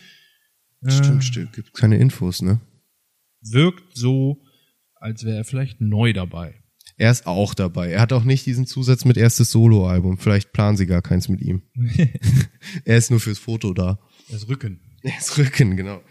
Stimmt, 0.85 1.23
stimmt. 1.23 1.53
Gibt 1.53 1.73
keine 1.73 1.97
Infos, 1.97 2.41
ne? 2.41 2.59
Wirkt 3.41 3.97
so, 3.97 4.41
als 4.95 5.23
wäre 5.23 5.37
er 5.37 5.43
vielleicht 5.43 5.81
neu 5.81 6.13
dabei. 6.13 6.55
Er 6.97 7.11
ist 7.11 7.27
auch 7.27 7.53
dabei. 7.53 7.91
Er 7.91 8.01
hat 8.01 8.13
auch 8.13 8.23
nicht 8.23 8.45
diesen 8.45 8.65
Zusatz 8.65 9.05
mit 9.05 9.17
erstes 9.17 9.51
Soloalbum. 9.51 10.17
Vielleicht 10.17 10.51
planen 10.51 10.77
sie 10.77 10.87
gar 10.87 11.01
keins 11.01 11.29
mit 11.29 11.41
ihm. 11.41 11.61
er 12.85 12.97
ist 12.97 13.11
nur 13.11 13.19
fürs 13.19 13.39
Foto 13.39 13.73
da. 13.73 13.99
Das 14.29 14.47
Rücken. 14.47 14.79
Er 15.03 15.17
ist 15.17 15.37
Rücken, 15.37 15.77
genau. 15.77 16.01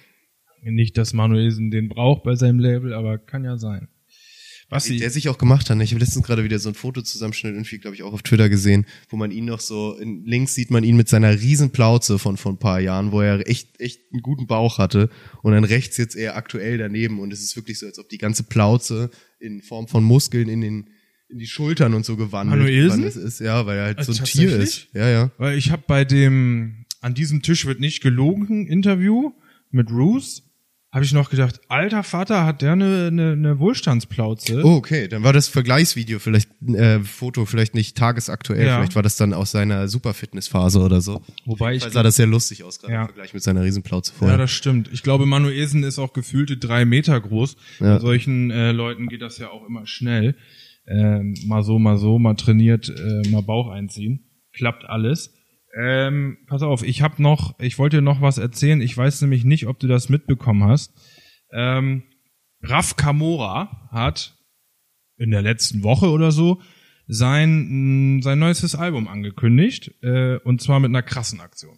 Nicht, 0.63 0.97
dass 0.97 1.13
Manuelsen 1.13 1.71
den 1.71 1.89
braucht 1.89 2.23
bei 2.23 2.35
seinem 2.35 2.59
Label, 2.59 2.93
aber 2.93 3.19
kann 3.19 3.45
ja 3.45 3.57
sein. 3.57 3.89
Was 4.69 4.85
sie, 4.85 4.99
der 4.99 5.11
sich 5.11 5.29
auch 5.29 5.39
gemacht 5.39 5.71
hat. 5.71 5.77
ne? 5.77 5.85
Ich 5.85 5.93
habe 5.93 6.01
letztens 6.01 6.27
gerade 6.27 6.43
wieder 6.43 6.59
so 6.59 6.69
ein 6.69 6.75
Fotozusammenschnitt 6.75 7.55
irgendwie, 7.55 7.79
glaube 7.79 7.95
ich, 7.95 8.03
auch 8.03 8.13
auf 8.13 8.23
Twitter 8.23 8.49
gesehen, 8.49 8.85
wo 9.09 9.17
man 9.17 9.31
ihn 9.31 9.45
noch 9.45 9.61
so, 9.61 9.97
in, 9.97 10.25
links 10.25 10.55
sieht 10.55 10.71
man 10.73 10.83
ihn 10.83 10.97
mit 10.97 11.09
seiner 11.09 11.41
riesen 11.41 11.71
Plauze 11.71 12.19
von 12.19 12.37
vor 12.37 12.53
ein 12.53 12.59
paar 12.59 12.81
Jahren, 12.81 13.13
wo 13.13 13.21
er 13.21 13.49
echt, 13.49 13.81
echt 13.81 14.01
einen 14.13 14.23
guten 14.23 14.49
Bauch 14.49 14.79
hatte 14.79 15.09
und 15.43 15.53
dann 15.53 15.63
rechts 15.65 15.97
jetzt 15.99 16.17
eher 16.17 16.37
aktuell 16.37 16.79
daneben 16.79 17.21
und 17.21 17.33
es 17.33 17.43
ist 17.43 17.55
wirklich 17.55 17.79
so, 17.79 17.87
als 17.87 17.99
ob 18.01 18.09
die 18.09 18.19
ganze 18.19 18.43
Plauze 18.43 19.11
in 19.39 19.63
Form 19.63 19.87
von 19.87 20.03
Muskeln 20.03 20.49
in 20.49 20.61
den 20.61 20.91
in 21.29 21.39
die 21.39 21.47
Schultern 21.47 21.95
und 21.95 22.07
so 22.07 22.17
gewandelt 22.17 22.61
Manuelsen? 22.61 23.03
gewandelt 23.03 23.25
ist. 23.27 23.41
Ja, 23.41 23.67
weil 23.67 23.79
er 23.79 23.85
halt 23.87 23.99
Äh, 23.99 24.05
so 24.05 24.13
ein 24.13 24.25
Tier 24.25 24.57
ist. 24.57 24.87
Ja, 24.95 25.09
ja. 25.09 25.33
weil 25.39 25.59
ich 25.59 25.71
habe 25.73 25.83
bei 25.87 26.05
dem 26.05 26.85
an 27.01 27.15
diesem 27.15 27.43
Tisch 27.43 27.67
wird 27.67 27.81
nicht 27.81 28.01
gelogen 28.01 28.67
Interview 28.67 29.33
mit 29.71 29.89
Bruce 29.89 30.43
habe 30.97 31.05
ich 31.05 31.13
noch 31.13 31.29
gedacht, 31.29 31.61
alter 31.69 32.03
Vater, 32.03 32.47
hat 32.47 32.63
der 32.63 32.73
eine, 32.73 33.09
eine, 33.09 33.33
eine 33.33 33.59
Wohlstandsplauze? 33.59 34.63
Oh, 34.65 34.77
okay, 34.77 35.09
dann 35.09 35.23
war 35.23 35.35
das 35.35 35.47
Vergleichsvideo 35.47 36.19
vielleicht, 36.19 36.49
äh, 36.67 37.01
Foto 37.01 37.45
vielleicht 37.45 37.75
nicht 37.75 37.99
tagesaktuell, 37.99 38.65
Ja. 38.67 38.77
vielleicht 38.79 38.97
war 38.97 39.03
das 39.03 39.17
dann 39.17 39.35
aus 39.35 39.51
seiner 39.51 39.89
Superfitnessphase 39.89 40.81
oder 40.81 41.03
so. 41.03 41.23
Wobei 41.45 41.75
ich 41.75 41.83
Weil 41.85 41.93
sah 41.93 42.03
das 42.03 42.17
sehr 42.17 42.27
lustig 42.27 42.65
aus, 42.65 42.79
gerade 42.81 42.95
Ja. 42.95 43.01
im 43.03 43.09
Vergleich 43.09 43.35
mit 43.35 43.43
seiner 43.43 43.63
Riesenplauze 43.63 44.13
Ja, 44.13 44.19
vorher. 44.19 44.39
das 44.39 44.51
stimmt. 44.53 44.89
Ich 44.91 45.03
glaube, 45.03 45.27
Manuelsen 45.27 45.85
ist 45.85 45.99
auch 45.99 46.15
gefühlte 46.15 46.57
drei 46.57 46.87
Meter 46.87 47.21
groß. 47.21 47.57
Ja. 47.81 47.95
Bei 47.97 48.01
solchen 48.01 48.51
äh, 48.51 48.73
Leuten 48.73 49.09
geht 49.09 49.21
das 49.21 49.37
ja 49.37 49.51
auch 49.51 49.67
immer 49.69 49.87
schnell. 49.87 50.35
Ähm, 50.89 51.35
mal 51.47 51.63
so, 51.63 51.79
mal 51.79 51.99
so, 51.99 52.19
mal 52.19 52.37
trainiert, 52.37 52.89
äh, 52.89 53.29
mal 53.29 53.43
Bauch 53.43 53.69
einziehen. 53.69 54.25
Klappt 54.55 54.87
alles. 54.87 55.35
Ähm, 55.79 56.39
pass 56.47 56.63
auf, 56.63 56.83
ich 56.83 57.03
habe 57.03 57.23
noch, 57.23 57.59
ich 57.61 57.79
wollte 57.79 58.01
noch 58.01 58.21
was 58.23 58.39
erzählen. 58.39 58.81
Ich 58.81 58.97
weiß 58.97 59.21
nämlich 59.23 59.45
nicht, 59.45 59.67
ob 59.67 59.79
du 59.79 59.87
das 59.87 60.09
mitbekommen 60.09 60.65
hast. 60.65 60.93
Ähm, 61.53 62.05
Raf 62.63 62.97
Kamora 62.97 63.89
hat 63.91 64.37
in 65.19 65.31
der 65.31 65.43
letzten 65.43 65.83
Woche 65.83 66.09
oder 66.11 66.33
so 66.33 66.61
sein, 67.09 68.17
mh, 68.17 68.23
sein 68.23 68.39
neuestes 68.39 68.75
Album 68.75 69.07
angekündigt. 69.07 69.93
Äh, 70.03 70.37
und 70.39 70.61
zwar 70.63 70.81
mit 70.81 70.89
einer 70.89 71.03
krassen 71.03 71.41
Aktion. 71.41 71.77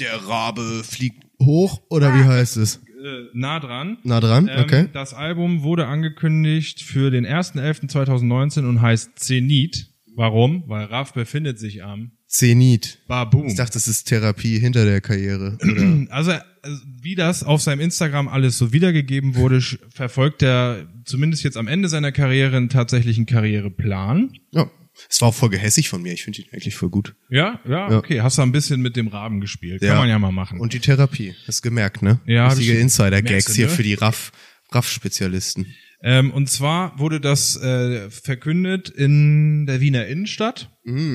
Der 0.00 0.26
Rabe 0.26 0.82
fliegt 0.84 1.24
hoch, 1.40 1.82
oder 1.88 2.14
wie 2.14 2.24
heißt 2.24 2.56
es? 2.56 2.76
Äh, 2.76 3.24
nah 3.32 3.60
dran. 3.60 3.98
Nah 4.02 4.20
dran, 4.20 4.48
Ähm, 4.50 4.60
okay. 4.62 4.88
Das 4.92 5.14
Album 5.14 5.62
wurde 5.62 5.86
angekündigt 5.86 6.82
für 6.82 7.10
den 7.10 7.26
1.11.2019 7.26 8.66
und 8.66 8.80
heißt 8.82 9.18
Zenit. 9.18 9.88
Warum? 10.16 10.64
Weil 10.66 10.86
Raf 10.86 11.12
befindet 11.12 11.58
sich 11.58 11.84
am 11.84 12.12
Zenit. 12.30 12.98
Baboom. 13.08 13.48
Ich 13.48 13.56
dachte, 13.56 13.72
das 13.74 13.88
ist 13.88 14.04
Therapie 14.04 14.58
hinter 14.60 14.84
der 14.84 15.00
Karriere. 15.00 15.58
Oder? 15.62 16.06
Also, 16.10 16.30
also, 16.62 16.78
wie 17.02 17.14
das 17.16 17.42
auf 17.42 17.60
seinem 17.60 17.80
Instagram 17.80 18.28
alles 18.28 18.56
so 18.56 18.72
wiedergegeben 18.72 19.34
wurde, 19.34 19.60
verfolgt 19.92 20.42
er 20.42 20.86
zumindest 21.04 21.42
jetzt 21.42 21.56
am 21.56 21.66
Ende 21.66 21.88
seiner 21.88 22.12
Karriere 22.12 22.56
einen 22.56 22.68
tatsächlichen 22.68 23.26
Karriereplan. 23.26 24.32
ja. 24.52 24.70
Es 25.08 25.22
war 25.22 25.28
auch 25.28 25.34
voll 25.34 25.48
gehässig 25.48 25.88
von 25.88 26.02
mir. 26.02 26.12
Ich 26.12 26.24
finde 26.24 26.42
ihn 26.42 26.48
eigentlich 26.52 26.74
voll 26.74 26.90
gut. 26.90 27.14
Ja, 27.30 27.58
ja, 27.66 27.90
Ja. 27.90 27.96
okay. 27.98 28.20
Hast 28.20 28.36
du 28.36 28.42
ein 28.42 28.52
bisschen 28.52 28.82
mit 28.82 28.96
dem 28.96 29.08
Raben 29.08 29.40
gespielt. 29.40 29.80
Kann 29.80 29.88
Ja. 29.88 29.94
man 29.96 30.08
ja 30.10 30.18
mal 30.18 30.30
machen. 30.32 30.60
Und 30.60 30.74
die 30.74 30.80
Therapie. 30.80 31.34
Hast 31.46 31.64
du 31.64 31.68
gemerkt, 31.70 32.02
ne? 32.02 32.20
Ja, 32.26 32.48
Richtige 32.48 32.74
ich- 32.74 32.80
Insider-Gags 32.80 33.54
hier 33.54 33.68
ne? 33.68 33.72
für 33.72 33.82
die 33.82 33.94
Raff, 33.94 34.30
Raff-Spezialisten. 34.72 35.66
Ähm, 36.02 36.30
und 36.30 36.48
zwar 36.48 36.98
wurde 36.98 37.20
das 37.20 37.56
äh, 37.56 38.08
verkündet 38.10 38.88
in 38.88 39.66
der 39.66 39.80
Wiener 39.80 40.06
Innenstadt. 40.06 40.70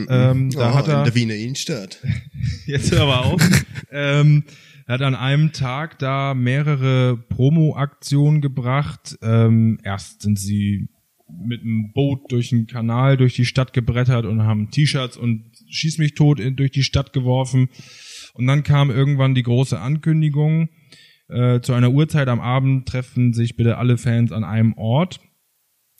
Ähm, 0.09 0.51
da 0.51 0.71
oh, 0.71 0.75
hat 0.75 0.87
er 0.87 0.99
in 0.99 1.03
der 1.05 1.15
Wiener 1.15 1.35
Innenstadt. 1.35 1.99
jetzt 2.65 2.91
hör 2.91 3.01
aber 3.01 3.25
auf. 3.25 3.41
ähm, 3.91 4.43
er 4.87 4.93
hat 4.95 5.01
an 5.01 5.15
einem 5.15 5.51
Tag 5.51 5.97
da 5.97 6.35
mehrere 6.35 7.17
Promo-Aktionen 7.17 8.41
gebracht. 8.41 9.17
Ähm, 9.23 9.79
erst 9.83 10.21
sind 10.21 10.39
sie 10.39 10.89
mit 11.27 11.61
einem 11.61 11.91
Boot 11.91 12.31
durch 12.31 12.49
den 12.49 12.67
Kanal 12.67 13.17
durch 13.17 13.33
die 13.33 13.45
Stadt 13.45 13.73
gebrettert 13.73 14.25
und 14.25 14.43
haben 14.43 14.69
T-Shirts 14.69 15.17
und 15.17 15.51
Schieß 15.67 15.97
mich 15.97 16.13
tot 16.13 16.39
in, 16.39 16.55
durch 16.55 16.71
die 16.71 16.83
Stadt 16.83 17.13
geworfen. 17.13 17.69
Und 18.35 18.45
dann 18.47 18.63
kam 18.63 18.91
irgendwann 18.91 19.33
die 19.33 19.43
große 19.43 19.79
Ankündigung, 19.79 20.69
äh, 21.27 21.61
zu 21.61 21.73
einer 21.73 21.91
Uhrzeit 21.91 22.27
am 22.27 22.39
Abend 22.39 22.87
treffen 22.87 23.33
sich 23.33 23.55
bitte 23.55 23.77
alle 23.77 23.97
Fans 23.97 24.31
an 24.31 24.43
einem 24.43 24.73
Ort. 24.73 25.19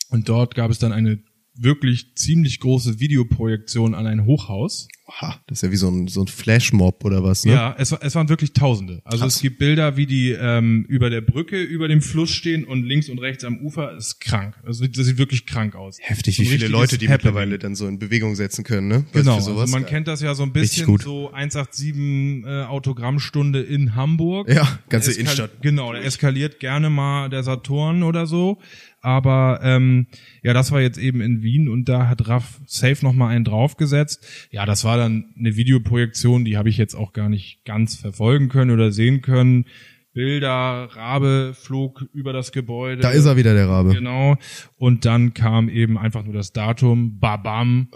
Und 0.10 0.30
dort 0.30 0.56
gab 0.56 0.70
es 0.72 0.80
dann 0.80 0.92
eine 0.92 1.20
wirklich 1.58 2.16
ziemlich 2.16 2.60
große 2.60 3.00
Videoprojektion 3.00 3.96
an 3.96 4.08
ein 4.08 4.26
Hochhaus. 4.26 4.88
Oha, 5.08 5.40
das 5.46 5.60
ist 5.60 5.62
ja 5.62 5.72
wie 5.72 5.76
so 5.76 5.88
ein, 5.88 6.08
so 6.08 6.22
ein 6.24 6.28
Flashmob 6.28 7.06
oder 7.06 7.24
was, 7.24 7.46
ne? 7.46 7.54
Ja, 7.54 7.76
es, 7.78 7.92
es 7.92 8.16
waren 8.16 8.28
wirklich 8.28 8.54
Tausende. 8.54 9.02
Also 9.06 9.20
Krass. 9.24 9.36
es 9.36 9.42
gibt 9.42 9.60
Bilder, 9.60 9.98
wie 9.98 10.08
die 10.08 10.32
ähm, 10.32 10.84
über 10.90 11.12
der 11.12 11.22
Brücke, 11.22 11.62
über 11.62 11.88
dem 11.88 12.02
Fluss 12.02 12.32
stehen 12.32 12.64
und 12.64 12.84
links 12.84 13.08
und 13.10 13.20
rechts 13.20 13.44
am 13.44 13.60
Ufer. 13.60 13.94
Das 13.94 14.08
ist 14.08 14.20
krank. 14.20 14.56
Also 14.66 14.88
das 14.88 15.06
sieht 15.06 15.20
wirklich 15.20 15.46
krank 15.46 15.76
aus. 15.76 15.98
Heftig, 16.02 16.38
So 16.38 16.42
wie 16.42 16.48
viele 16.48 16.68
Leute 16.68 16.98
die 16.98 17.06
Happening. 17.08 17.34
mittlerweile 17.34 17.60
dann 17.60 17.76
so 17.76 17.88
in 17.88 18.00
Bewegung 18.00 18.34
setzen 18.36 18.64
können, 18.64 18.88
ne? 18.88 19.06
Was 19.14 19.22
Genau, 19.22 19.36
also 19.36 19.54
man 19.68 19.86
kennt 19.86 20.08
das 20.08 20.22
ja 20.22 20.34
so 20.34 20.42
ein 20.42 20.52
bisschen 20.54 20.88
so 20.98 21.32
187 21.32 21.96
äh, 22.44 22.64
Autogrammstunde 22.64 23.62
in 23.62 23.94
Hamburg. 23.96 24.50
Ja, 24.52 24.80
ganze 24.90 25.12
Innenstadt. 25.14 25.62
Genau, 25.62 25.94
da 25.94 26.00
eskaliert 26.00 26.60
gerne 26.60 26.90
mal 26.90 27.30
der 27.30 27.44
Saturn 27.44 28.02
oder 28.02 28.26
so. 28.26 28.60
Aber 29.06 29.60
ähm, 29.62 30.08
ja, 30.42 30.54
das 30.54 30.72
war 30.72 30.82
jetzt 30.82 30.98
eben 30.98 31.22
in 31.22 31.44
Wien 31.44 31.70
und 31.70 31.88
da 31.88 32.08
hat 32.08 32.28
Raff 32.28 32.60
safe 32.66 33.06
noch 33.06 33.14
mal 33.14 33.28
einen 33.28 33.46
draufgesetzt. 33.46 34.26
Ja, 34.50 34.66
das 34.66 34.84
war 34.84 34.98
dann 34.98 35.26
eine 35.38 35.56
Videoprojektion, 35.56 36.44
die 36.44 36.58
habe 36.58 36.70
ich 36.70 36.78
jetzt 36.78 36.96
auch 36.96 37.14
gar 37.14 37.30
nicht 37.30 37.64
ganz 37.66 37.96
verfolgen 37.96 38.50
können 38.50 38.72
oder 38.72 38.92
sehen 38.92 39.22
können. 39.22 39.66
Bilder, 40.14 40.90
Rabe 40.96 41.54
flog 41.54 42.08
über 42.14 42.34
das 42.34 42.52
Gebäude. 42.52 43.04
Da 43.04 43.12
ist 43.12 43.26
er 43.26 43.38
wieder, 43.38 43.54
der 43.54 43.70
Rabe. 43.70 43.94
Genau. 43.94 44.38
Und 44.78 45.06
dann 45.06 45.36
kam 45.36 45.70
eben 45.70 46.00
einfach 46.00 46.24
nur 46.24 46.34
das 46.34 46.52
Datum, 46.52 47.20
babam, 47.20 47.90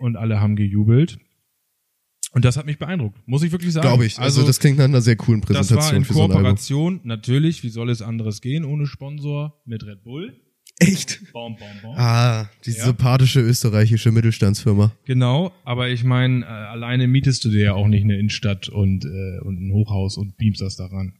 und 0.00 0.16
alle 0.16 0.38
haben 0.38 0.56
gejubelt. 0.56 1.18
Und 2.34 2.44
das 2.44 2.56
hat 2.56 2.64
mich 2.66 2.78
beeindruckt, 2.78 3.18
muss 3.26 3.42
ich 3.42 3.52
wirklich 3.52 3.72
sagen. 3.72 3.86
Glaube 3.86 4.06
ich. 4.06 4.18
Also, 4.18 4.44
das 4.46 4.58
klingt 4.58 4.78
nach 4.78 4.84
einer 4.86 5.02
sehr 5.02 5.16
coolen 5.16 5.42
das 5.42 5.50
war 5.50 5.56
Präsentation 5.58 5.96
in 5.96 6.04
für 6.04 6.14
so. 6.14 6.20
Kooperation, 6.28 7.00
natürlich, 7.04 7.62
wie 7.62 7.68
soll 7.68 7.90
es 7.90 8.00
anderes 8.00 8.40
gehen, 8.40 8.64
ohne 8.64 8.86
Sponsor, 8.86 9.60
mit 9.66 9.84
Red 9.84 10.02
Bull. 10.02 10.34
Echt? 10.78 11.20
Baum, 11.32 11.56
baum, 11.56 11.68
baum. 11.82 11.94
Ah, 11.96 12.48
die 12.64 12.70
Ja. 12.72 12.86
sympathische 12.86 13.40
österreichische 13.40 14.10
Mittelstandsfirma. 14.10 14.92
Genau, 15.04 15.52
aber 15.64 15.90
ich 15.90 16.02
meine, 16.04 16.44
äh, 16.44 16.48
alleine 16.48 17.06
mietest 17.06 17.44
du 17.44 17.50
dir 17.50 17.62
ja 17.62 17.74
auch 17.74 17.86
nicht 17.86 18.02
eine 18.04 18.16
Innenstadt 18.18 18.68
und, 18.68 19.04
äh, 19.04 19.38
und 19.44 19.60
ein 19.60 19.72
Hochhaus 19.72 20.16
und 20.16 20.36
beamst 20.38 20.60
das 20.62 20.76
daran. 20.76 21.12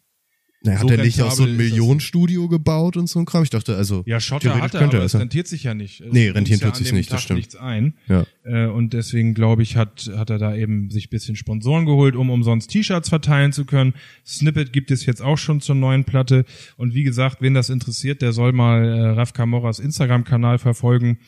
Na, 0.64 0.76
So 0.76 0.82
hat 0.84 0.90
er 0.98 1.04
nicht 1.04 1.20
auch 1.22 1.32
so 1.32 1.42
ein 1.42 1.50
das 1.50 1.58
Millionenstudio 1.58 2.48
gebaut 2.48 2.96
und 2.96 3.08
so 3.08 3.18
ein 3.18 3.24
Kram? 3.24 3.42
Ich 3.42 3.50
dachte, 3.50 3.76
also. 3.76 4.02
Ja, 4.06 4.20
Schotter 4.20 4.54
hat 4.54 4.74
er, 4.74 4.80
könnte 4.80 4.96
aber 4.96 5.04
er 5.04 5.06
es 5.06 5.12
ja. 5.12 5.18
rentiert 5.18 5.48
sich 5.48 5.64
ja 5.64 5.74
nicht. 5.74 6.02
Nee, 6.10 6.28
rentieren 6.28 6.60
ja 6.60 6.66
tut 6.66 6.76
an 6.76 6.84
sich 6.84 6.92
nicht, 6.92 7.10
das 7.10 7.16
Tag 7.16 7.24
stimmt. 7.24 7.38
nichts 7.38 7.56
ein. 7.56 7.94
Ja. 8.08 8.24
Äh, 8.44 8.66
und 8.66 8.92
deswegen, 8.92 9.34
glaube 9.34 9.62
ich, 9.62 9.76
hat, 9.76 10.10
hat 10.16 10.30
er 10.30 10.38
da 10.38 10.54
eben 10.54 10.90
sich 10.90 11.10
bisschen 11.10 11.34
Sponsoren 11.34 11.84
geholt, 11.84 12.14
um 12.14 12.30
umsonst 12.30 12.70
T-Shirts 12.70 13.08
verteilen 13.08 13.52
zu 13.52 13.64
können. 13.64 13.94
Snippet 14.24 14.72
gibt 14.72 14.90
es 14.90 15.04
jetzt 15.04 15.20
auch 15.20 15.38
schon 15.38 15.60
zur 15.60 15.74
neuen 15.74 16.04
Platte. 16.04 16.44
Und 16.76 16.94
wie 16.94 17.02
gesagt, 17.02 17.42
wen 17.42 17.54
das 17.54 17.68
interessiert, 17.68 18.22
der 18.22 18.32
soll 18.32 18.52
mal 18.52 18.84
äh, 18.84 19.08
Raf 19.10 19.32
Camoras 19.32 19.80
Instagram-Kanal 19.80 20.58
verfolgen. 20.58 21.18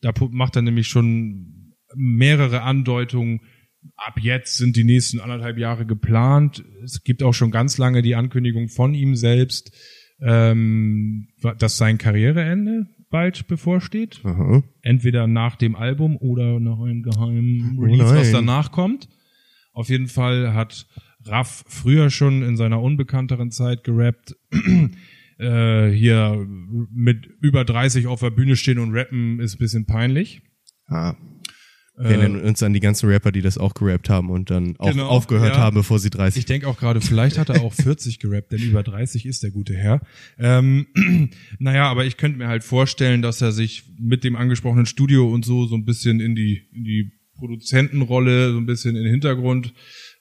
Da 0.00 0.12
macht 0.30 0.56
er 0.56 0.62
nämlich 0.62 0.86
schon 0.86 1.74
mehrere 1.96 2.62
Andeutungen. 2.62 3.40
Ab 3.96 4.18
jetzt 4.20 4.56
sind 4.56 4.76
die 4.76 4.84
nächsten 4.84 5.20
anderthalb 5.20 5.58
Jahre 5.58 5.86
geplant. 5.86 6.64
Es 6.82 7.02
gibt 7.04 7.22
auch 7.22 7.34
schon 7.34 7.50
ganz 7.50 7.78
lange 7.78 8.02
die 8.02 8.14
Ankündigung 8.14 8.68
von 8.68 8.94
ihm 8.94 9.14
selbst, 9.16 9.72
ähm, 10.20 11.28
dass 11.58 11.76
sein 11.76 11.98
Karriereende 11.98 12.86
bald 13.10 13.46
bevorsteht 13.46 14.20
Aha. 14.24 14.64
entweder 14.82 15.28
nach 15.28 15.54
dem 15.54 15.76
Album 15.76 16.16
oder 16.16 16.58
nach 16.58 16.80
einem 16.80 17.02
geheimen 17.02 17.76
Oh 17.78 17.82
Release, 17.82 18.04
was 18.14 18.32
nein. 18.32 18.46
danach 18.46 18.72
kommt. 18.72 19.08
Auf 19.72 19.88
jeden 19.88 20.08
Fall 20.08 20.52
hat 20.54 20.86
Raff 21.24 21.64
früher 21.68 22.10
schon 22.10 22.42
in 22.42 22.56
seiner 22.56 22.82
unbekannteren 22.82 23.50
Zeit 23.50 23.84
gerappt. 23.84 24.36
äh, 25.38 25.90
hier 25.90 26.46
mit 26.92 27.26
über 27.40 27.64
30 27.64 28.06
auf 28.06 28.20
der 28.20 28.30
Bühne 28.30 28.56
stehen 28.56 28.78
und 28.78 28.92
rappen 28.92 29.40
ist 29.40 29.54
ein 29.54 29.58
bisschen 29.58 29.86
peinlich. 29.86 30.42
Ah. 30.86 31.14
Wir 31.96 32.10
erinnern 32.10 32.40
uns 32.40 32.60
an 32.62 32.72
die 32.72 32.80
ganzen 32.80 33.08
Rapper, 33.08 33.30
die 33.30 33.40
das 33.40 33.56
auch 33.56 33.72
gerappt 33.74 34.08
haben 34.08 34.28
und 34.28 34.50
dann 34.50 34.74
auch 34.78 34.90
Genau, 34.90 35.06
aufgehört 35.06 35.54
ja. 35.54 35.60
haben, 35.60 35.76
bevor 35.76 36.00
sie 36.00 36.10
30 36.10 36.40
Ich 36.40 36.46
denke 36.46 36.66
auch 36.66 36.76
gerade, 36.76 37.00
vielleicht 37.00 37.38
hat 37.38 37.50
er 37.50 37.62
auch 37.62 37.72
40 37.72 38.18
gerappt, 38.18 38.50
denn 38.50 38.60
über 38.60 38.82
30 38.82 39.26
ist 39.26 39.44
der 39.44 39.52
gute 39.52 39.74
Herr. 39.74 40.00
Ähm, 40.36 40.86
naja, 41.60 41.88
aber 41.88 42.04
ich 42.04 42.16
könnte 42.16 42.38
mir 42.38 42.48
halt 42.48 42.64
vorstellen, 42.64 43.22
dass 43.22 43.40
er 43.40 43.52
sich 43.52 43.84
mit 43.98 44.24
dem 44.24 44.34
angesprochenen 44.34 44.86
Studio 44.86 45.28
und 45.32 45.44
so 45.44 45.66
so 45.66 45.76
ein 45.76 45.84
bisschen 45.84 46.18
in 46.18 46.34
die, 46.34 46.62
in 46.72 46.82
die 46.82 47.12
Produzentenrolle, 47.36 48.52
so 48.52 48.58
ein 48.58 48.66
bisschen 48.66 48.96
in 48.96 49.04
den 49.04 49.12
Hintergrund 49.12 49.72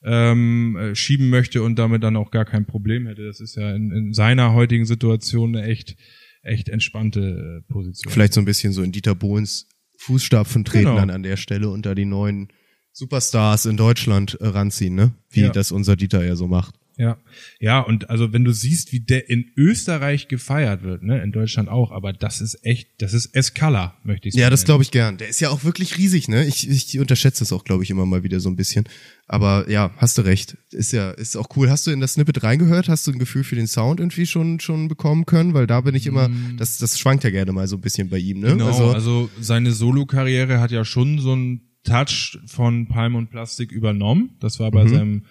ähm, 0.03 0.75
äh, 0.75 0.95
schieben 0.95 1.29
möchte 1.29 1.63
und 1.63 1.79
damit 1.79 2.03
dann 2.03 2.15
auch 2.17 2.31
gar 2.31 2.45
kein 2.45 2.65
Problem 2.65 3.07
hätte. 3.07 3.25
Das 3.25 3.39
ist 3.39 3.55
ja 3.55 3.73
in, 3.75 3.91
in 3.91 4.13
seiner 4.13 4.53
heutigen 4.53 4.85
Situation 4.85 5.55
eine 5.55 5.67
echt, 5.67 5.95
echt 6.43 6.69
entspannte 6.69 7.63
äh, 7.67 7.71
Position. 7.71 8.11
vielleicht 8.11 8.33
so 8.33 8.41
ein 8.41 8.45
bisschen 8.45 8.73
so 8.73 8.83
in 8.83 8.91
Dieter 8.91 9.15
Bohlens 9.15 9.67
Fußstapfen 9.97 10.65
treten 10.65 10.85
Genau. 10.85 10.95
dann 10.97 11.09
an 11.09 11.23
der 11.23 11.37
Stelle 11.37 11.69
da 11.85 11.95
die 11.95 12.05
neuen 12.05 12.49
Superstars 12.91 13.65
in 13.65 13.77
Deutschland 13.77 14.37
äh, 14.39 14.47
ranziehen, 14.47 14.95
ne? 14.95 15.13
Wie 15.29 15.41
Ja. 15.41 15.49
das 15.49 15.71
unser 15.71 15.95
Dieter 15.95 16.23
ja 16.23 16.35
so 16.35 16.47
macht. 16.47 16.75
Ja, 16.95 17.17
ja, 17.59 17.79
und 17.79 18.11
also 18.11 18.33
wenn 18.33 18.43
du 18.43 18.51
siehst, 18.51 18.91
wie 18.91 18.99
der 18.99 19.27
in 19.27 19.51
Österreich 19.57 20.27
gefeiert 20.27 20.83
wird, 20.83 21.01
ne, 21.01 21.23
in 21.23 21.31
Deutschland 21.31 21.67
auch, 21.67 21.91
aber 21.91 22.13
das 22.13 22.39
ist 22.39 22.63
echt, 22.63 22.87
das 22.99 23.13
ist 23.13 23.35
Escala, 23.35 23.95
möchte 24.03 24.27
ich 24.27 24.35
sagen. 24.35 24.41
Ja, 24.41 24.49
das 24.51 24.63
glaube 24.63 24.83
ich 24.83 24.91
gern. 24.91 25.17
Der 25.17 25.27
ist 25.27 25.39
ja 25.39 25.49
auch 25.49 25.63
wirklich 25.63 25.97
riesig, 25.97 26.27
ne? 26.27 26.45
Ich, 26.45 26.69
ich 26.69 26.99
unterschätze 26.99 27.39
das 27.39 27.51
auch, 27.51 27.63
glaube 27.63 27.83
ich, 27.83 27.89
immer 27.89 28.05
mal 28.05 28.23
wieder 28.23 28.39
so 28.39 28.49
ein 28.49 28.55
bisschen. 28.55 28.85
Aber 29.27 29.69
ja, 29.69 29.91
hast 29.97 30.17
du 30.19 30.21
recht. 30.21 30.57
Ist 30.69 30.93
ja, 30.93 31.11
ist 31.11 31.35
auch 31.35 31.47
cool. 31.55 31.69
Hast 31.69 31.87
du 31.87 31.91
in 31.91 31.99
das 31.99 32.13
Snippet 32.13 32.43
reingehört? 32.43 32.89
Hast 32.89 33.07
du 33.07 33.11
ein 33.11 33.19
Gefühl 33.19 33.43
für 33.43 33.55
den 33.55 33.67
Sound 33.67 33.99
irgendwie 33.99 34.27
schon, 34.27 34.59
schon 34.59 34.87
bekommen 34.87 35.25
können? 35.25 35.55
Weil 35.55 35.65
da 35.65 35.81
bin 35.81 35.95
ich 35.95 36.05
immer, 36.05 36.29
das, 36.57 36.77
das 36.77 36.99
schwankt 36.99 37.23
ja 37.23 37.31
gerne 37.31 37.53
mal 37.53 37.67
so 37.67 37.77
ein 37.77 37.81
bisschen 37.81 38.09
bei 38.09 38.19
ihm, 38.19 38.39
ne? 38.39 38.49
Genau, 38.49 38.91
also, 38.91 39.29
seine 39.39 39.71
Solo-Karriere 39.71 40.59
hat 40.59 40.71
ja 40.71 40.85
schon 40.85 41.19
so 41.19 41.31
einen 41.31 41.61
Touch 41.83 42.37
von 42.45 42.87
Palm 42.87 43.15
und 43.15 43.29
Plastik 43.31 43.71
übernommen. 43.71 44.35
Das 44.39 44.59
war 44.59 44.71
bei 44.71 44.87
seinem 44.87 45.23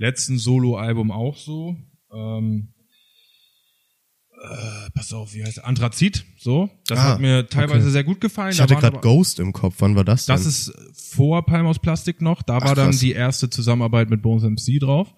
letzten 0.00 0.38
Solo-Album 0.38 1.10
auch 1.10 1.36
so. 1.36 1.76
Ähm, 2.12 2.72
äh, 4.42 4.90
pass 4.94 5.12
auf, 5.12 5.34
wie 5.34 5.44
heißt? 5.44 5.62
Anthrazit, 5.62 6.24
so. 6.38 6.70
Das 6.86 6.98
Ah, 6.98 7.02
hat 7.10 7.20
mir 7.20 7.46
teilweise 7.48 7.82
okay. 7.84 7.90
sehr 7.90 8.04
gut 8.04 8.20
gefallen. 8.20 8.52
ich 8.52 8.60
hatte 8.60 8.74
gerade 8.76 8.98
Ghost 9.00 9.38
im 9.38 9.52
Kopf. 9.52 9.76
Wann 9.80 9.94
war 9.96 10.04
das 10.04 10.24
denn? 10.26 10.34
Das 10.34 10.46
ist 10.46 10.72
vor 10.94 11.44
Palm 11.44 11.66
aus 11.66 11.78
Plastik 11.78 12.22
noch. 12.22 12.42
Da 12.42 12.54
war 12.62 12.74
dann 12.74 12.86
krass. 12.90 13.00
die 13.00 13.12
erste 13.12 13.50
Zusammenarbeit 13.50 14.08
mit 14.08 14.22
Bones 14.22 14.42
MC 14.42 14.80
drauf. 14.80 15.14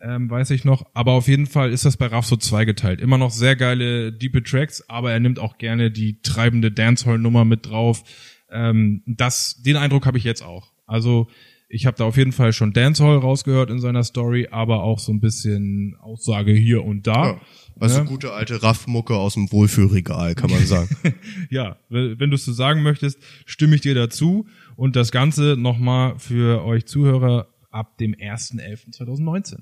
Ähm, 0.00 0.30
weiß 0.30 0.50
ich 0.50 0.64
noch. 0.64 0.86
Aber 0.94 1.12
auf 1.12 1.28
jeden 1.28 1.46
Fall 1.46 1.70
ist 1.70 1.84
das 1.84 1.98
bei 1.98 2.06
Raff 2.06 2.26
so 2.26 2.36
zweigeteilt. 2.36 3.00
Immer 3.02 3.18
noch 3.18 3.30
sehr 3.30 3.56
geile, 3.56 4.12
diepe 4.12 4.42
Tracks, 4.42 4.82
aber 4.88 5.12
er 5.12 5.20
nimmt 5.20 5.38
auch 5.38 5.58
gerne 5.58 5.90
die 5.90 6.20
treibende 6.22 6.72
Dancehall-Nummer 6.72 7.44
mit 7.44 7.66
drauf. 7.66 8.02
Ähm, 8.50 9.02
das, 9.06 9.60
den 9.62 9.76
Eindruck 9.76 10.06
habe 10.06 10.16
ich 10.18 10.24
jetzt 10.24 10.42
auch. 10.42 10.72
Also 10.86 11.28
ich 11.74 11.86
habe 11.86 11.96
da 11.96 12.04
auf 12.04 12.16
jeden 12.16 12.32
Fall 12.32 12.52
schon 12.52 12.72
Dancehall 12.72 13.18
rausgehört 13.18 13.68
in 13.70 13.80
seiner 13.80 14.04
Story, 14.04 14.48
aber 14.50 14.82
auch 14.82 14.98
so 14.98 15.12
ein 15.12 15.20
bisschen 15.20 15.96
Aussage 16.00 16.52
hier 16.52 16.84
und 16.84 17.06
da. 17.06 17.26
Ja. 17.32 17.40
Also 17.80 17.98
Ja. 17.98 18.04
gute 18.04 18.32
alte 18.32 18.62
Raffmucke 18.62 19.14
aus 19.16 19.34
dem 19.34 19.50
Wohlfühlregal, 19.50 20.34
kann 20.36 20.50
man 20.50 20.64
sagen. 20.64 20.88
Ja, 21.50 21.76
wenn 21.88 22.30
du 22.30 22.36
es 22.36 22.44
so 22.44 22.52
sagen 22.52 22.82
möchtest, 22.82 23.18
stimme 23.46 23.74
ich 23.74 23.80
dir 23.80 23.94
dazu. 23.94 24.46
Und 24.76 24.94
das 24.96 25.10
Ganze 25.10 25.56
nochmal 25.58 26.18
für 26.18 26.64
euch 26.64 26.86
Zuhörer 26.86 27.48
ab 27.70 27.98
dem 27.98 28.14
1.11.2019. 28.14 29.56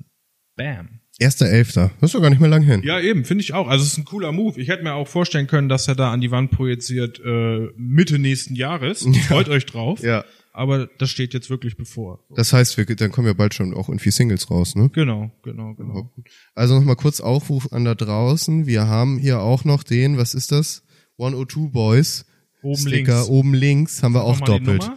Bam. 0.57 1.01
Erster 1.19 1.47
Elfter. 1.47 1.91
Das 2.01 2.09
ist 2.11 2.15
doch 2.15 2.21
gar 2.21 2.31
nicht 2.31 2.41
mehr 2.41 2.51
lang 2.51 2.63
hin. 2.63 2.83
Ja, 2.85 3.01
eben, 3.01 3.25
finde 3.25 3.43
ich 3.43 3.55
auch. 3.55 3.69
Also 3.69 3.83
es 3.85 3.93
ist 3.93 3.99
ein 3.99 4.05
cooler 4.05 4.33
Move. 4.33 4.61
Ich 4.61 4.69
hätte 4.69 4.83
mir 4.83 4.95
auch 4.95 5.09
vorstellen 5.09 5.47
können, 5.47 5.69
dass 5.69 5.89
er 5.89 5.95
da 5.95 6.13
an 6.13 6.21
die 6.21 6.31
Wand 6.31 6.51
projiziert 6.51 7.21
äh, 7.25 7.69
Mitte 7.77 8.19
nächsten 8.19 8.55
Jahres. 8.55 9.07
Freut 9.29 9.49
euch 9.49 9.65
drauf. 9.67 10.03
Ja. 10.03 10.25
Aber 10.55 10.87
das 10.99 11.11
steht 11.11 11.33
jetzt 11.33 11.49
wirklich 11.49 11.77
bevor. 11.77 12.25
Das 12.31 12.53
heißt, 12.53 12.77
wir, 12.77 12.85
dann 12.85 13.11
kommen 13.11 13.27
ja 13.27 13.33
bald 13.33 13.55
schon 13.55 13.73
auch 13.73 13.89
irgendwie 13.89 14.11
Singles 14.11 14.51
raus, 14.51 14.75
ne? 14.75 14.91
Genau, 14.93 15.31
genau, 15.43 15.75
genau. 15.75 16.13
Also 16.55 16.75
nochmal 16.75 16.97
kurz 16.97 17.21
Aufruf 17.21 17.73
an 17.73 17.87
da 17.87 17.95
draußen. 17.95 18.67
Wir 18.67 18.87
haben 18.87 19.19
hier 19.19 19.41
auch 19.41 19.65
noch 19.65 19.83
den, 19.83 20.19
was 20.19 20.35
ist 20.35 20.53
das? 20.53 20.85
102 21.19 21.71
Boys. 21.71 22.27
Oben 22.63 22.77
Sticker 22.77 23.15
links. 23.17 23.29
oben 23.29 23.55
links 23.55 24.03
haben 24.03 24.15
wir 24.15 24.25
auch 24.25 24.41
doppelt. 24.41 24.91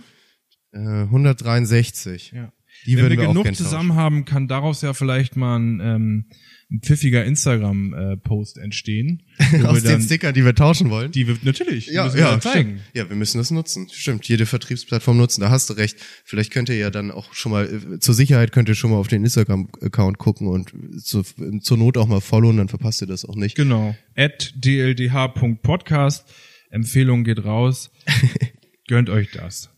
Äh, 0.71 0.79
163. 0.79 2.33
Ja. 2.35 2.51
Die 2.85 2.97
Wenn 2.97 3.09
wir 3.09 3.17
wir 3.17 3.27
genug 3.27 3.55
zusammen 3.55 3.95
haben, 3.95 4.25
kann 4.25 4.47
daraus 4.47 4.81
ja 4.81 4.93
vielleicht 4.93 5.35
mal 5.35 5.57
ein, 5.57 5.79
ähm, 5.79 6.25
ein 6.71 6.81
pfiffiger 6.81 7.23
Instagram-Post 7.23 8.57
entstehen. 8.57 9.21
wir 9.51 9.69
Aus 9.69 9.83
den 9.83 9.91
dann- 9.91 10.01
Stickern, 10.01 10.33
die 10.33 10.43
wir 10.43 10.55
tauschen 10.55 10.89
wollen. 10.89 11.11
Die 11.11 11.27
wird 11.27 11.43
natürlich. 11.45 11.87
ja, 11.87 12.05
müssen 12.05 12.15
wir 12.17 12.23
ja, 12.23 12.39
zeigen. 12.39 12.69
stimmt. 12.79 12.81
Ja, 12.95 13.07
wir 13.09 13.15
müssen 13.15 13.37
das 13.37 13.51
nutzen. 13.51 13.87
Stimmt, 13.91 14.27
jede 14.27 14.45
Vertriebsplattform 14.47 15.17
nutzen. 15.17 15.41
Da 15.41 15.51
hast 15.51 15.69
du 15.69 15.73
recht. 15.73 15.97
Vielleicht 16.23 16.51
könnt 16.51 16.69
ihr 16.69 16.77
ja 16.77 16.89
dann 16.89 17.11
auch 17.11 17.33
schon 17.35 17.51
mal, 17.51 17.65
äh, 17.65 17.99
zur 17.99 18.15
Sicherheit 18.15 18.51
könnt 18.51 18.67
ihr 18.67 18.75
schon 18.75 18.89
mal 18.91 18.97
auf 18.97 19.07
den 19.07 19.23
Instagram-Account 19.23 20.17
gucken 20.17 20.47
und 20.47 20.73
zu, 21.03 21.21
zur 21.61 21.77
Not 21.77 21.97
auch 21.97 22.07
mal 22.07 22.21
followen, 22.21 22.57
dann 22.57 22.67
verpasst 22.69 23.01
ihr 23.01 23.07
das 23.07 23.25
auch 23.25 23.35
nicht. 23.35 23.55
Genau. 23.55 23.95
At 24.15 24.53
dldh.podcast. 24.55 26.27
Empfehlung 26.71 27.23
geht 27.23 27.43
raus. 27.45 27.91
Gönnt 28.87 29.09
euch 29.09 29.31
das. 29.31 29.69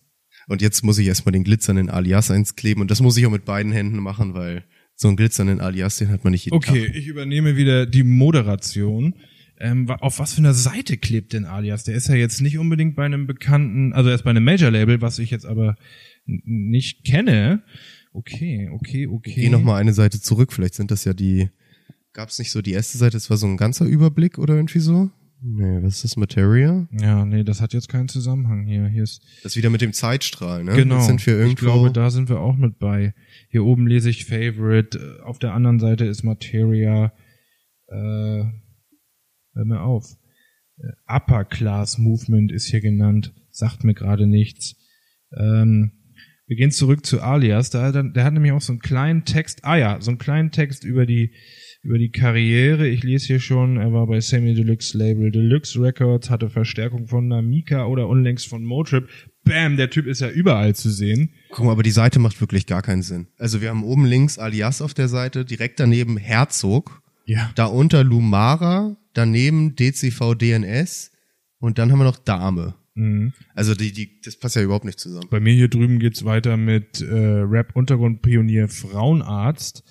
Und 0.47 0.61
jetzt 0.61 0.83
muss 0.83 0.97
ich 0.97 1.07
erstmal 1.07 1.33
den 1.33 1.43
glitzernden 1.43 1.89
Alias 1.89 2.31
eins 2.31 2.55
kleben 2.55 2.79
und 2.81 2.89
das 2.89 3.01
muss 3.01 3.17
ich 3.17 3.25
auch 3.25 3.31
mit 3.31 3.43
beiden 3.45 3.71
Händen 3.73 3.99
machen, 3.99 4.33
weil 4.33 4.63
so 4.97 5.07
einen 5.07 5.15
glitzernden 5.15 5.61
Alias, 5.61 5.97
den 5.97 6.09
hat 6.09 6.23
man 6.23 6.31
nicht 6.31 6.45
jeden 6.45 6.57
Okay, 6.57 6.87
Tag. 6.87 6.95
ich 6.95 7.07
übernehme 7.07 7.55
wieder 7.55 7.85
die 7.85 8.03
Moderation. 8.03 9.13
Ähm, 9.59 9.89
auf 9.89 10.19
was 10.19 10.33
für 10.33 10.39
einer 10.39 10.53
Seite 10.53 10.97
klebt 10.97 11.33
denn 11.33 11.45
Alias? 11.45 11.83
Der 11.83 11.95
ist 11.95 12.07
ja 12.09 12.15
jetzt 12.15 12.41
nicht 12.41 12.57
unbedingt 12.57 12.95
bei 12.95 13.05
einem 13.05 13.25
bekannten, 13.27 13.93
also 13.93 14.09
er 14.09 14.15
ist 14.15 14.23
bei 14.23 14.31
einem 14.31 14.43
Major-Label, 14.43 15.01
was 15.01 15.19
ich 15.19 15.31
jetzt 15.31 15.45
aber 15.45 15.75
nicht 16.25 17.05
kenne. 17.05 17.63
Okay, 18.11 18.69
okay, 18.71 19.07
okay. 19.07 19.33
Geh 19.35 19.49
noch 19.49 19.61
mal 19.61 19.77
eine 19.77 19.93
Seite 19.93 20.19
zurück, 20.19 20.51
vielleicht 20.51 20.73
sind 20.73 20.89
das 20.91 21.05
ja 21.05 21.13
die, 21.13 21.49
gab's 22.13 22.39
nicht 22.39 22.51
so 22.51 22.61
die 22.63 22.73
erste 22.73 22.97
Seite, 22.97 23.13
das 23.13 23.29
war 23.29 23.37
so 23.37 23.45
ein 23.47 23.57
ganzer 23.57 23.85
Überblick 23.85 24.39
oder 24.39 24.55
irgendwie 24.55 24.79
so? 24.79 25.11
Nee, 25.41 25.83
was 25.83 25.95
ist 25.95 26.03
das, 26.03 26.17
Materia? 26.17 26.87
Ja, 26.91 27.23
nee, 27.23 27.43
das 27.43 27.61
hat 27.61 27.73
jetzt 27.73 27.89
keinen 27.89 28.09
Zusammenhang 28.09 28.65
hier. 28.65 28.87
Hier 28.87 29.03
ist 29.03 29.21
Das 29.43 29.55
wieder 29.55 29.69
mit 29.69 29.81
dem 29.81 29.93
Zeitstrahl, 29.93 30.63
ne? 30.63 30.75
Genau. 30.75 30.95
Jetzt 30.95 31.07
sind 31.07 31.25
wir 31.25 31.33
irgendwo. 31.33 31.51
Ich 31.51 31.57
glaube, 31.57 31.91
da 31.91 32.09
sind 32.09 32.29
wir 32.29 32.39
auch 32.39 32.57
mit 32.57 32.79
bei. 32.79 33.13
Hier 33.49 33.63
oben 33.63 33.85
lese 33.85 34.09
ich 34.09 34.25
Favorite, 34.25 34.97
äh, 34.97 35.23
auf 35.23 35.37
der 35.37 35.53
anderen 35.53 35.79
Seite 35.79 36.05
ist 36.05 36.23
Materia. 36.23 37.13
Äh, 37.87 38.45
hör 39.53 39.65
mir 39.65 39.81
auf. 39.81 40.15
Äh, 40.77 40.93
Upper 41.07 41.45
Class 41.45 41.99
Movement 41.99 42.51
ist 42.51 42.65
hier 42.65 42.81
genannt, 42.81 43.33
sagt 43.51 43.83
mir 43.83 43.93
gerade 43.93 44.25
nichts. 44.25 44.75
Ähm, 45.37 45.91
wir 46.47 46.55
gehen 46.55 46.71
zurück 46.71 47.05
zu 47.05 47.21
Alias, 47.21 47.69
da 47.69 47.83
hat 47.83 47.95
er, 47.95 48.03
der 48.03 48.23
hat 48.23 48.33
nämlich 48.33 48.53
auch 48.53 48.61
so 48.61 48.71
einen 48.71 48.79
kleinen 48.79 49.25
Text, 49.25 49.65
ah 49.65 49.75
ja, 49.75 49.99
so 49.99 50.11
einen 50.11 50.17
kleinen 50.17 50.51
Text 50.51 50.85
über 50.85 51.05
die 51.05 51.33
über 51.83 51.97
die 51.97 52.09
Karriere. 52.11 52.87
Ich 52.87 53.03
lese 53.03 53.27
hier 53.27 53.39
schon, 53.39 53.77
er 53.77 53.93
war 53.93 54.07
bei 54.07 54.19
Sammy 54.19 54.53
Deluxe 54.53 54.97
Label 54.97 55.31
Deluxe 55.31 55.79
Records, 55.81 56.29
hatte 56.29 56.49
Verstärkung 56.49 57.07
von 57.07 57.27
Namika 57.27 57.85
oder 57.85 58.07
unlängst 58.07 58.47
von 58.47 58.63
Motrip. 58.63 59.07
Bam, 59.43 59.77
der 59.77 59.89
Typ 59.89 60.05
ist 60.07 60.19
ja 60.21 60.29
überall 60.29 60.75
zu 60.75 60.89
sehen. 60.89 61.29
Guck 61.51 61.65
mal, 61.65 61.71
aber 61.71 61.83
die 61.83 61.91
Seite 61.91 62.19
macht 62.19 62.41
wirklich 62.41 62.65
gar 62.65 62.81
keinen 62.81 63.01
Sinn. 63.03 63.27
Also 63.37 63.61
wir 63.61 63.69
haben 63.69 63.83
oben 63.83 64.05
links 64.05 64.37
Alias 64.37 64.81
auf 64.81 64.93
der 64.93 65.07
Seite, 65.07 65.45
direkt 65.45 65.79
daneben 65.79 66.17
Herzog, 66.17 67.01
Ja. 67.25 67.51
darunter 67.55 68.03
Lumara, 68.03 68.97
daneben 69.13 69.75
DCV 69.75 70.35
DNS 70.35 71.11
und 71.59 71.77
dann 71.77 71.91
haben 71.91 71.99
wir 71.99 72.03
noch 72.05 72.19
Dame. 72.19 72.75
Mhm. 72.95 73.31
Also 73.53 73.75
die, 73.75 73.91
die, 73.93 74.19
das 74.21 74.37
passt 74.37 74.55
ja 74.55 74.63
überhaupt 74.63 74.83
nicht 74.85 74.99
zusammen. 74.99 75.27
Bei 75.29 75.39
mir 75.39 75.53
hier 75.53 75.67
drüben 75.69 75.99
geht's 75.99 76.25
weiter 76.25 76.57
mit 76.57 76.99
äh, 76.99 77.05
Rap-Untergrundpionier 77.13 78.67
Frauenarzt. 78.67 79.83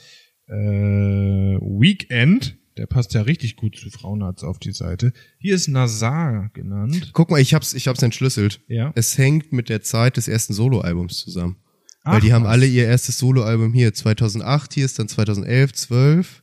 Äh, 0.49 1.59
Weekend, 1.61 2.57
der 2.77 2.87
passt 2.87 3.15
ja 3.15 3.23
richtig 3.23 3.57
gut 3.57 3.77
zu 3.77 3.91
Frauenarzt 3.91 4.45
auf 4.45 4.59
die 4.59 4.73
Seite. 4.73 5.13
Hier 5.39 5.55
ist 5.55 5.69
Nazar 5.69 6.51
genannt. 6.53 7.11
Guck 7.15 7.31
mal, 7.31 7.41
ich 7.41 7.55
hab's, 7.55 7.73
ich 7.75 7.89
hab's 7.89 8.03
entschlüsselt. 8.03 8.61
Ja. 8.69 8.93
Es 8.95 9.17
hängt 9.19 9.53
mit 9.53 9.69
der 9.69 9.83
Zeit 9.83 10.17
des 10.17 10.29
ersten 10.29 10.53
Soloalbums 10.55 11.19
zusammen. 11.19 11.57
Weil 12.05 12.19
Ach, 12.19 12.21
die 12.21 12.33
haben 12.33 12.45
was. 12.45 12.53
alle 12.53 12.67
ihr 12.67 12.85
erstes 12.87 13.19
Soloalbum 13.19 13.73
hier 13.73 13.93
2008, 13.93 14.75
hier 14.75 14.85
ist 14.85 14.99
dann 14.99 15.09
2011, 15.09 15.73
12. 15.73 16.43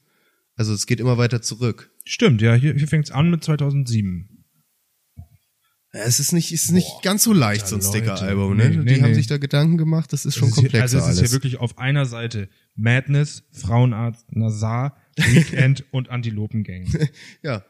Also 0.56 0.74
es 0.74 0.86
geht 0.86 0.99
immer 0.99 1.18
weiter 1.18 1.41
zurück. 1.41 1.91
Stimmt, 2.04 2.41
ja, 2.41 2.54
hier, 2.56 2.74
hier 2.76 2.88
fängt's 2.88 3.12
an 3.12 3.30
mit 3.30 3.43
2007. 3.43 4.43
Ja, 5.16 6.01
Es 6.01 6.20
ist 6.20 6.34
nicht, 6.34 6.51
ist 6.51 6.72
nicht 6.72 6.88
ganz 7.04 7.24
so 7.24 7.32
leicht, 7.32 7.68
so 7.68 7.76
ein. 7.76 7.82
Sticker-Album, 7.82 8.58
ne? 8.58 8.70
Nee, 8.70 8.72
die 8.72 8.78
nee, 8.80 9.01
haben 9.01 9.10
nee. 9.12 9.14
sich 9.16 9.28
da 9.28 9.38
Gedanken 9.38 9.78
gemacht, 9.78 10.12
das 10.12 10.26
ist 10.26 10.36
schon 10.36 10.49
ist 10.49 10.56
hier- 10.56 10.64
komplexer 10.64 10.97
also 10.97 10.97
es 10.97 11.14
ist 11.14 11.20
alles. 11.20 11.32
ja 11.32 11.36
wirklich 11.36 11.58
auf 11.60 11.78
einer 11.78 12.06
Seite 12.06 12.49
Madness, 12.76 13.43
Frauenarzt, 13.51 14.36
Nazar, 14.36 14.97
Weekend 15.17 15.86
und 15.91 16.09
Antilopengang. 16.09 16.88
ja. 17.41 17.63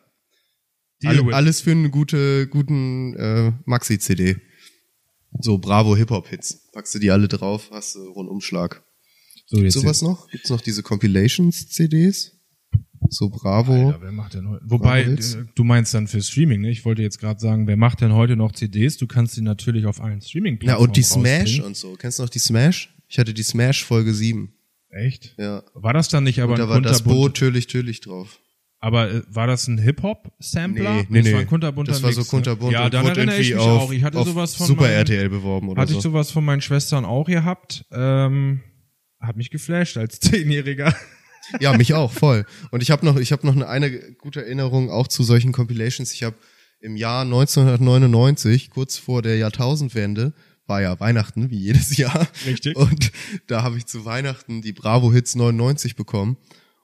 With. 1.01 1.33
alles 1.33 1.59
für 1.59 1.71
einen 1.71 1.91
gute, 1.91 2.47
guten 2.47 3.13
äh, 3.15 3.51
Maxi-CD. 3.65 4.37
So 5.41 5.57
Bravo 5.57 5.97
Hip-Hop-Hits. 5.97 6.69
Packst 6.71 6.95
du 6.95 6.99
die 6.99 7.11
alle 7.11 7.27
drauf, 7.27 7.69
hast 7.71 7.95
du 7.95 8.03
Rundumschlag. 8.11 8.83
So, 9.45 9.61
jetzt 9.61 9.73
Sowas 9.73 10.01
noch? 10.01 10.29
Gibt's 10.29 10.49
noch 10.49 10.61
diese 10.61 10.81
Compilations-CDs? 10.83 12.39
So 13.09 13.29
Bravo. 13.29 13.87
Alter, 13.87 14.01
wer 14.01 14.11
macht 14.11 14.33
denn 14.33 14.47
heute? 14.47 14.63
Wobei, 14.65 15.03
äh, 15.03 15.17
du 15.55 15.63
meinst 15.63 15.93
dann 15.93 16.07
für 16.07 16.21
Streaming, 16.21 16.61
ne? 16.61 16.71
Ich 16.71 16.85
wollte 16.85 17.01
jetzt 17.01 17.19
gerade 17.19 17.39
sagen, 17.39 17.67
wer 17.67 17.75
macht 17.75 18.01
denn 18.01 18.13
heute 18.13 18.35
noch 18.35 18.53
CDs? 18.53 18.97
Du 18.97 19.07
kannst 19.07 19.35
die 19.35 19.41
natürlich 19.41 19.85
auf 19.85 19.99
allen 19.99 20.21
Streaming-Plattformen 20.21 20.87
und 20.87 20.95
die 20.95 21.03
Smash 21.03 21.59
und 21.59 21.75
so. 21.75 21.95
Kennst 21.95 22.19
du 22.19 22.23
noch 22.23 22.29
die 22.29 22.39
Smash? 22.39 22.95
Ich 23.09 23.19
hatte 23.19 23.33
die 23.33 23.43
Smash 23.43 23.83
Folge 23.83 24.13
7. 24.13 24.53
Echt? 24.93 25.35
Ja. 25.37 25.63
War 25.73 25.93
das 25.93 26.07
dann 26.07 26.23
nicht 26.23 26.41
aber 26.41 26.53
Und 26.53 26.59
da 26.59 26.65
ein 26.65 26.69
war 26.69 26.81
das 26.81 27.01
Boot 27.01 27.35
tödlich, 27.35 27.67
tödlich 27.67 28.01
drauf. 28.01 28.39
Aber 28.79 29.09
äh, 29.09 29.21
war 29.29 29.47
das 29.47 29.67
ein 29.67 29.77
Hip-Hop-Sampler? 29.77 30.93
Nee, 30.93 31.05
nee, 31.09 31.21
das 31.21 31.31
war 31.31 31.37
nee. 31.37 31.41
ein 31.43 31.47
kunterbunter 31.47 31.91
Das 31.93 32.03
war 32.03 32.11
so 32.11 32.23
kunterbunt. 32.25 32.73
Ne? 32.73 32.77
Ja, 32.77 32.89
dann 32.89 33.07
erinnere 33.07 33.39
ich 33.39 33.51
mich 33.51 33.57
auf, 33.57 33.83
auch. 33.83 33.91
Ich 33.91 34.03
hatte 34.03 34.23
sowas 34.23 34.55
von 34.55 34.67
Super 34.67 34.81
meinen, 34.83 34.93
RTL 34.93 35.29
beworben 35.29 35.69
oder 35.69 35.81
Hatte 35.81 35.93
so. 35.93 35.99
ich 35.99 36.03
sowas 36.03 36.31
von 36.31 36.43
meinen 36.43 36.61
Schwestern 36.61 37.05
auch 37.05 37.25
gehabt. 37.25 37.85
Ähm, 37.91 38.61
hat 39.19 39.37
mich 39.37 39.49
geflasht 39.49 39.97
als 39.97 40.19
Zehnjähriger. 40.19 40.93
Ja, 41.59 41.75
mich 41.77 41.93
auch, 41.93 42.11
voll. 42.11 42.45
Und 42.71 42.83
ich 42.83 42.91
habe 42.91 43.05
noch, 43.05 43.17
ich 43.17 43.31
habe 43.31 43.47
noch 43.47 43.55
eine, 43.55 43.67
eine 43.67 43.91
gute 44.15 44.41
Erinnerung 44.41 44.91
auch 44.91 45.07
zu 45.07 45.23
solchen 45.23 45.53
Compilations. 45.53 46.13
Ich 46.13 46.23
habe 46.23 46.35
im 46.81 46.97
Jahr 46.97 47.21
1999, 47.21 48.69
kurz 48.69 48.97
vor 48.97 49.21
der 49.21 49.37
Jahrtausendwende, 49.37 50.33
war 50.67 50.81
ja 50.81 50.99
Weihnachten, 50.99 51.49
wie 51.49 51.57
jedes 51.59 51.95
Jahr. 51.97 52.27
Richtig. 52.45 52.75
Und 52.75 53.11
da 53.47 53.63
habe 53.63 53.77
ich 53.77 53.85
zu 53.85 54.05
Weihnachten 54.05 54.61
die 54.61 54.73
Bravo 54.73 55.11
Hits 55.11 55.35
99 55.35 55.95
bekommen. 55.95 56.37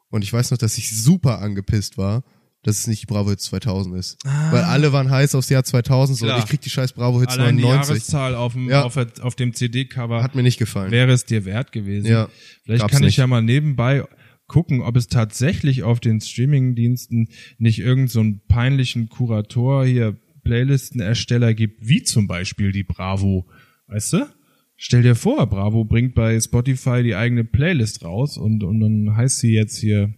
Und 0.10 0.24
ich 0.24 0.34
weiß 0.34 0.52
noch, 0.52 0.58
dass 0.58 0.78
ich 0.78 0.90
super 0.96 1.40
angepisst 1.40 1.98
war, 1.98 2.24
dass 2.64 2.80
es 2.80 2.88
nicht 2.88 3.08
Bravo 3.08 3.30
Hits 3.30 3.46
2000 3.46 3.96
ist. 3.96 4.18
Ah. 4.26 4.52
Weil 4.52 4.64
alle 4.64 4.92
waren 4.92 5.10
heiß 5.10 5.34
aufs 5.36 5.50
Jahr 5.50 5.64
2000 5.64 6.18
so, 6.18 6.26
Klar. 6.26 6.38
und 6.38 6.44
ich 6.44 6.50
krieg 6.50 6.60
die 6.62 6.70
scheiß 6.70 6.92
Bravo 6.94 7.22
Hits 7.22 7.34
Allein 7.38 7.56
die 7.58 7.64
99. 7.64 7.90
Jahreszahl 7.96 8.36
auf 8.36 8.54
dem, 8.54 8.70
Ja. 8.70 8.84
auf, 8.84 8.98
auf 9.22 9.36
dem 9.36 9.54
CD-Cover 9.54 10.22
Hat 10.24 10.36
mir 10.36 10.44
nicht 10.44 10.58
gefallen. 10.60 10.92
wäre 10.92 11.12
es 11.12 11.26
dir 11.26 11.46
wert 11.46 11.72
gewesen. 11.72 12.08
Ja, 12.08 12.28
Vielleicht 12.64 12.82
gab's 12.82 12.92
kann 12.94 13.04
ich 13.04 13.08
nicht. 13.08 13.18
ja 13.18 13.28
mal 13.28 13.42
nebenbei 13.42 14.04
gucken, 14.48 14.82
ob 14.82 14.98
es 14.98 15.08
tatsächlich 15.08 15.84
auf 15.84 16.00
den 16.00 16.20
Streaming-Diensten 16.22 17.30
nicht 17.60 17.80
irgend 17.80 18.10
so 18.10 18.20
einen 18.20 18.42
peinlichen 18.48 19.08
Kurator 19.08 19.86
hier 19.86 20.18
Playlistenersteller 20.44 21.54
gibt, 21.54 21.88
wie 21.88 22.04
zum 22.04 22.28
Beispiel 22.28 22.72
die 22.72 22.84
Bravo. 22.84 23.48
Weißt 23.90 24.14
du? 24.14 24.30
Stell 24.78 25.02
dir 25.02 25.16
vor, 25.16 25.46
Bravo 25.48 25.84
bringt 25.84 26.16
bei 26.16 26.40
Spotify 26.40 27.04
die 27.04 27.16
eigene 27.16 27.44
Playlist 27.44 28.04
raus 28.04 28.38
und, 28.38 28.64
und 28.64 28.80
dann 28.80 29.16
heißt 29.16 29.40
sie 29.40 29.52
jetzt 29.52 29.78
hier 29.78 30.14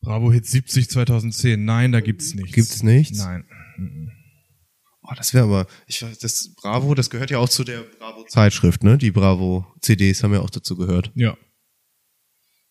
Bravo 0.00 0.30
Hit 0.32 0.46
70 0.46 0.88
2010. 0.88 1.64
Nein, 1.64 1.90
da 1.90 2.00
gibt's 2.00 2.34
nichts. 2.34 2.52
Gibt's 2.52 2.82
nichts? 2.84 3.18
Nein. 3.18 3.44
Oh, 5.02 5.14
das 5.16 5.34
wäre 5.34 5.44
aber, 5.44 5.66
ich 5.86 6.02
weiß, 6.02 6.18
das 6.18 6.54
Bravo, 6.54 6.94
das 6.94 7.10
gehört 7.10 7.30
ja 7.30 7.38
auch 7.38 7.48
zu 7.48 7.64
der 7.64 7.80
Bravo 7.98 8.24
Zeitschrift, 8.24 8.84
ne? 8.84 8.98
Die 8.98 9.10
Bravo 9.10 9.66
CDs 9.80 10.22
haben 10.22 10.34
ja 10.34 10.40
auch 10.40 10.50
dazu 10.50 10.76
gehört. 10.76 11.10
Ja. 11.14 11.36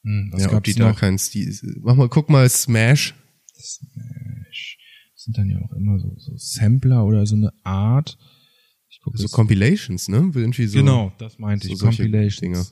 Hm, 0.04 0.30
was 0.32 0.42
ja, 0.42 0.48
ob 0.48 0.54
gab's 0.54 0.70
die 0.70 0.80
da 0.80 0.90
noch? 0.90 1.00
keinen 1.00 1.18
Stil. 1.18 1.54
Mach 1.82 1.96
mal, 1.96 2.08
guck 2.08 2.30
mal 2.30 2.48
Smash. 2.48 3.16
Smash. 3.54 4.78
Das 5.14 5.24
sind 5.24 5.38
dann 5.38 5.50
ja 5.50 5.60
auch 5.60 5.74
immer 5.74 6.00
so, 6.00 6.14
so 6.18 6.38
Sampler 6.38 7.04
oder 7.06 7.26
so 7.26 7.36
eine 7.36 7.52
Art. 7.64 8.18
Ich 9.16 9.22
gucke 9.22 9.30
So 9.30 9.36
Compilations, 9.36 10.08
ne? 10.10 10.32
Irgendwie 10.36 10.68
so. 10.68 10.78
Genau, 10.80 11.12
das 11.18 11.39
meinte 11.39 11.68
so 11.68 11.74
ich. 11.74 11.80
Compilations. 11.80 12.39
Dinger. 12.39 12.66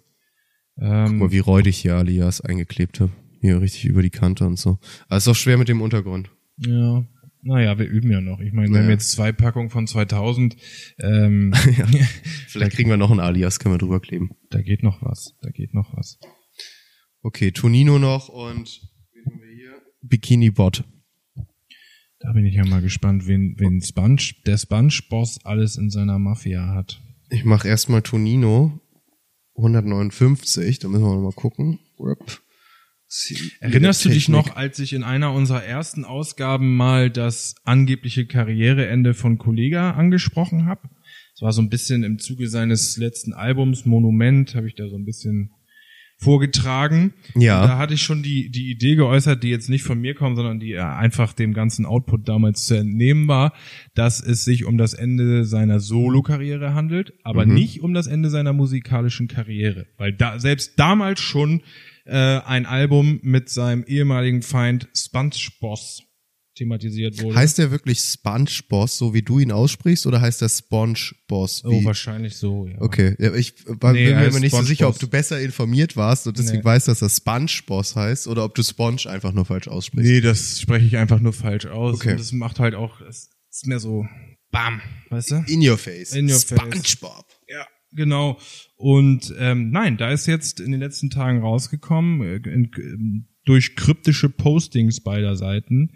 Ähm, 0.77 1.05
Guck 1.11 1.19
mal, 1.19 1.31
wie 1.31 1.39
räudig 1.39 1.77
hier 1.77 1.95
Alias 1.95 2.41
eingeklebt 2.41 2.99
habe. 2.99 3.11
Hier 3.41 3.61
richtig 3.61 3.85
über 3.85 4.01
die 4.01 4.09
Kante 4.09 4.45
und 4.45 4.57
so. 4.59 4.79
Aber 5.07 5.17
ist 5.17 5.27
auch 5.27 5.35
schwer 5.35 5.57
mit 5.57 5.67
dem 5.69 5.81
Untergrund. 5.81 6.29
ja. 6.57 7.05
Naja, 7.47 7.77
wir 7.77 7.85
üben 7.85 8.09
ja 8.11 8.21
noch. 8.21 8.39
Ich 8.39 8.53
meine, 8.53 8.69
wir 8.69 8.77
Ja. 8.77 8.81
haben 8.83 8.89
jetzt 8.89 9.11
zwei 9.11 9.31
Packungen 9.31 9.69
von 9.69 9.85
2000. 9.85 10.57
Ähm, 10.97 11.53
Vielleicht 12.47 12.71
kriegen 12.71 12.89
wir 12.89 12.97
noch 12.97 13.11
ein 13.11 13.19
Alias, 13.19 13.59
können 13.59 13.75
wir 13.75 13.77
drüber 13.77 13.99
kleben. 13.99 14.31
da 14.49 14.63
geht 14.63 14.81
noch 14.81 15.03
was. 15.03 15.35
Da 15.43 15.51
geht 15.51 15.75
noch 15.75 15.95
was. 15.95 16.17
Okay, 17.21 17.51
Tonino 17.51 17.99
noch 17.99 18.29
und 18.29 18.81
haben 19.27 19.39
wir 19.41 19.55
hier? 19.55 19.73
Bikini 20.01 20.49
Bot. 20.49 20.85
Da 22.25 22.31
bin 22.33 22.45
ich 22.47 22.55
ja 22.55 22.65
mal 22.65 22.81
gespannt, 22.81 23.27
wen, 23.27 23.53
wen 23.59 23.81
Sponge, 23.81 24.31
der 24.47 24.57
Sponge-Boss 24.57 25.45
alles 25.45 25.77
in 25.77 25.91
seiner 25.91 26.17
Mafia 26.17 26.73
hat. 26.73 26.99
Ich 27.29 27.45
mache 27.45 27.67
erstmal 27.67 28.01
Tonino 28.01 28.79
159, 29.57 30.79
da 30.79 30.87
müssen 30.87 31.03
wir 31.03 31.13
noch 31.13 31.21
mal 31.21 31.33
gucken. 31.33 31.77
Rip. 31.99 32.41
Erinnerst 33.59 34.03
du 34.05 34.09
dich 34.09 34.27
noch, 34.27 34.55
als 34.55 34.79
ich 34.79 34.93
in 34.93 35.03
einer 35.03 35.33
unserer 35.33 35.63
ersten 35.63 36.03
Ausgaben 36.03 36.75
mal 36.75 37.11
das 37.11 37.55
angebliche 37.63 38.25
Karriereende 38.25 39.13
von 39.13 39.37
Kollega 39.37 39.91
angesprochen 39.91 40.65
habe? 40.65 40.89
Es 41.35 41.43
war 41.43 41.53
so 41.53 41.61
ein 41.61 41.69
bisschen 41.69 42.03
im 42.03 42.17
Zuge 42.17 42.49
seines 42.49 42.97
letzten 42.97 43.33
Albums 43.33 43.85
Monument, 43.85 44.55
habe 44.55 44.67
ich 44.67 44.73
da 44.73 44.89
so 44.89 44.95
ein 44.95 45.05
bisschen 45.05 45.51
vorgetragen. 46.25 47.13
Ja. 47.35 47.61
Und 47.61 47.69
da 47.69 47.77
hatte 47.77 47.93
ich 47.93 48.01
schon 48.01 48.23
die, 48.23 48.49
die 48.49 48.71
Idee 48.71 48.95
geäußert, 48.95 49.43
die 49.43 49.49
jetzt 49.49 49.69
nicht 49.69 49.83
von 49.83 50.01
mir 50.01 50.15
kommt, 50.15 50.35
sondern 50.35 50.59
die 50.59 50.73
äh, 50.73 50.79
einfach 50.79 51.33
dem 51.33 51.53
ganzen 51.53 51.85
Output 51.85 52.27
damals 52.27 52.65
zu 52.65 52.73
entnehmen 52.73 53.27
war, 53.27 53.53
dass 53.93 54.21
es 54.21 54.43
sich 54.43 54.65
um 54.65 54.77
das 54.77 54.93
Ende 54.95 55.45
seiner 55.45 55.79
Solo-Karriere 55.79 56.73
handelt, 56.73 57.13
aber 57.23 57.45
nicht 57.45 57.81
um 57.81 57.93
das 57.93 58.07
Ende 58.07 58.29
seiner 58.29 58.53
musikalischen 58.53 59.27
Karriere. 59.27 59.85
Weil 59.97 60.13
da, 60.13 60.39
selbst 60.39 60.79
damals 60.79 61.21
schon 61.21 61.61
äh, 62.05 62.15
ein 62.15 62.65
Album 62.65 63.19
mit 63.21 63.49
seinem 63.49 63.83
ehemaligen 63.83 64.41
Feind 64.41 64.89
SpongeBoss 64.95 66.03
thematisiert 66.55 67.21
wurde. 67.21 67.35
Heißt 67.35 67.57
der 67.57 67.71
wirklich 67.71 67.99
Sponge 67.99 68.49
Boss, 68.69 68.97
so 68.97 69.13
wie 69.13 69.21
du 69.21 69.39
ihn 69.39 69.51
aussprichst, 69.51 70.07
oder 70.07 70.21
heißt 70.21 70.41
der 70.41 70.49
Sponge 70.49 70.97
Boss? 71.27 71.63
oh, 71.65 71.83
wahrscheinlich 71.83 72.37
so, 72.37 72.67
ja. 72.67 72.81
Okay, 72.81 73.15
ja, 73.19 73.33
ich 73.33 73.53
war, 73.67 73.93
Nee, 73.93 74.05
bin 74.07 74.15
mir 74.17 74.25
immer 74.27 74.39
nicht 74.39 74.55
so 74.55 74.61
sicher, 74.61 74.87
ob 74.87 74.97
du 74.97 75.07
besser 75.07 75.39
informiert 75.39 75.95
warst 75.95 76.27
und 76.27 76.37
deswegen 76.39 76.59
Nee. 76.59 76.65
weißt, 76.65 76.87
dass 76.87 76.99
das 76.99 77.17
Sponge 77.17 77.51
Boss 77.67 77.95
heißt 77.95 78.27
oder 78.27 78.43
ob 78.43 78.55
du 78.55 78.63
Sponge 78.63 79.01
einfach 79.07 79.33
nur 79.33 79.45
falsch 79.45 79.67
aussprichst. 79.67 80.09
Nee, 80.09 80.21
das 80.21 80.59
spreche 80.61 80.85
ich 80.85 80.97
einfach 80.97 81.19
nur 81.19 81.33
falsch 81.33 81.65
aus. 81.67 81.95
Okay. 81.95 82.11
Und 82.11 82.19
das 82.19 82.31
macht 82.31 82.59
halt 82.59 82.75
auch, 82.75 83.01
es 83.01 83.29
ist 83.51 83.67
mehr 83.67 83.79
so, 83.79 84.05
bam, 84.51 84.81
weißt 85.09 85.31
du? 85.31 85.43
In 85.47 85.67
your 85.67 85.77
face. 85.77 86.13
In 86.13 86.25
your 86.29 86.39
face. 86.39 86.59
SpongeBob. 86.59 87.25
Ja, 87.49 87.65
genau. 87.91 88.39
Und 88.77 89.33
ähm, 89.37 89.71
nein, 89.71 89.97
da 89.97 90.11
ist 90.11 90.25
jetzt 90.25 90.59
in 90.59 90.71
den 90.71 90.79
letzten 90.79 91.09
Tagen 91.09 91.41
rausgekommen, 91.41 92.21
äh, 92.21 92.35
in, 92.49 92.71
ähm, 92.77 93.27
durch 93.45 93.75
kryptische 93.75 94.29
Postings 94.29 95.01
beider 95.01 95.35
Seiten, 95.35 95.91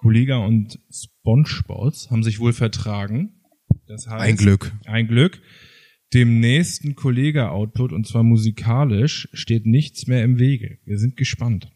Kollega 0.00 0.38
und 0.38 0.78
SpongeBoss 0.90 2.10
haben 2.10 2.22
sich 2.22 2.40
wohl 2.40 2.54
vertragen. 2.54 3.42
Das 3.86 4.06
heißt, 4.06 4.22
Ein 4.22 4.36
Glück. 4.36 4.72
Ein 4.86 5.06
Glück. 5.08 5.42
Dem 6.14 6.40
nächsten 6.40 6.94
Kollega-Output, 6.94 7.92
und 7.92 8.06
zwar 8.06 8.22
musikalisch, 8.22 9.28
steht 9.32 9.66
nichts 9.66 10.06
mehr 10.06 10.24
im 10.24 10.38
Wege. 10.38 10.78
Wir 10.84 10.98
sind 10.98 11.16
gespannt. 11.16 11.70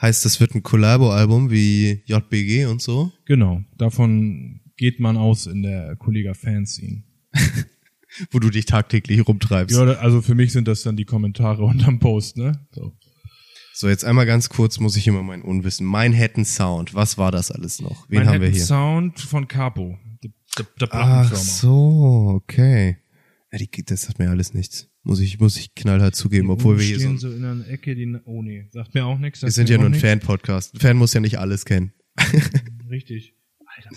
Heißt, 0.00 0.24
das 0.26 0.40
wird 0.40 0.54
ein 0.54 0.62
Collabo-Album 0.62 1.50
wie 1.50 2.02
JBG 2.04 2.66
und 2.66 2.82
so? 2.82 3.12
Genau, 3.24 3.62
davon 3.78 4.60
geht 4.76 5.00
man 5.00 5.16
aus 5.16 5.46
in 5.46 5.62
der 5.62 5.96
Kollega-Fanszene. 5.96 7.02
Wo 8.30 8.38
du 8.38 8.50
dich 8.50 8.66
tagtäglich 8.66 9.26
rumtreibst. 9.26 9.74
Ja, 9.74 9.84
also 9.84 10.20
für 10.20 10.34
mich 10.34 10.52
sind 10.52 10.68
das 10.68 10.82
dann 10.82 10.96
die 10.96 11.04
Kommentare 11.06 11.64
unterm 11.64 11.98
Post, 11.98 12.36
ne? 12.36 12.66
So. 12.72 12.92
So, 13.76 13.88
jetzt 13.88 14.04
einmal 14.04 14.24
ganz 14.24 14.48
kurz 14.50 14.78
muss 14.78 14.96
ich 14.96 15.08
immer 15.08 15.24
mein 15.24 15.42
Unwissen. 15.42 15.84
Manhattan 15.84 16.44
Sound, 16.44 16.94
was 16.94 17.18
war 17.18 17.32
das 17.32 17.50
alles 17.50 17.80
noch? 17.80 18.08
Wen 18.08 18.24
haben 18.24 18.40
wir 18.40 18.48
hier? 18.48 18.64
Sound 18.64 19.18
von 19.18 19.48
Capo. 19.48 19.98
Der, 20.22 20.30
der, 20.56 20.66
der 20.78 20.88
Ach 20.94 21.34
so, 21.34 22.30
okay. 22.36 22.98
Ja, 23.50 23.58
die, 23.58 23.68
das 23.84 24.02
sagt 24.02 24.20
mir 24.20 24.30
alles 24.30 24.54
nichts. 24.54 24.88
Muss 25.02 25.18
ich, 25.18 25.40
muss 25.40 25.56
ich 25.56 25.74
knallhart 25.74 26.14
zugeben, 26.14 26.50
obwohl 26.50 26.78
wir 26.78 26.84
hier 26.84 27.00
so, 27.00 27.02
stehen 27.02 27.18
so 27.18 27.32
in 27.32 27.44
einer 27.44 27.66
Ecke, 27.66 27.96
die, 27.96 28.16
oh 28.24 28.42
nee, 28.42 28.68
sagt 28.70 28.94
mir 28.94 29.06
auch 29.06 29.18
nichts. 29.18 29.42
wir 29.42 29.50
sind 29.50 29.68
ja 29.68 29.76
nur 29.76 29.86
ein. 29.86 29.94
Fan-Podcast. 29.94 30.80
Fan 30.80 30.96
muss 30.96 31.12
ja 31.12 31.18
nicht 31.18 31.40
alles 31.40 31.64
kennen. 31.64 31.92
Richtig. 32.88 33.33
Alter, 33.76 33.90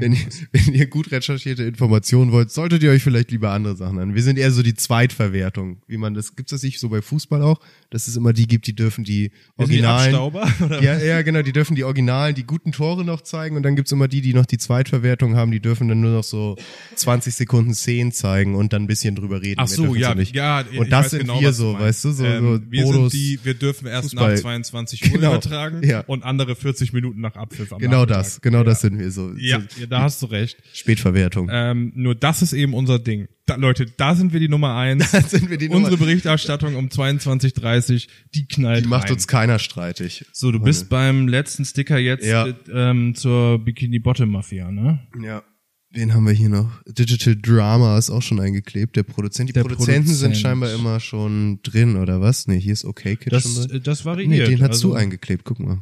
Wenn 0.00 0.12
ihr, 0.12 0.18
wenn 0.52 0.74
ihr 0.74 0.86
gut 0.86 1.10
recherchierte 1.10 1.62
Informationen 1.64 2.32
wollt, 2.32 2.50
solltet 2.50 2.82
ihr 2.82 2.90
euch 2.90 3.02
vielleicht 3.02 3.30
lieber 3.30 3.50
andere 3.50 3.76
Sachen 3.76 3.98
an. 3.98 4.14
Wir 4.14 4.22
sind 4.22 4.38
eher 4.38 4.50
so 4.50 4.62
die 4.62 4.74
Zweitverwertung, 4.74 5.78
wie 5.86 5.96
man 5.96 6.14
das, 6.14 6.36
gibt's 6.36 6.50
das 6.50 6.62
nicht 6.62 6.78
so 6.78 6.88
bei 6.88 7.00
Fußball 7.02 7.42
auch, 7.42 7.60
dass 7.90 8.06
es 8.08 8.16
immer 8.16 8.32
die 8.32 8.46
gibt, 8.46 8.66
die 8.66 8.74
dürfen 8.74 9.04
die 9.04 9.28
die 9.28 9.32
Originalen, 9.56 10.14
oder? 10.16 10.82
ja, 10.82 10.98
ja, 10.98 11.22
genau, 11.22 11.42
die 11.42 11.52
dürfen 11.52 11.74
die 11.74 11.84
Originalen, 11.84 12.34
die 12.34 12.44
guten 12.44 12.72
Tore 12.72 13.04
noch 13.04 13.22
zeigen 13.22 13.56
und 13.56 13.62
dann 13.62 13.76
gibt's 13.76 13.92
immer 13.92 14.08
die, 14.08 14.20
die 14.20 14.34
noch 14.34 14.46
die 14.46 14.58
Zweitverwertung 14.58 15.36
haben, 15.36 15.50
die 15.50 15.60
dürfen 15.60 15.88
dann 15.88 16.00
nur 16.00 16.12
noch 16.12 16.24
so 16.24 16.56
20 16.94 17.34
Sekunden 17.34 17.74
Szenen 17.74 18.12
zeigen 18.12 18.54
und 18.54 18.72
dann 18.72 18.82
ein 18.82 18.86
bisschen 18.86 19.14
drüber 19.14 19.40
reden. 19.42 19.60
Ach 19.60 19.68
so, 19.68 19.94
ja, 19.94 20.14
nicht. 20.14 20.34
ja. 20.34 20.60
Und 20.60 20.84
ich 20.84 20.88
das 20.90 21.04
weiß 21.06 21.10
sind 21.12 21.20
genau, 21.20 21.40
wir 21.40 21.52
so, 21.52 21.78
weißt 21.78 22.04
du, 22.04 22.12
so, 22.12 22.24
ähm, 22.24 22.42
so 22.64 22.70
wir 22.70 22.82
Bonus. 22.84 23.12
sind 23.12 23.20
die, 23.22 23.38
wir 23.42 23.54
dürfen 23.54 23.86
erst 23.86 24.10
Fußball. 24.10 24.34
nach 24.34 24.40
22 24.42 25.04
Uhr 25.04 25.10
Genau, 25.18 25.30
übertragen 25.32 25.82
ja. 25.82 26.00
und 26.06 26.22
andere 26.24 26.54
40 26.54 26.92
Minuten 26.92 27.20
nach 27.20 27.34
Abpfiff 27.36 27.72
am 27.72 27.78
Genau 27.78 28.00
Nachmittag. 28.02 28.16
das, 28.18 28.40
genau 28.40 28.64
das 28.64 28.80
sind 28.82 28.97
wir 28.98 29.10
so. 29.10 29.32
Ja, 29.38 29.60
so 29.60 29.80
ja, 29.80 29.86
da 29.86 30.02
hast 30.02 30.20
du 30.22 30.26
recht. 30.26 30.56
Spätverwertung. 30.72 31.48
Ähm, 31.52 31.92
nur 31.94 32.14
das 32.14 32.42
ist 32.42 32.52
eben 32.52 32.74
unser 32.74 32.98
Ding. 32.98 33.28
Da, 33.46 33.56
Leute, 33.56 33.86
da 33.96 34.14
sind 34.14 34.32
wir 34.32 34.40
die 34.40 34.48
Nummer 34.48 34.74
eins. 34.76 35.10
Da 35.12 35.22
sind 35.22 35.48
wir 35.50 35.56
die 35.56 35.68
Unsere 35.68 35.92
Nummer- 35.94 36.04
Berichterstattung 36.06 36.76
um 36.76 36.88
22.30 36.88 38.08
die 38.34 38.46
knallt 38.46 38.84
die 38.84 38.88
macht 38.88 39.04
rein. 39.06 39.12
uns 39.12 39.26
keiner 39.26 39.58
streitig. 39.58 40.26
So, 40.32 40.52
du 40.52 40.60
bist 40.60 40.88
beim 40.88 41.28
letzten 41.28 41.64
Sticker 41.64 41.98
jetzt 41.98 42.26
Ja. 42.26 42.46
äh, 42.46 42.54
ähm, 42.72 43.14
zur 43.14 43.58
Bikini 43.64 43.98
Bottom 43.98 44.30
Mafia, 44.30 44.70
ne? 44.70 45.00
Ja. 45.22 45.42
Wen 45.90 46.12
haben 46.12 46.26
wir 46.26 46.34
hier 46.34 46.50
noch? 46.50 46.70
Digital 46.86 47.34
Drama 47.36 47.96
ist 47.96 48.10
auch 48.10 48.20
schon 48.20 48.40
eingeklebt. 48.40 48.94
Der 48.96 49.04
Produzent. 49.04 49.48
Die 49.48 49.54
Der 49.54 49.62
Produzenten 49.62 50.08
sind 50.08 50.32
Produzent. 50.32 50.36
scheinbar 50.36 50.74
immer 50.74 51.00
schon 51.00 51.60
drin, 51.62 51.96
oder 51.96 52.20
was? 52.20 52.46
Nee, 52.46 52.60
hier 52.60 52.74
ist 52.74 52.84
Okay 52.84 53.16
Kid 53.16 53.32
Das, 53.32 53.44
schon 53.44 53.54
drin. 53.68 53.76
äh, 53.78 53.80
das 53.80 54.04
variiert. 54.04 54.28
Nee, 54.30 54.44
den 54.44 54.60
hast 54.60 54.68
also, 54.72 54.88
du 54.90 54.94
eingeklebt. 54.96 55.44
Guck 55.44 55.60
mal. 55.60 55.80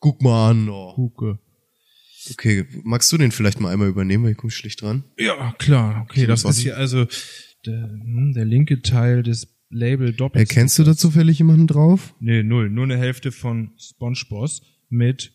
Guck 0.00 0.22
mal 0.22 0.50
an. 0.50 0.68
Oh. 0.68 0.94
Huke. 0.96 1.38
Okay, 2.32 2.64
magst 2.84 3.10
du 3.12 3.18
den 3.18 3.32
vielleicht 3.32 3.60
mal 3.60 3.72
einmal 3.72 3.88
übernehmen, 3.88 4.24
weil 4.24 4.32
ich 4.32 4.36
komme 4.36 4.50
schlicht 4.50 4.82
dran. 4.82 5.04
Ja, 5.18 5.54
klar. 5.58 6.02
Okay, 6.08 6.26
das 6.26 6.44
ist 6.44 6.58
hier 6.58 6.76
also 6.76 7.06
der, 7.66 7.82
hm, 7.82 8.32
der 8.34 8.44
linke 8.44 8.82
Teil 8.82 9.22
des 9.22 9.48
Label 9.70 10.12
Doppel. 10.12 10.40
Erkennst 10.40 10.78
du 10.78 10.84
da 10.84 10.96
zufällig 10.96 11.38
jemanden 11.38 11.66
drauf? 11.66 12.14
Nee, 12.20 12.42
null. 12.42 12.70
Nur 12.70 12.84
eine 12.84 12.96
Hälfte 12.96 13.32
von 13.32 13.72
SpongeBoss 13.78 14.62
mit 14.88 15.32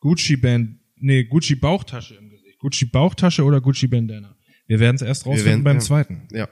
Gucci 0.00 0.36
Band, 0.36 0.78
nee, 0.96 1.24
Gucci 1.24 1.54
Bauchtasche 1.56 2.14
im 2.14 2.30
Gesicht. 2.30 2.58
Gucci 2.58 2.86
Bauchtasche 2.86 3.44
oder 3.44 3.60
Gucci 3.60 3.86
Bandana. 3.86 4.36
Wir 4.66 4.80
werden 4.80 4.96
es 4.96 5.02
erst 5.02 5.26
rausfinden 5.26 5.46
werden- 5.46 5.64
beim 5.64 5.76
ja. 5.76 5.82
zweiten. 5.82 6.28
Ja. 6.32 6.48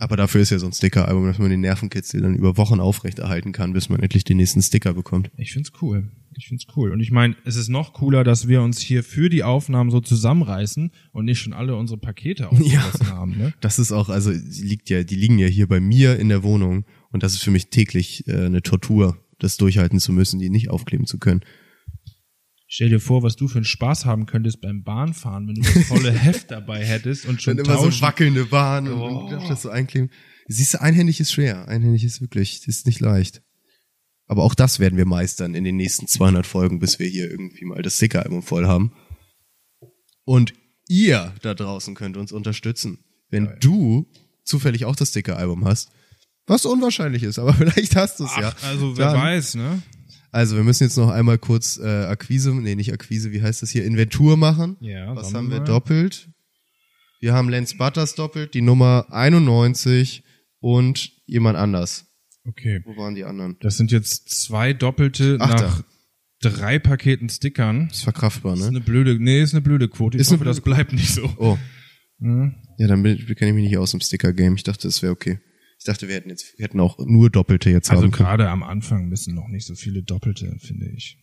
Aber 0.00 0.16
dafür 0.16 0.40
ist 0.40 0.48
ja 0.48 0.58
so 0.58 0.64
ein 0.64 0.72
Sticker-Album, 0.72 1.26
dass 1.26 1.38
man 1.38 1.50
den 1.50 1.60
Nervenkitzel 1.60 2.22
dann 2.22 2.34
über 2.34 2.56
Wochen 2.56 2.80
aufrechterhalten 2.80 3.52
kann, 3.52 3.74
bis 3.74 3.90
man 3.90 4.00
endlich 4.00 4.24
den 4.24 4.38
nächsten 4.38 4.62
Sticker 4.62 4.94
bekommt. 4.94 5.30
Ich 5.36 5.52
find's 5.52 5.72
cool. 5.82 6.08
Ich 6.38 6.48
find's 6.48 6.66
cool. 6.74 6.90
Und 6.90 7.00
ich 7.00 7.10
meine, 7.10 7.36
es 7.44 7.56
ist 7.56 7.68
noch 7.68 7.92
cooler, 7.92 8.24
dass 8.24 8.48
wir 8.48 8.62
uns 8.62 8.80
hier 8.80 9.04
für 9.04 9.28
die 9.28 9.42
Aufnahmen 9.42 9.90
so 9.90 10.00
zusammenreißen 10.00 10.90
und 11.12 11.24
nicht 11.26 11.40
schon 11.40 11.52
alle 11.52 11.76
unsere 11.76 11.98
Pakete 11.98 12.48
ausgelassen 12.50 13.08
haben, 13.08 13.36
ne? 13.36 13.52
Das 13.60 13.78
ist 13.78 13.92
auch, 13.92 14.08
also 14.08 14.32
die 14.32 14.62
liegt 14.62 14.88
ja, 14.88 15.02
die 15.02 15.16
liegen 15.16 15.38
ja 15.38 15.48
hier 15.48 15.68
bei 15.68 15.80
mir 15.80 16.18
in 16.18 16.30
der 16.30 16.42
Wohnung 16.42 16.86
Und 17.10 17.22
das 17.22 17.34
ist 17.34 17.42
für 17.42 17.50
mich 17.50 17.68
täglich 17.68 18.26
äh, 18.26 18.46
eine 18.46 18.62
Tortur, 18.62 19.18
das 19.38 19.58
durchhalten 19.58 20.00
zu 20.00 20.12
müssen, 20.12 20.40
die 20.40 20.48
nicht 20.48 20.70
aufkleben 20.70 21.06
zu 21.06 21.18
können. 21.18 21.42
Stell 22.72 22.88
dir 22.88 23.00
vor, 23.00 23.24
was 23.24 23.34
du 23.34 23.48
für 23.48 23.56
einen 23.58 23.64
Spaß 23.64 24.04
haben 24.04 24.26
könntest 24.26 24.60
beim 24.60 24.84
Bahnfahren, 24.84 25.48
wenn 25.48 25.56
du 25.56 25.62
das 25.62 25.86
volle 25.88 26.12
Heft 26.18 26.52
dabei 26.52 26.84
hättest 26.84 27.26
und 27.26 27.42
schon 27.42 27.56
Dann 27.56 27.66
immer 27.66 27.76
so 27.78 27.84
tauschen. 27.86 28.02
wackelnde 28.02 28.44
Bahn 28.44 28.86
und 28.86 29.00
Oh. 29.00 29.28
dann 29.28 29.40
darf 29.40 29.48
das 29.48 29.62
so 29.62 29.70
einkleben. 29.70 30.10
Siehst 30.46 30.74
du, 30.74 30.80
einhändig 30.80 31.18
ist 31.18 31.32
schwer. 31.32 31.66
Einhändig 31.68 32.04
ist 32.04 32.20
wirklich, 32.20 32.60
das 32.60 32.68
ist 32.76 32.86
nicht 32.86 33.00
leicht. 33.00 33.42
Aber 34.28 34.44
auch 34.44 34.54
das 34.54 34.78
werden 34.78 34.96
wir 34.96 35.04
meistern 35.06 35.54
in 35.54 35.64
den 35.64 35.76
nächsten 35.76 36.06
200 36.06 36.46
Folgen, 36.46 36.78
bis 36.78 37.00
wir 37.00 37.08
hier 37.08 37.28
irgendwie 37.28 37.64
mal 37.64 37.82
das 37.82 37.96
Sticker-Album 37.96 38.42
voll 38.44 38.68
haben. 38.68 38.92
Und 40.24 40.52
ihr 40.88 41.34
da 41.42 41.54
draußen 41.54 41.96
könnt 41.96 42.16
uns 42.16 42.30
unterstützen. 42.30 42.98
Wenn 43.30 43.56
du 43.60 44.06
zufällig 44.44 44.84
auch 44.84 44.94
das 44.94 45.08
Sticker-Album 45.10 45.64
hast, 45.64 45.90
was 46.46 46.64
unwahrscheinlich 46.64 47.24
ist, 47.24 47.40
aber 47.40 47.52
vielleicht 47.54 47.96
hast 47.96 48.20
du 48.20 48.24
es 48.26 48.36
ja. 48.36 48.54
Also 48.62 48.96
wer 48.96 49.06
Dann- 49.12 49.20
weiß, 49.20 49.56
ne? 49.56 49.82
Also 50.32 50.56
wir 50.56 50.62
müssen 50.62 50.84
jetzt 50.84 50.96
noch 50.96 51.10
einmal 51.10 51.38
kurz 51.38 51.78
äh, 51.78 52.04
Akquise, 52.04 52.54
nee, 52.54 52.74
nicht 52.76 52.92
Akquise, 52.92 53.32
wie 53.32 53.42
heißt 53.42 53.62
das 53.62 53.70
hier, 53.70 53.84
Inventur 53.84 54.36
machen. 54.36 54.76
Ja, 54.80 55.14
Was 55.16 55.34
haben 55.34 55.50
wir 55.50 55.58
mal. 55.58 55.64
doppelt? 55.64 56.28
Wir 57.20 57.34
haben 57.34 57.48
Lance 57.48 57.76
Butters 57.76 58.14
doppelt, 58.14 58.54
die 58.54 58.62
Nummer 58.62 59.06
91 59.10 60.22
und 60.60 61.10
jemand 61.26 61.58
anders. 61.58 62.06
Okay. 62.46 62.80
Wo 62.84 62.96
waren 62.96 63.14
die 63.14 63.24
anderen? 63.24 63.56
Das 63.60 63.76
sind 63.76 63.92
jetzt 63.92 64.30
zwei 64.30 64.72
doppelte 64.72 65.36
Ach, 65.40 65.48
nach 65.48 65.82
drei 66.40 66.78
Paketen 66.78 67.28
Stickern. 67.28 67.88
ist 67.90 68.02
verkraftbar, 68.04 68.52
Das 68.52 68.60
ist 68.60 68.66
ne? 68.70 68.76
eine 68.78 68.80
blöde, 68.80 69.18
nee, 69.22 69.42
ist 69.42 69.52
eine 69.52 69.60
blöde 69.60 69.88
Quote. 69.88 70.16
Ich 70.16 70.22
Ist 70.22 70.32
hoffe, 70.32 70.44
das 70.44 70.60
bleibt 70.60 70.92
nicht 70.92 71.12
so. 71.12 71.30
Oh, 71.36 71.58
Hm? 72.20 72.54
ja, 72.78 72.86
dann 72.86 73.02
bin, 73.02 73.16
kenne 73.34 73.50
ich 73.50 73.54
mich 73.54 73.64
nicht 73.70 73.78
aus 73.78 73.90
dem 73.92 74.00
Sticker-Game. 74.00 74.54
Ich 74.54 74.62
dachte, 74.62 74.88
das 74.88 75.02
wäre 75.02 75.12
okay. 75.12 75.38
Ich 75.80 75.86
dachte, 75.86 76.08
wir 76.08 76.14
hätten 76.14 76.28
jetzt, 76.28 76.58
wir 76.58 76.64
hätten 76.64 76.78
auch 76.78 76.98
nur 76.98 77.30
Doppelte 77.30 77.70
jetzt 77.70 77.90
Also 77.90 78.02
haben 78.04 78.10
können. 78.10 78.26
gerade 78.28 78.48
am 78.50 78.62
Anfang 78.62 79.08
müssen 79.08 79.34
noch 79.34 79.48
nicht 79.48 79.66
so 79.66 79.74
viele 79.74 80.02
Doppelte, 80.02 80.54
finde 80.60 80.88
ich. 80.94 81.16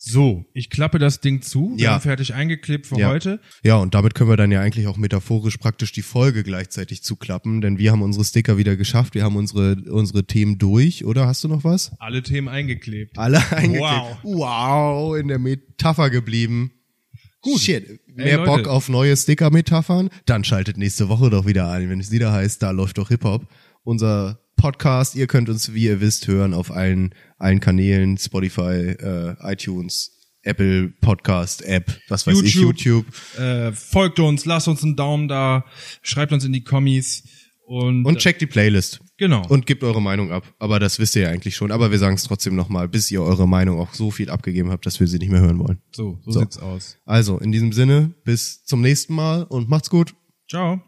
So, 0.00 0.44
ich 0.54 0.70
klappe 0.70 1.00
das 1.00 1.20
Ding 1.20 1.42
zu. 1.42 1.72
Wir 1.76 1.84
Ja. 1.86 1.92
haben 1.94 2.00
fertig 2.00 2.32
eingeklebt 2.34 2.86
für 2.86 2.98
Ja. 2.98 3.08
heute. 3.08 3.40
Ja, 3.64 3.76
und 3.76 3.94
damit 3.94 4.14
können 4.14 4.30
wir 4.30 4.36
dann 4.36 4.52
ja 4.52 4.60
eigentlich 4.60 4.86
auch 4.86 4.96
metaphorisch 4.96 5.56
praktisch 5.56 5.90
die 5.90 6.02
Folge 6.02 6.44
gleichzeitig 6.44 7.02
zuklappen, 7.02 7.60
denn 7.60 7.78
wir 7.78 7.90
haben 7.90 8.02
unsere 8.02 8.24
Sticker 8.24 8.58
wieder 8.58 8.76
geschafft, 8.76 9.14
wir 9.14 9.24
haben 9.24 9.34
unsere, 9.36 9.74
unsere 9.90 10.24
Themen 10.24 10.58
durch, 10.58 11.04
oder? 11.04 11.26
Hast 11.26 11.42
du 11.42 11.48
noch 11.48 11.64
was? 11.64 11.92
Alle 11.98 12.22
Themen 12.22 12.46
eingeklebt. 12.48 13.18
Alle 13.18 13.38
eingeklebt. 13.52 13.80
Wow. 13.82 14.18
Wow, 14.22 15.16
in 15.16 15.26
der 15.28 15.40
Metapher 15.40 16.10
geblieben. 16.10 16.72
Gut. 17.40 17.60
Shit. 17.60 18.00
Mehr 18.06 18.38
Leute. 18.38 18.50
Bock 18.50 18.68
auf 18.68 18.88
neue 18.88 19.16
Sticker-Metaphern? 19.16 20.10
Dann 20.26 20.44
schaltet 20.44 20.76
nächste 20.76 21.08
Woche 21.08 21.30
doch 21.30 21.46
wieder 21.46 21.70
ein, 21.70 21.88
wenn 21.88 22.00
es 22.00 22.10
wieder 22.10 22.32
heißt, 22.32 22.62
da 22.62 22.70
läuft 22.72 22.98
doch 22.98 23.08
Hip-Hop. 23.08 23.46
Unser 23.84 24.40
Podcast, 24.56 25.14
ihr 25.14 25.28
könnt 25.28 25.48
uns, 25.48 25.72
wie 25.72 25.84
ihr 25.84 26.00
wisst, 26.00 26.26
hören 26.26 26.52
auf 26.52 26.72
allen, 26.72 27.14
allen 27.38 27.60
Kanälen, 27.60 28.18
Spotify, 28.18 28.96
äh, 28.98 29.36
iTunes, 29.40 30.10
Apple 30.42 30.92
Podcast 31.00 31.62
App, 31.62 32.00
was 32.08 32.26
weiß 32.26 32.42
ich, 32.42 32.54
YouTube. 32.54 32.80
YouTube. 32.80 33.38
Äh, 33.38 33.72
folgt 33.72 34.18
uns, 34.18 34.44
lasst 34.44 34.66
uns 34.66 34.82
einen 34.82 34.96
Daumen 34.96 35.28
da, 35.28 35.64
schreibt 36.02 36.32
uns 36.32 36.44
in 36.44 36.52
die 36.52 36.64
Kommis 36.64 37.22
und, 37.66 38.04
Und 38.04 38.18
checkt 38.18 38.40
die 38.40 38.46
Playlist. 38.46 39.00
Genau. 39.18 39.46
Und 39.48 39.66
gebt 39.66 39.84
eure 39.84 40.00
Meinung 40.00 40.32
ab. 40.32 40.44
Aber 40.58 40.78
das 40.80 40.98
wisst 40.98 41.14
ihr 41.16 41.22
ja 41.22 41.28
eigentlich 41.28 41.54
schon. 41.54 41.70
Aber 41.70 41.90
wir 41.90 41.98
sagen 41.98 42.14
es 42.14 42.24
trotzdem 42.24 42.56
nochmal, 42.56 42.88
bis 42.88 43.10
ihr 43.10 43.22
eure 43.22 43.46
Meinung 43.46 43.78
auch 43.78 43.92
so 43.92 44.10
viel 44.10 44.30
abgegeben 44.30 44.70
habt, 44.70 44.86
dass 44.86 44.98
wir 45.00 45.06
sie 45.06 45.18
nicht 45.18 45.30
mehr 45.30 45.40
hören 45.42 45.58
wollen. 45.58 45.78
so, 45.94 46.18
so, 46.24 46.30
So. 46.32 46.40
sieht's 46.40 46.58
aus. 46.58 46.96
Also, 47.04 47.38
in 47.38 47.52
diesem 47.52 47.72
Sinne, 47.72 48.14
bis 48.24 48.64
zum 48.64 48.80
nächsten 48.80 49.14
Mal 49.14 49.42
und 49.44 49.68
macht's 49.68 49.90
gut. 49.90 50.14
Ciao. 50.48 50.80